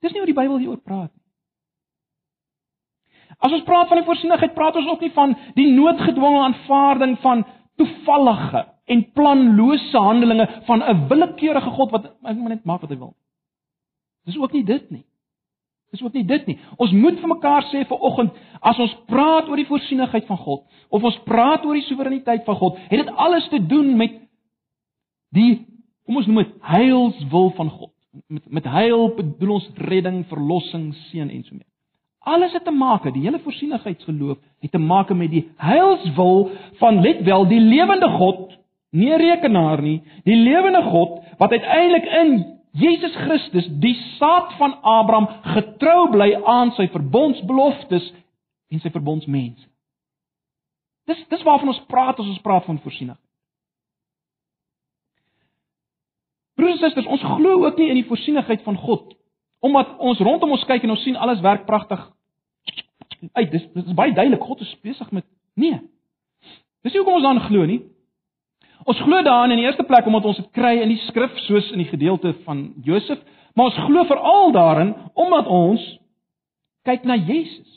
Dis 0.00 0.12
nie 0.12 0.20
wat 0.20 0.30
die 0.32 0.40
Bybel 0.40 0.58
hieroor 0.58 0.82
praat 0.84 1.12
nie. 1.14 1.23
As 3.44 3.52
ons 3.52 3.64
praat 3.66 3.90
van 3.90 4.00
die 4.00 4.06
voorsienigheid, 4.06 4.54
praat 4.56 4.76
ons 4.80 4.88
ook 4.88 5.02
nie 5.04 5.12
van 5.12 5.34
die 5.58 5.68
noodgedwonge 5.74 6.44
aanvaarding 6.46 7.18
van 7.24 7.44
toevallige 7.76 8.64
en 8.88 9.02
planlose 9.16 9.98
handelinge 9.98 10.46
van 10.68 10.82
'n 10.82 11.08
willekeurige 11.08 11.70
God 11.70 11.90
wat 11.90 12.12
net 12.22 12.64
maak 12.64 12.80
wat 12.80 12.90
hy 12.90 12.98
wil. 12.98 13.14
Dis 14.24 14.38
ook 14.38 14.52
nie 14.52 14.64
dit 14.64 14.90
nie. 14.90 15.04
Dis 15.90 16.02
ook 16.02 16.12
nie 16.12 16.24
dit 16.24 16.46
nie. 16.46 16.58
Ons 16.76 16.92
moet 16.92 17.20
vir 17.20 17.28
mekaar 17.28 17.62
sê 17.62 17.84
vir 17.86 18.00
oggend, 18.00 18.32
as 18.60 18.78
ons 18.78 18.96
praat 19.06 19.48
oor 19.48 19.56
die 19.56 19.68
voorsienigheid 19.68 20.26
van 20.26 20.36
God 20.36 20.64
of 20.88 21.02
ons 21.02 21.18
praat 21.24 21.64
oor 21.64 21.74
die 21.74 21.86
soewereiniteit 21.86 22.44
van 22.44 22.56
God, 22.56 22.78
het 22.78 23.06
dit 23.06 23.14
alles 23.14 23.48
te 23.48 23.66
doen 23.66 23.96
met 23.96 24.20
die 25.30 25.66
kom 26.04 26.16
ons 26.16 26.26
noem 26.26 26.42
dit 26.42 26.56
heilswil 26.60 27.50
van 27.50 27.70
God. 27.70 27.92
Met 28.28 28.50
met 28.50 28.64
heil 28.64 29.14
bedoel 29.14 29.54
ons 29.54 29.70
redding, 29.74 30.24
verlossing, 30.26 30.94
seën 30.94 31.30
en 31.30 31.44
so 31.44 31.54
mee. 31.54 31.73
Alles 32.24 32.52
het 32.52 32.64
te 32.64 32.72
maak, 32.72 33.04
die 33.12 33.22
hele 33.22 33.38
voorsienigheidsgeloof 33.44 34.38
het 34.64 34.70
te 34.72 34.80
maak 34.80 35.10
met 35.12 35.30
die 35.30 35.44
heilswil 35.60 36.50
van 36.80 37.00
let 37.04 37.20
wel 37.24 37.46
die 37.48 37.60
lewende 37.60 38.08
God, 38.08 38.54
nie 38.90 39.12
'n 39.12 39.20
rekenaar 39.20 39.82
nie, 39.82 40.02
die 40.24 40.36
lewende 40.36 40.82
God 40.82 41.20
wat 41.38 41.50
uiteindelik 41.50 42.04
in 42.04 42.54
Jesus 42.72 43.14
Christus, 43.14 43.68
die 43.68 43.94
saad 44.18 44.52
van 44.58 44.82
Abraham, 44.82 45.28
getrou 45.42 46.10
bly 46.10 46.34
aan 46.44 46.72
sy 46.72 46.88
verbondsbeloftes 46.88 48.12
en 48.68 48.80
sy 48.80 48.90
verbondsmense. 48.90 49.68
Dis 51.06 51.26
dis 51.28 51.42
waarvan 51.42 51.68
ons 51.68 51.84
praat 51.86 52.18
as 52.18 52.26
ons 52.26 52.40
praat 52.40 52.64
van 52.64 52.78
voorsiening. 52.78 53.18
Broers 56.54 56.72
en 56.72 56.78
susters, 56.78 57.06
ons 57.06 57.22
glo 57.22 57.66
ook 57.66 57.76
nie 57.76 57.88
in 57.88 57.94
die 57.94 58.08
voorsienigheid 58.08 58.62
van 58.62 58.76
God 58.76 59.13
omdat 59.64 59.96
ons 59.98 60.20
rondom 60.20 60.52
ons 60.52 60.66
kyk 60.68 60.84
en 60.84 60.92
ons 60.92 61.02
sien 61.06 61.16
alles 61.16 61.40
werk 61.44 61.64
pragtig 61.68 62.02
uit. 63.32 63.50
Dis 63.50 63.64
dit 63.72 63.86
is 63.86 63.96
baie 63.96 64.12
duidelik 64.12 64.44
God 64.44 64.60
is 64.60 64.72
besig 64.84 65.10
met 65.10 65.24
nee. 65.56 65.78
Dis 66.84 66.92
nie 66.92 67.00
hoekom 67.00 67.16
ons 67.20 67.24
dan 67.24 67.40
glo 67.46 67.64
nie. 67.68 67.80
Ons 68.84 69.00
glo 69.00 69.22
daarin 69.24 69.54
in 69.54 69.62
die 69.62 69.68
eerste 69.68 69.86
plek 69.88 70.04
omdat 70.10 70.28
ons 70.28 70.42
dit 70.42 70.50
kry 70.56 70.74
in 70.82 70.92
die 70.92 71.00
skrif 71.06 71.32
soos 71.46 71.70
in 71.72 71.80
die 71.80 71.88
gedeelte 71.88 72.34
van 72.44 72.66
Josef, 72.84 73.22
maar 73.56 73.70
ons 73.70 73.80
glo 73.86 74.04
veral 74.10 74.52
daarin 74.52 74.92
omdat 75.16 75.48
ons 75.48 75.84
kyk 76.84 77.08
na 77.08 77.16
Jesus. 77.16 77.70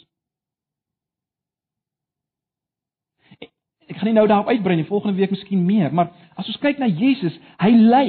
Ek 3.88 3.96
gaan 3.96 4.10
nie 4.12 4.18
nou 4.18 4.28
daarop 4.28 4.52
uitbrei 4.52 4.76
nie, 4.76 4.90
volgende 4.90 5.16
week 5.16 5.32
miskien 5.32 5.64
meer, 5.64 5.94
maar 5.96 6.12
as 6.36 6.50
ons 6.52 6.60
kyk 6.60 6.84
na 6.84 6.92
Jesus, 6.92 7.38
hy 7.64 7.72
ly 7.72 8.08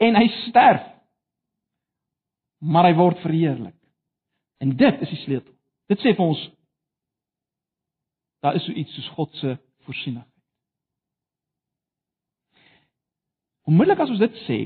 en 0.00 0.16
hy 0.16 0.30
sterf 0.46 0.95
maar 2.58 2.88
hy 2.88 2.94
word 2.96 3.20
verheerlik. 3.24 3.76
En 4.58 4.76
dit 4.76 5.00
is 5.00 5.12
die 5.12 5.22
sleutel. 5.24 5.52
Dit 5.90 6.00
sê 6.02 6.14
vir 6.16 6.24
ons 6.24 6.44
daar 8.44 8.54
is 8.54 8.64
so 8.64 8.72
iets 8.72 8.94
soos 8.94 9.08
God 9.16 9.34
se 9.40 9.56
voorsiening. 9.86 10.24
Onmiddellik 13.66 14.04
as 14.04 14.12
ons 14.12 14.22
dit 14.22 14.36
sê, 14.44 14.58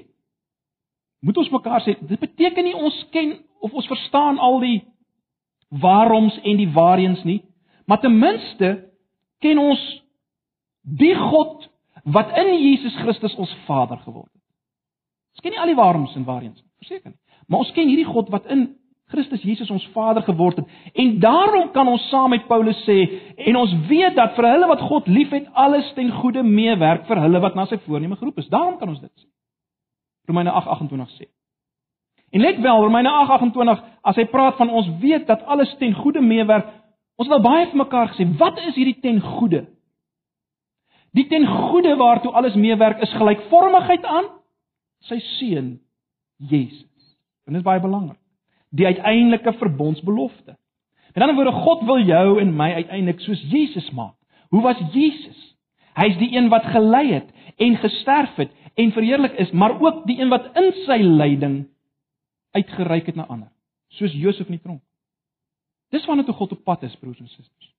moet 1.25 1.39
ons 1.41 1.53
mekaar 1.55 1.81
sê, 1.85 1.95
dit 2.01 2.21
beteken 2.21 2.67
nie 2.67 2.77
ons 2.77 2.99
ken 3.15 3.39
of 3.65 3.73
ons 3.73 3.89
verstaan 3.89 4.41
al 4.41 4.59
die 4.61 4.79
waaroms 5.81 6.37
en 6.45 6.61
die 6.61 6.69
waarheens 6.75 7.23
nie, 7.25 7.41
maar 7.89 8.03
ten 8.03 8.17
minste 8.19 8.73
ken 9.41 9.61
ons 9.63 9.81
die 10.83 11.15
God 11.17 11.69
wat 12.05 12.33
in 12.41 12.53
Jesus 12.59 12.97
Christus 13.01 13.37
ons 13.41 13.53
Vader 13.67 14.01
geword 14.05 14.29
het. 14.33 14.45
Ons 15.37 15.45
ken 15.45 15.55
nie 15.55 15.63
al 15.63 15.73
die 15.73 15.79
waaroms 15.79 16.17
en 16.19 16.27
waarheens 16.29 16.61
nie, 16.61 16.71
verseker 16.85 17.15
nie. 17.15 17.21
Maar 17.51 17.65
ons 17.65 17.73
ken 17.75 17.91
hierdie 17.91 18.07
God 18.07 18.31
wat 18.31 18.47
in 18.47 18.69
Christus 19.11 19.43
Jesus 19.43 19.71
ons 19.75 19.89
Vader 19.91 20.23
geword 20.23 20.61
het. 20.61 20.67
En 20.95 21.17
daarom 21.19 21.73
kan 21.75 21.89
ons 21.89 22.09
saam 22.09 22.31
met 22.31 22.47
Paulus 22.47 22.79
sê 22.87 22.99
en 23.37 23.59
ons 23.59 23.73
weet 23.89 24.15
dat 24.15 24.37
vir 24.37 24.47
hulle 24.53 24.69
wat 24.71 24.85
God 24.87 25.09
liefhet, 25.11 25.49
alles 25.59 25.89
ten 25.97 26.13
goeie 26.21 26.45
meewerk 26.47 27.09
vir 27.09 27.23
hulle 27.25 27.43
wat 27.43 27.59
na 27.59 27.67
sy 27.67 27.81
voorneme 27.87 28.19
geroep 28.21 28.39
is. 28.39 28.49
Daarom 28.53 28.79
kan 28.79 28.93
ons 28.93 29.03
dit 29.03 29.11
sê. 29.11 29.27
Romeine 30.31 30.55
8:28 30.55 31.17
sê. 31.19 31.27
En 32.31 32.41
let 32.41 32.61
wel, 32.63 32.83
Romeine 32.83 33.11
8:28, 33.11 33.83
as 34.03 34.17
hy 34.17 34.25
praat 34.31 34.57
van 34.57 34.71
ons 34.71 34.87
weet 35.01 35.27
dat 35.27 35.43
alles 35.43 35.75
ten 35.79 35.95
goeie 35.95 36.23
meewerk, 36.23 36.69
ons 37.17 37.29
het 37.29 37.37
al 37.37 37.43
baie 37.43 37.67
vir 37.67 37.77
mekaar 37.83 38.13
gesê, 38.13 38.29
wat 38.39 38.59
is 38.59 38.75
hierdie 38.75 39.01
ten 39.01 39.19
goeie? 39.21 39.65
Die 41.19 41.27
ten 41.27 41.47
goeie 41.47 41.97
waartoe 41.97 42.31
alles 42.33 42.55
meewerk 42.55 43.03
is 43.03 43.13
gelykvormigheid 43.19 44.05
aan 44.05 44.31
sy 45.11 45.19
seun 45.19 45.81
Jesus. 46.39 46.90
En 47.51 47.57
dit 47.57 47.65
is 47.65 47.67
baie 47.67 47.81
belangrik. 47.83 48.19
Die 48.71 48.87
uiteindelike 48.87 49.53
verbondsbelofte. 49.59 50.55
Met 51.15 51.23
ander 51.25 51.35
woorde, 51.35 51.63
God 51.65 51.83
wil 51.83 52.05
jou 52.07 52.39
en 52.41 52.53
my 52.55 52.69
uiteindelik 52.73 53.21
soos 53.21 53.43
Jesus 53.51 53.89
maak. 53.91 54.15
Hoe 54.55 54.63
was 54.63 54.79
Jesus? 54.95 55.41
Hy's 55.99 56.15
die 56.21 56.31
een 56.37 56.47
wat 56.53 56.69
gelei 56.71 57.09
het 57.11 57.35
en 57.59 57.75
gesterf 57.83 58.39
het 58.39 58.55
en 58.79 58.95
verheerlik 58.95 59.35
is, 59.43 59.51
maar 59.51 59.75
ook 59.81 60.07
die 60.07 60.21
een 60.21 60.31
wat 60.31 60.47
in 60.55 60.71
sy 60.87 61.01
lyding 61.03 61.59
uitgereik 62.55 63.11
het 63.11 63.19
na 63.19 63.27
ander, 63.27 63.51
soos 63.99 64.15
Josef 64.15 64.47
in 64.47 64.61
die 64.61 64.63
tronk. 64.63 64.83
Dis 65.91 66.07
wanneer 66.07 66.31
toe 66.31 66.39
God 66.39 66.55
op 66.55 66.65
pad 66.65 66.87
is, 66.87 66.95
broers 67.03 67.19
en 67.19 67.29
susters. 67.29 67.75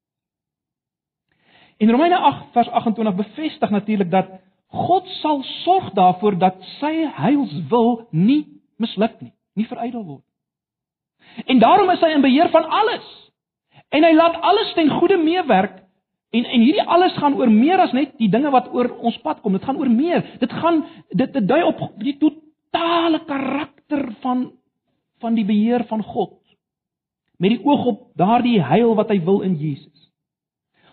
In 1.80 1.90
Romeine 1.90 2.20
8 2.20 2.52
vers 2.52 2.70
28 2.70 3.16
bevestig 3.16 3.70
natuurlik 3.72 4.12
dat 4.12 4.36
God 4.68 5.08
sal 5.24 5.44
sorg 5.64 5.94
daarvoor 5.96 6.38
dat 6.40 6.60
sy 6.80 6.92
heilswil 7.16 8.10
nie 8.12 8.44
misluk 8.76 9.16
nie 9.24 9.32
nie 9.62 9.70
verydel 9.70 10.04
word. 10.04 10.26
En 11.48 11.62
daarom 11.62 11.90
is 11.94 12.02
hy 12.04 12.12
in 12.16 12.26
beheer 12.26 12.50
van 12.52 12.66
alles. 12.66 13.08
En 13.92 14.04
hy 14.04 14.12
laat 14.16 14.40
alles 14.42 14.74
ten 14.76 14.90
goeie 14.90 15.20
meewerk 15.22 15.80
en 16.32 16.46
en 16.48 16.62
hierdie 16.64 16.84
alles 16.88 17.16
gaan 17.20 17.36
oor 17.36 17.50
meer 17.52 17.80
as 17.84 17.92
net 17.92 18.14
die 18.20 18.30
dinge 18.32 18.52
wat 18.54 18.70
oor 18.74 18.88
ons 19.04 19.18
pad 19.24 19.42
kom. 19.44 19.58
Dit 19.58 19.68
gaan 19.68 19.80
oor 19.80 19.90
meer. 19.92 20.24
Dit 20.40 20.52
gaan 20.62 20.86
dit 21.10 21.34
dit 21.34 21.48
dui 21.48 21.62
op 21.68 21.82
die 22.00 22.16
totale 22.20 23.20
karakter 23.28 24.08
van 24.24 24.52
van 25.22 25.36
die 25.38 25.46
beheer 25.46 25.84
van 25.90 26.04
God 26.04 26.38
met 27.42 27.56
die 27.56 27.66
oog 27.66 27.86
op 27.90 28.02
daardie 28.18 28.60
heil 28.62 28.94
wat 28.96 29.10
hy 29.10 29.18
wil 29.26 29.42
in 29.42 29.56
Jesus. 29.58 30.10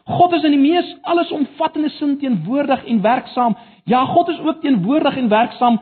God 0.08 0.32
is 0.32 0.44
in 0.48 0.54
die 0.56 0.62
mees 0.62 0.88
allesomvattende 1.04 1.90
sin 1.98 2.16
teenwoordig 2.20 2.86
en 2.88 3.02
werksaam. 3.04 3.56
Ja, 3.84 4.06
God 4.08 4.30
is 4.32 4.40
ook 4.40 4.62
teenwoordig 4.62 5.16
en 5.20 5.28
werksaam 5.28 5.76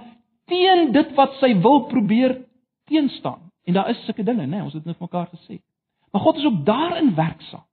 teen 0.51 0.91
dit 0.95 1.13
wat 1.15 1.39
sy 1.39 1.53
wil 1.63 1.85
probeer 1.91 2.35
teenstaan. 2.87 3.51
En 3.67 3.75
daar 3.75 3.91
is 3.91 4.05
sulke 4.05 4.23
dinge, 4.23 4.47
né? 4.47 4.51
Nee, 4.51 4.63
ons 4.63 4.73
het 4.73 4.85
net 4.85 5.01
mekaar 5.01 5.29
gesê. 5.33 5.61
Maar 6.13 6.23
God 6.23 6.37
is 6.37 6.45
ook 6.45 6.65
daarin 6.65 7.15
werksaam. 7.15 7.65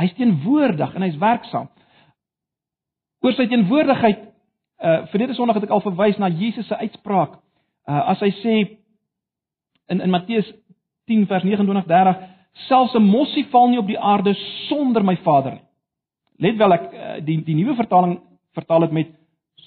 Hy's 0.00 0.14
teenwoordig 0.16 0.94
en 0.94 1.02
hy's 1.02 1.16
werksaam. 1.20 1.68
Oor 3.20 3.36
sy 3.36 3.46
teenwoordigheid 3.48 4.26
uh 4.80 5.06
verlede 5.12 5.34
Sondag 5.36 5.58
het 5.58 5.66
ek 5.66 5.72
al 5.76 5.82
verwys 5.84 6.16
na 6.16 6.30
Jesus 6.32 6.68
se 6.68 6.76
uitspraak. 6.76 7.36
Uh 7.88 8.02
as 8.14 8.20
hy 8.24 8.30
sê 8.40 8.54
in 9.92 10.00
in 10.00 10.12
Matteus 10.12 10.48
10 11.10 11.26
vers 11.28 11.44
29 11.44 11.88
30 11.90 12.22
selfs 12.68 12.94
'n 12.94 13.02
mossie 13.02 13.44
val 13.52 13.68
nie 13.68 13.78
op 13.78 13.86
die 13.86 13.98
aarde 13.98 14.34
sonder 14.68 15.04
my 15.04 15.16
Vader 15.16 15.58
nie. 15.58 15.66
Let 16.38 16.56
wel 16.56 16.72
ek 16.72 16.92
uh, 16.92 17.20
die 17.24 17.42
die 17.44 17.54
nuwe 17.54 17.74
vertaling 17.76 18.20
vertaal 18.56 18.80
dit 18.80 18.92
met 18.92 19.08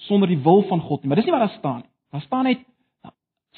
sonder 0.08 0.28
die 0.28 0.42
wil 0.42 0.62
van 0.68 0.80
God 0.80 1.02
nie, 1.02 1.08
maar 1.08 1.16
dis 1.16 1.24
nie 1.24 1.32
wat 1.32 1.46
daar 1.46 1.58
staan 1.58 1.80
nie. 1.84 1.90
Daar 2.10 2.20
staan 2.20 2.44
net 2.44 2.64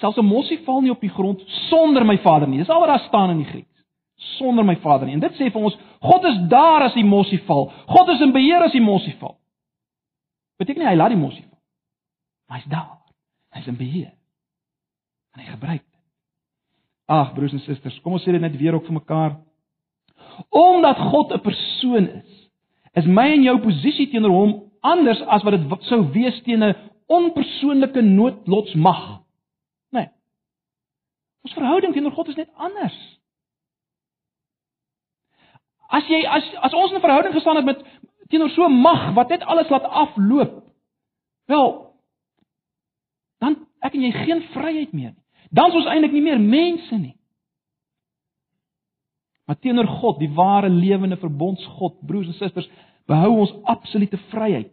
selfs 0.00 0.18
'n 0.18 0.24
mossie 0.24 0.58
val 0.64 0.80
nie 0.80 0.90
op 0.90 1.00
die 1.00 1.10
grond 1.10 1.42
sonder 1.68 2.04
my 2.04 2.18
Vader 2.18 2.48
nie. 2.48 2.58
Dis 2.58 2.68
al 2.68 2.80
wat 2.80 2.88
daar 2.88 3.06
staan 3.08 3.30
in 3.30 3.38
die 3.38 3.50
Grieks. 3.50 3.84
Sonder 4.16 4.64
my 4.64 4.76
Vader 4.76 5.06
nie. 5.06 5.14
En 5.14 5.20
dit 5.20 5.32
sê 5.32 5.50
vir 5.50 5.62
ons 5.62 5.78
God 6.00 6.24
is 6.24 6.38
daar 6.48 6.82
as 6.82 6.94
die 6.94 7.04
mossie 7.04 7.40
val. 7.46 7.72
God 7.86 8.08
is 8.08 8.20
in 8.20 8.32
beheer 8.32 8.62
as 8.62 8.72
die 8.72 8.80
mossie 8.80 9.16
val. 9.18 9.36
Beteken 10.58 10.82
nie 10.82 10.88
hy 10.88 10.96
laat 10.96 11.12
die 11.12 11.20
mossie 11.20 11.44
val. 11.48 11.58
Maar 12.48 12.58
hy's 12.58 12.70
daar. 12.70 12.98
Hy's 13.50 13.66
in 13.66 13.76
beheer. 13.76 14.12
En 15.34 15.40
hy 15.40 15.50
gebruik 15.50 15.82
dit. 15.82 16.00
Ag 17.06 17.34
broers 17.34 17.52
en 17.52 17.62
susters, 17.62 18.00
kom 18.02 18.16
ons 18.16 18.24
sê 18.24 18.32
dit 18.34 18.40
net 18.40 18.56
weer 18.58 18.74
ook 18.74 18.86
vir 18.88 18.98
mekaar. 18.98 19.36
Omdat 20.50 20.96
God 20.96 21.32
'n 21.32 21.40
persoon 21.40 22.08
is, 22.08 22.48
is 22.94 23.06
my 23.06 23.30
en 23.32 23.42
jou 23.42 23.58
posisie 23.60 24.10
teenoor 24.10 24.30
hom 24.30 24.62
anders 24.80 25.20
as 25.22 25.42
wat 25.42 25.54
dit 25.54 25.84
sou 25.90 26.00
wees 26.12 26.42
teen 26.42 26.64
'n 26.64 26.74
onpersoonlike 27.06 28.02
noodlotsmag. 28.02 29.25
Ons 31.46 31.54
verhouding 31.54 31.94
teenoor 31.94 32.14
God 32.16 32.32
is 32.32 32.38
net 32.40 32.50
anders. 32.58 32.96
As 35.94 36.08
jy 36.10 36.24
as 36.26 36.46
as 36.66 36.74
ons 36.74 36.92
'n 36.92 37.04
verhouding 37.04 37.34
gestaan 37.34 37.60
het 37.60 37.64
met 37.64 37.84
teenoor 38.28 38.50
so 38.50 38.68
mag 38.68 39.14
wat 39.14 39.28
net 39.28 39.46
alles 39.46 39.70
laat 39.70 39.86
afloop. 39.86 40.64
Wel, 41.46 41.94
dan 43.38 43.66
ek 43.80 43.94
en 43.94 44.02
jy 44.02 44.12
geen 44.12 44.42
vryheid 44.50 44.92
meer 44.92 45.14
nie. 45.14 45.22
Dan 45.50 45.70
is 45.70 45.78
ons 45.78 45.86
eintlik 45.86 46.12
nie 46.12 46.24
meer 46.24 46.40
mense 46.40 46.98
nie. 46.98 47.14
Maar 49.46 49.58
teenoor 49.62 49.86
God, 49.86 50.18
die 50.18 50.32
ware 50.34 50.68
lewende 50.68 51.16
verbondsgod, 51.16 52.00
broers 52.06 52.26
en 52.26 52.34
susters, 52.34 52.68
behou 53.06 53.30
ons 53.44 53.52
absolute 53.70 54.18
vryheid. 54.32 54.72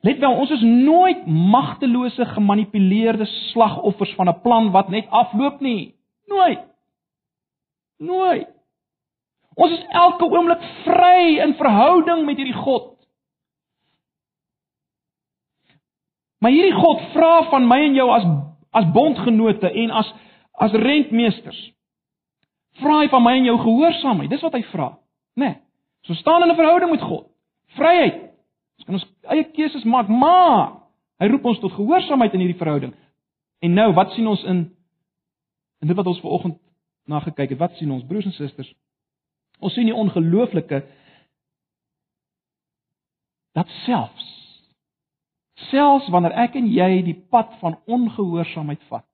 Let 0.00 0.18
wel, 0.18 0.32
ons 0.32 0.50
is 0.50 0.62
nooit 0.62 1.26
magtelose, 1.26 2.24
gemanipuleerde 2.24 3.26
slagoffers 3.26 4.14
van 4.14 4.28
'n 4.28 4.40
plan 4.40 4.70
wat 4.70 4.88
net 4.88 5.06
afloop 5.08 5.60
nie. 5.60 5.94
Nooit. 6.26 6.60
Nooit. 7.98 8.48
Ons 9.54 9.72
is 9.72 9.86
elke 9.88 10.24
oomblik 10.24 10.62
vry 10.84 11.38
in 11.40 11.54
verhouding 11.54 12.24
met 12.24 12.36
hierdie 12.36 12.54
God. 12.60 12.92
Maar 16.38 16.50
hierdie 16.50 16.76
God 16.76 17.00
vra 17.14 17.42
van 17.50 17.66
my 17.66 17.80
en 17.86 17.94
jou 17.96 18.10
as 18.12 18.26
as 18.76 18.90
bondgenote 18.92 19.70
en 19.72 19.90
as 19.90 20.12
as 20.52 20.72
rentmeesters. 20.72 21.72
Vra 22.82 22.98
hy 23.00 23.08
van 23.08 23.22
my 23.24 23.32
en 23.38 23.48
jou 23.48 23.56
gehoorsaamheid. 23.58 24.30
Dis 24.30 24.44
wat 24.44 24.52
hy 24.52 24.62
vra, 24.68 24.90
né? 25.40 25.46
Nee, 25.46 25.56
so 26.04 26.14
staan 26.14 26.42
in 26.42 26.50
'n 26.52 26.56
verhouding 26.56 26.90
met 26.90 27.02
God. 27.02 27.26
Vryheid. 27.76 28.25
Ons 28.76 28.86
kan 28.86 28.98
ons 28.98 29.06
eie 29.34 29.46
keuses 29.56 29.84
maak, 29.88 30.08
maar 30.12 30.76
hy 31.22 31.30
roep 31.32 31.48
ons 31.48 31.60
tot 31.62 31.72
gehoorsaamheid 31.72 32.34
in 32.36 32.44
hierdie 32.44 32.60
verhouding. 32.60 32.92
En 33.64 33.74
nou, 33.74 33.88
wat 33.96 34.12
sien 34.14 34.28
ons 34.28 34.44
in 34.44 34.66
in 35.84 35.90
dit 35.90 35.96
wat 35.96 36.08
ons 36.08 36.20
vanoggend 36.24 36.56
na 37.06 37.20
gekyk 37.20 37.52
het? 37.52 37.60
Wat 37.60 37.76
sien 37.76 37.90
ons 37.92 38.04
broers 38.08 38.26
en 38.26 38.32
susters? 38.32 38.70
Ons 39.60 39.76
sien 39.76 39.88
die 39.88 39.96
ongelooflike 39.96 40.82
dat 43.56 43.68
selfs 43.84 44.32
selfs 45.70 46.08
wanneer 46.12 46.34
ek 46.44 46.56
en 46.58 46.68
jy 46.70 47.00
die 47.06 47.16
pad 47.32 47.54
van 47.62 47.78
ongehoorsaamheid 47.88 48.82
vat, 48.90 49.06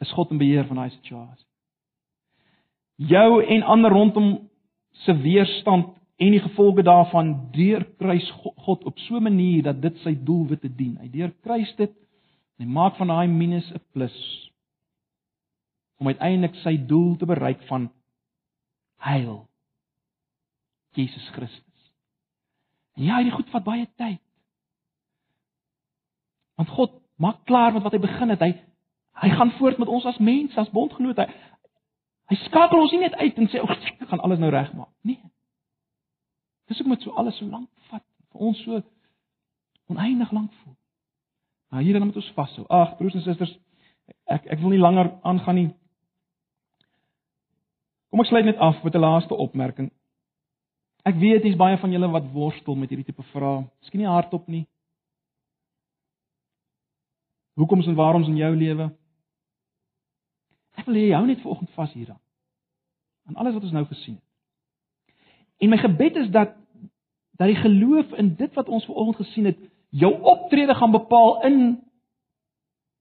is 0.00 0.12
God 0.16 0.32
in 0.32 0.40
beheer 0.40 0.66
van 0.68 0.82
daai 0.82 0.94
situasie. 0.94 1.44
Jou 3.10 3.42
en 3.44 3.66
ander 3.74 3.92
rondom 3.94 4.30
se 5.04 5.14
weerstand 5.22 5.92
en 6.18 6.34
die 6.34 6.42
gevolge 6.42 6.82
daarvan 6.82 7.50
deurkruis 7.54 8.30
God 8.64 8.84
op 8.84 8.98
so 8.98 9.16
'n 9.16 9.22
manier 9.22 9.62
dat 9.62 9.82
dit 9.82 9.96
sy 9.98 10.14
doelwitte 10.24 10.74
dien. 10.74 10.98
Hy 10.98 11.10
deurkruis 11.10 11.74
dit 11.76 11.92
en 12.58 12.66
hy 12.66 12.72
maak 12.72 12.96
van 12.96 13.06
daai 13.06 13.28
minus 13.28 13.70
'n 13.72 13.82
plus 13.92 14.50
om 15.98 16.06
uiteindelik 16.06 16.54
sy 16.54 16.76
doel 16.86 17.16
te 17.16 17.26
bereik 17.26 17.62
van 17.62 17.90
heil. 18.96 19.48
Jesus 20.92 21.28
Christus. 21.28 21.92
En 22.94 23.02
ja, 23.02 23.16
hierdie 23.16 23.34
goed 23.34 23.50
vat 23.50 23.64
baie 23.64 23.86
tyd. 23.96 24.22
Want 26.54 26.68
God 26.68 26.96
maak 27.16 27.44
klaar 27.44 27.72
met 27.72 27.82
wat 27.82 27.92
hy 27.92 27.98
begin 28.02 28.34
het. 28.34 28.40
Hy 28.40 28.54
hy 29.18 29.28
gaan 29.34 29.50
voort 29.58 29.78
met 29.78 29.88
ons 29.88 30.04
as 30.04 30.18
mens, 30.18 30.56
as 30.56 30.70
bondgenoot. 30.70 31.18
Hy, 31.18 31.26
hy 32.30 32.36
skakel 32.44 32.78
ons 32.78 32.92
nie 32.94 33.00
net 33.00 33.16
uit 33.18 33.38
en 33.38 33.48
sê, 33.50 33.58
"Ag, 33.62 33.70
ek 34.00 34.08
gaan 34.08 34.20
alles 34.20 34.38
nou 34.38 34.50
regmaak." 34.50 34.92
Nee. 35.02 35.18
Dis 36.68 36.80
ook 36.80 36.86
met 36.86 37.02
so 37.02 37.10
alles 37.10 37.36
so 37.38 37.46
lank 37.48 37.68
vat 37.88 38.04
vir 38.32 38.40
ons 38.50 38.62
so 38.62 38.82
oneindig 39.88 40.32
lank 40.32 40.52
voel. 40.62 40.76
Maar 41.68 41.82
hier 41.82 41.96
dan 41.96 42.06
moet 42.06 42.16
ons 42.16 42.32
vashou. 42.36 42.66
Ag, 42.68 42.96
broers 42.96 43.14
en 43.14 43.24
susters, 43.24 43.54
ek 44.24 44.46
ek 44.52 44.60
wil 44.60 44.74
nie 44.74 44.80
langer 44.80 45.12
aangaan 45.22 45.54
nie. 45.54 45.68
Kom 48.08 48.20
ek 48.24 48.30
sluit 48.30 48.44
net 48.44 48.60
af 48.60 48.82
met 48.84 48.94
'n 48.94 49.04
laaste 49.04 49.34
opmerking. 49.34 49.90
Ek 51.04 51.16
weet 51.16 51.42
dis 51.42 51.56
baie 51.56 51.76
van 51.78 51.92
julle 51.92 52.08
wat 52.10 52.32
worstel 52.32 52.74
met 52.74 52.90
hierdie 52.90 53.06
tipe 53.06 53.22
vrae. 53.22 53.66
Miskien 53.80 54.00
nie 54.00 54.08
hardop 54.08 54.48
nie. 54.48 54.66
Hoekoms 57.54 57.86
en 57.86 57.94
waaroms 57.94 58.28
in 58.28 58.36
jou 58.36 58.56
lewe? 58.56 58.90
Ek 60.76 60.86
wil 60.86 60.94
hê 60.94 61.08
jy 61.08 61.16
hou 61.16 61.26
net 61.26 61.40
vanoggend 61.42 61.70
vas 61.70 61.92
hieraan. 61.92 62.20
Aan 63.26 63.36
alles 63.36 63.54
wat 63.54 63.62
ons 63.62 63.72
nou 63.72 63.84
gesien 63.84 64.14
het. 64.14 64.27
En 65.58 65.68
my 65.68 65.78
gebed 65.78 66.16
is 66.16 66.30
dat 66.30 66.54
dat 67.38 67.46
die 67.46 67.56
geloof 67.56 68.12
in 68.18 68.34
dit 68.34 68.54
wat 68.54 68.68
ons 68.68 68.84
vanoggend 68.84 69.16
gesien 69.16 69.44
het, 69.44 69.58
jou 69.94 70.10
optrede 70.22 70.74
gaan 70.74 70.90
bepaal 70.90 71.42
in 71.46 71.58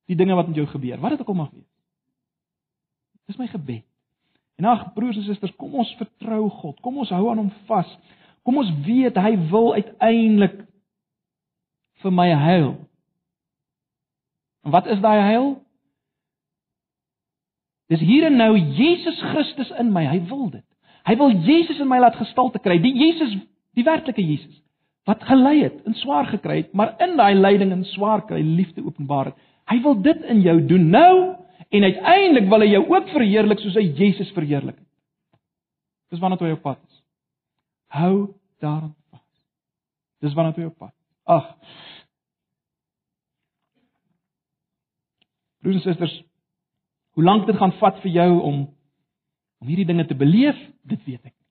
die 0.06 0.16
dinge 0.16 0.36
wat 0.36 0.48
met 0.48 0.56
jou 0.56 0.68
gebeur. 0.68 1.00
Wat 1.00 1.10
dit 1.10 1.22
ook 1.22 1.28
al 1.28 1.34
mag 1.34 1.52
wees. 1.52 1.72
Dis 3.26 3.38
my 3.38 3.48
gebed. 3.48 3.84
En 4.56 4.66
ag 4.66 4.94
broers 4.94 5.18
en 5.18 5.24
susters, 5.24 5.56
kom 5.56 5.74
ons 5.74 5.96
vertrou 6.00 6.50
God. 6.50 6.80
Kom 6.82 6.98
ons 6.98 7.10
hou 7.14 7.30
aan 7.30 7.42
hom 7.44 7.52
vas. 7.66 7.90
Kom 8.46 8.58
ons 8.58 8.72
weet 8.86 9.18
hy 9.20 9.34
wil 9.52 9.74
uiteindelik 9.74 10.62
vir 12.02 12.14
my 12.14 12.30
heil. 12.32 12.72
En 14.66 14.74
wat 14.74 14.88
is 14.94 15.02
daai 15.04 15.20
heil? 15.22 15.50
Dis 17.92 18.04
hier 18.04 18.28
en 18.28 18.40
nou 18.40 18.54
Jesus 18.58 19.20
Christus 19.32 19.70
in 19.80 19.92
my. 19.96 20.06
Hy 20.08 20.22
wil 20.30 20.50
dit. 20.56 20.67
Hy 21.08 21.16
wil 21.20 21.36
Jesus 21.46 21.80
in 21.80 21.88
my 21.88 22.00
laat 22.04 22.18
gestalte 22.20 22.60
kry. 22.60 22.78
Die 22.84 22.94
Jesus, 22.96 23.36
die 23.78 23.86
werklike 23.88 24.24
Jesus 24.24 24.64
wat 25.08 25.24
gelei 25.24 25.62
het 25.62 25.86
en 25.88 25.96
swaar 25.96 26.28
gekry 26.28 26.58
het, 26.66 26.74
maar 26.76 26.98
in 27.00 27.14
daai 27.16 27.38
lyding 27.38 27.72
en 27.72 27.86
swaar 27.94 28.26
kry 28.28 28.42
liefde 28.44 28.84
openbaar 28.84 29.30
het. 29.30 29.38
Hy 29.72 29.78
wil 29.86 29.96
dit 30.04 30.26
in 30.34 30.42
jou 30.44 30.58
doen 30.68 30.90
nou 30.92 31.14
en 31.72 31.86
uiteindelik 31.88 32.50
wil 32.52 32.66
hy 32.66 32.68
jou 32.74 32.82
ook 32.92 33.14
verheerlik 33.14 33.64
soos 33.64 33.78
hy 33.80 33.86
Jesus 33.96 34.34
verheerlik 34.36 34.76
het. 34.76 34.88
Dis 36.12 36.20
wanneer 36.20 36.44
jy 36.50 36.58
op 36.58 36.64
pad 36.66 36.82
is. 36.84 37.00
Hou 37.96 38.14
daaraan 38.64 38.92
vas. 39.12 39.24
Dis 40.24 40.36
wanneer 40.36 40.60
jy 40.60 40.68
op 40.74 40.84
pad. 40.84 40.96
Ag, 41.28 41.48
Broers 45.64 45.80
en 45.80 45.84
susters, 45.84 46.14
hoe 47.18 47.24
lank 47.24 47.48
dit 47.48 47.58
gaan 47.58 47.74
vat 47.80 47.98
vir 48.04 48.12
jou 48.14 48.30
om 48.46 48.60
om 49.62 49.68
hierdie 49.68 49.88
dinge 49.90 50.06
te 50.06 50.16
beleef, 50.18 50.58
dit 50.88 51.04
weet 51.06 51.24
ek 51.26 51.34
nie. 51.34 51.48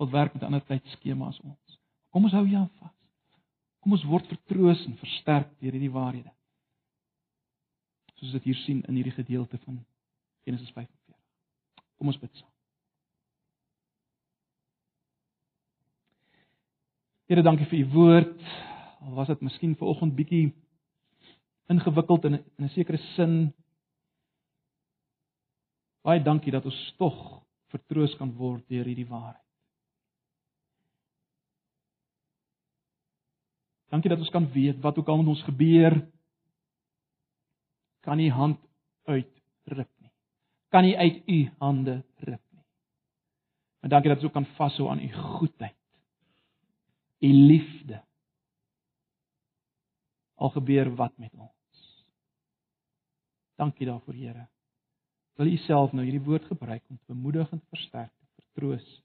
God 0.00 0.10
werk 0.10 0.34
met 0.34 0.44
ander 0.46 0.64
tydskema 0.66 1.30
as 1.30 1.40
ons. 1.40 1.78
Kom 2.10 2.26
ons 2.26 2.34
hou 2.34 2.44
hier 2.46 2.66
vas. 2.80 2.94
Kom 3.84 3.94
ons 3.94 4.06
word 4.08 4.26
vertroos 4.30 4.80
en 4.88 4.96
versterk 4.96 5.50
deur 5.60 5.74
hierdie 5.76 5.92
waarhede. 5.92 6.32
Soos 8.18 8.32
dit 8.38 8.50
hier 8.50 8.58
sien 8.64 8.82
in 8.88 8.98
hierdie 8.98 9.14
gedeelte 9.14 9.58
van 9.66 9.78
Genesis 10.46 10.72
45. 10.72 11.16
Kom 11.98 12.10
ons 12.10 12.20
bid 12.20 12.32
saam. 12.40 12.50
Here, 17.24 17.40
dankie 17.40 17.66
vir 17.70 17.80
u 17.80 17.84
woord. 17.94 18.40
Al 19.04 19.14
was 19.16 19.30
dit 19.32 19.44
miskien 19.46 19.76
ver 19.80 19.88
oggend 19.88 20.16
bietjie 20.16 20.52
ingewikkeld 21.72 22.24
in 22.28 22.34
'n 22.34 22.44
in 22.58 22.68
sekere 22.68 22.98
sin. 23.14 23.54
Baie 26.04 26.20
dankie 26.20 26.52
dat 26.52 26.66
ons 26.68 26.80
tog 27.00 27.16
vertroos 27.72 28.12
kan 28.20 28.32
word 28.36 28.66
deur 28.68 28.84
hierdie 28.84 29.08
waarheid. 29.08 29.40
Dankie 33.94 34.10
dat 34.10 34.20
ons 34.20 34.32
kan 34.34 34.46
weet 34.52 34.82
wat 34.82 34.98
ook 34.98 35.08
al 35.08 35.22
met 35.22 35.32
ons 35.32 35.44
gebeur, 35.46 35.96
kan 38.04 38.20
U 38.20 38.28
hand 38.36 38.60
uitruk 39.08 39.90
nie. 40.02 40.10
Kan 40.68 40.84
U 40.84 40.94
uit 40.94 41.22
U 41.30 41.38
hande 41.58 42.02
ruk 42.26 42.42
nie. 42.52 42.64
Maar 43.80 43.90
dankie 43.90 44.10
dat 44.10 44.18
ons 44.18 44.26
ook 44.28 44.36
kan 44.36 44.50
vashou 44.58 44.90
aan 44.90 45.00
u 45.00 45.12
goedheid. 45.12 45.76
U 47.24 47.32
liefde. 47.32 48.02
Al 50.34 50.50
gebeur 50.50 50.94
wat 50.94 51.16
met 51.18 51.32
ons. 51.32 52.04
Dankie 53.56 53.86
daarvoor, 53.86 54.14
Here. 54.14 54.48
Wil 55.34 55.46
u 55.46 55.56
self 55.56 55.92
nou 55.92 56.04
hierdie 56.06 56.22
woord 56.22 56.44
gebruik 56.44 56.82
om 56.88 56.98
te 56.98 57.12
bemoedig 57.12 57.50
en 57.50 57.60
te 57.60 57.66
versterk, 57.68 58.12
te 58.34 58.42
vertroos 58.42 59.02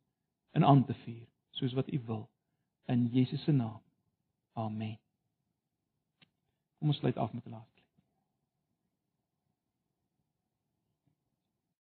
en 0.51 0.63
aan 0.63 0.85
te 0.85 0.93
vuur, 0.93 1.27
soos 1.49 1.73
wat 1.73 1.91
u 1.93 2.01
wil 2.05 2.29
in 2.85 3.07
Jesus 3.13 3.43
se 3.43 3.51
naam. 3.51 3.81
Amen. 4.53 4.97
Kom 6.77 6.87
ons 6.87 6.97
sluit 6.97 7.17
af 7.17 7.33
met 7.33 7.45
'n 7.45 7.49
laaste 7.49 7.78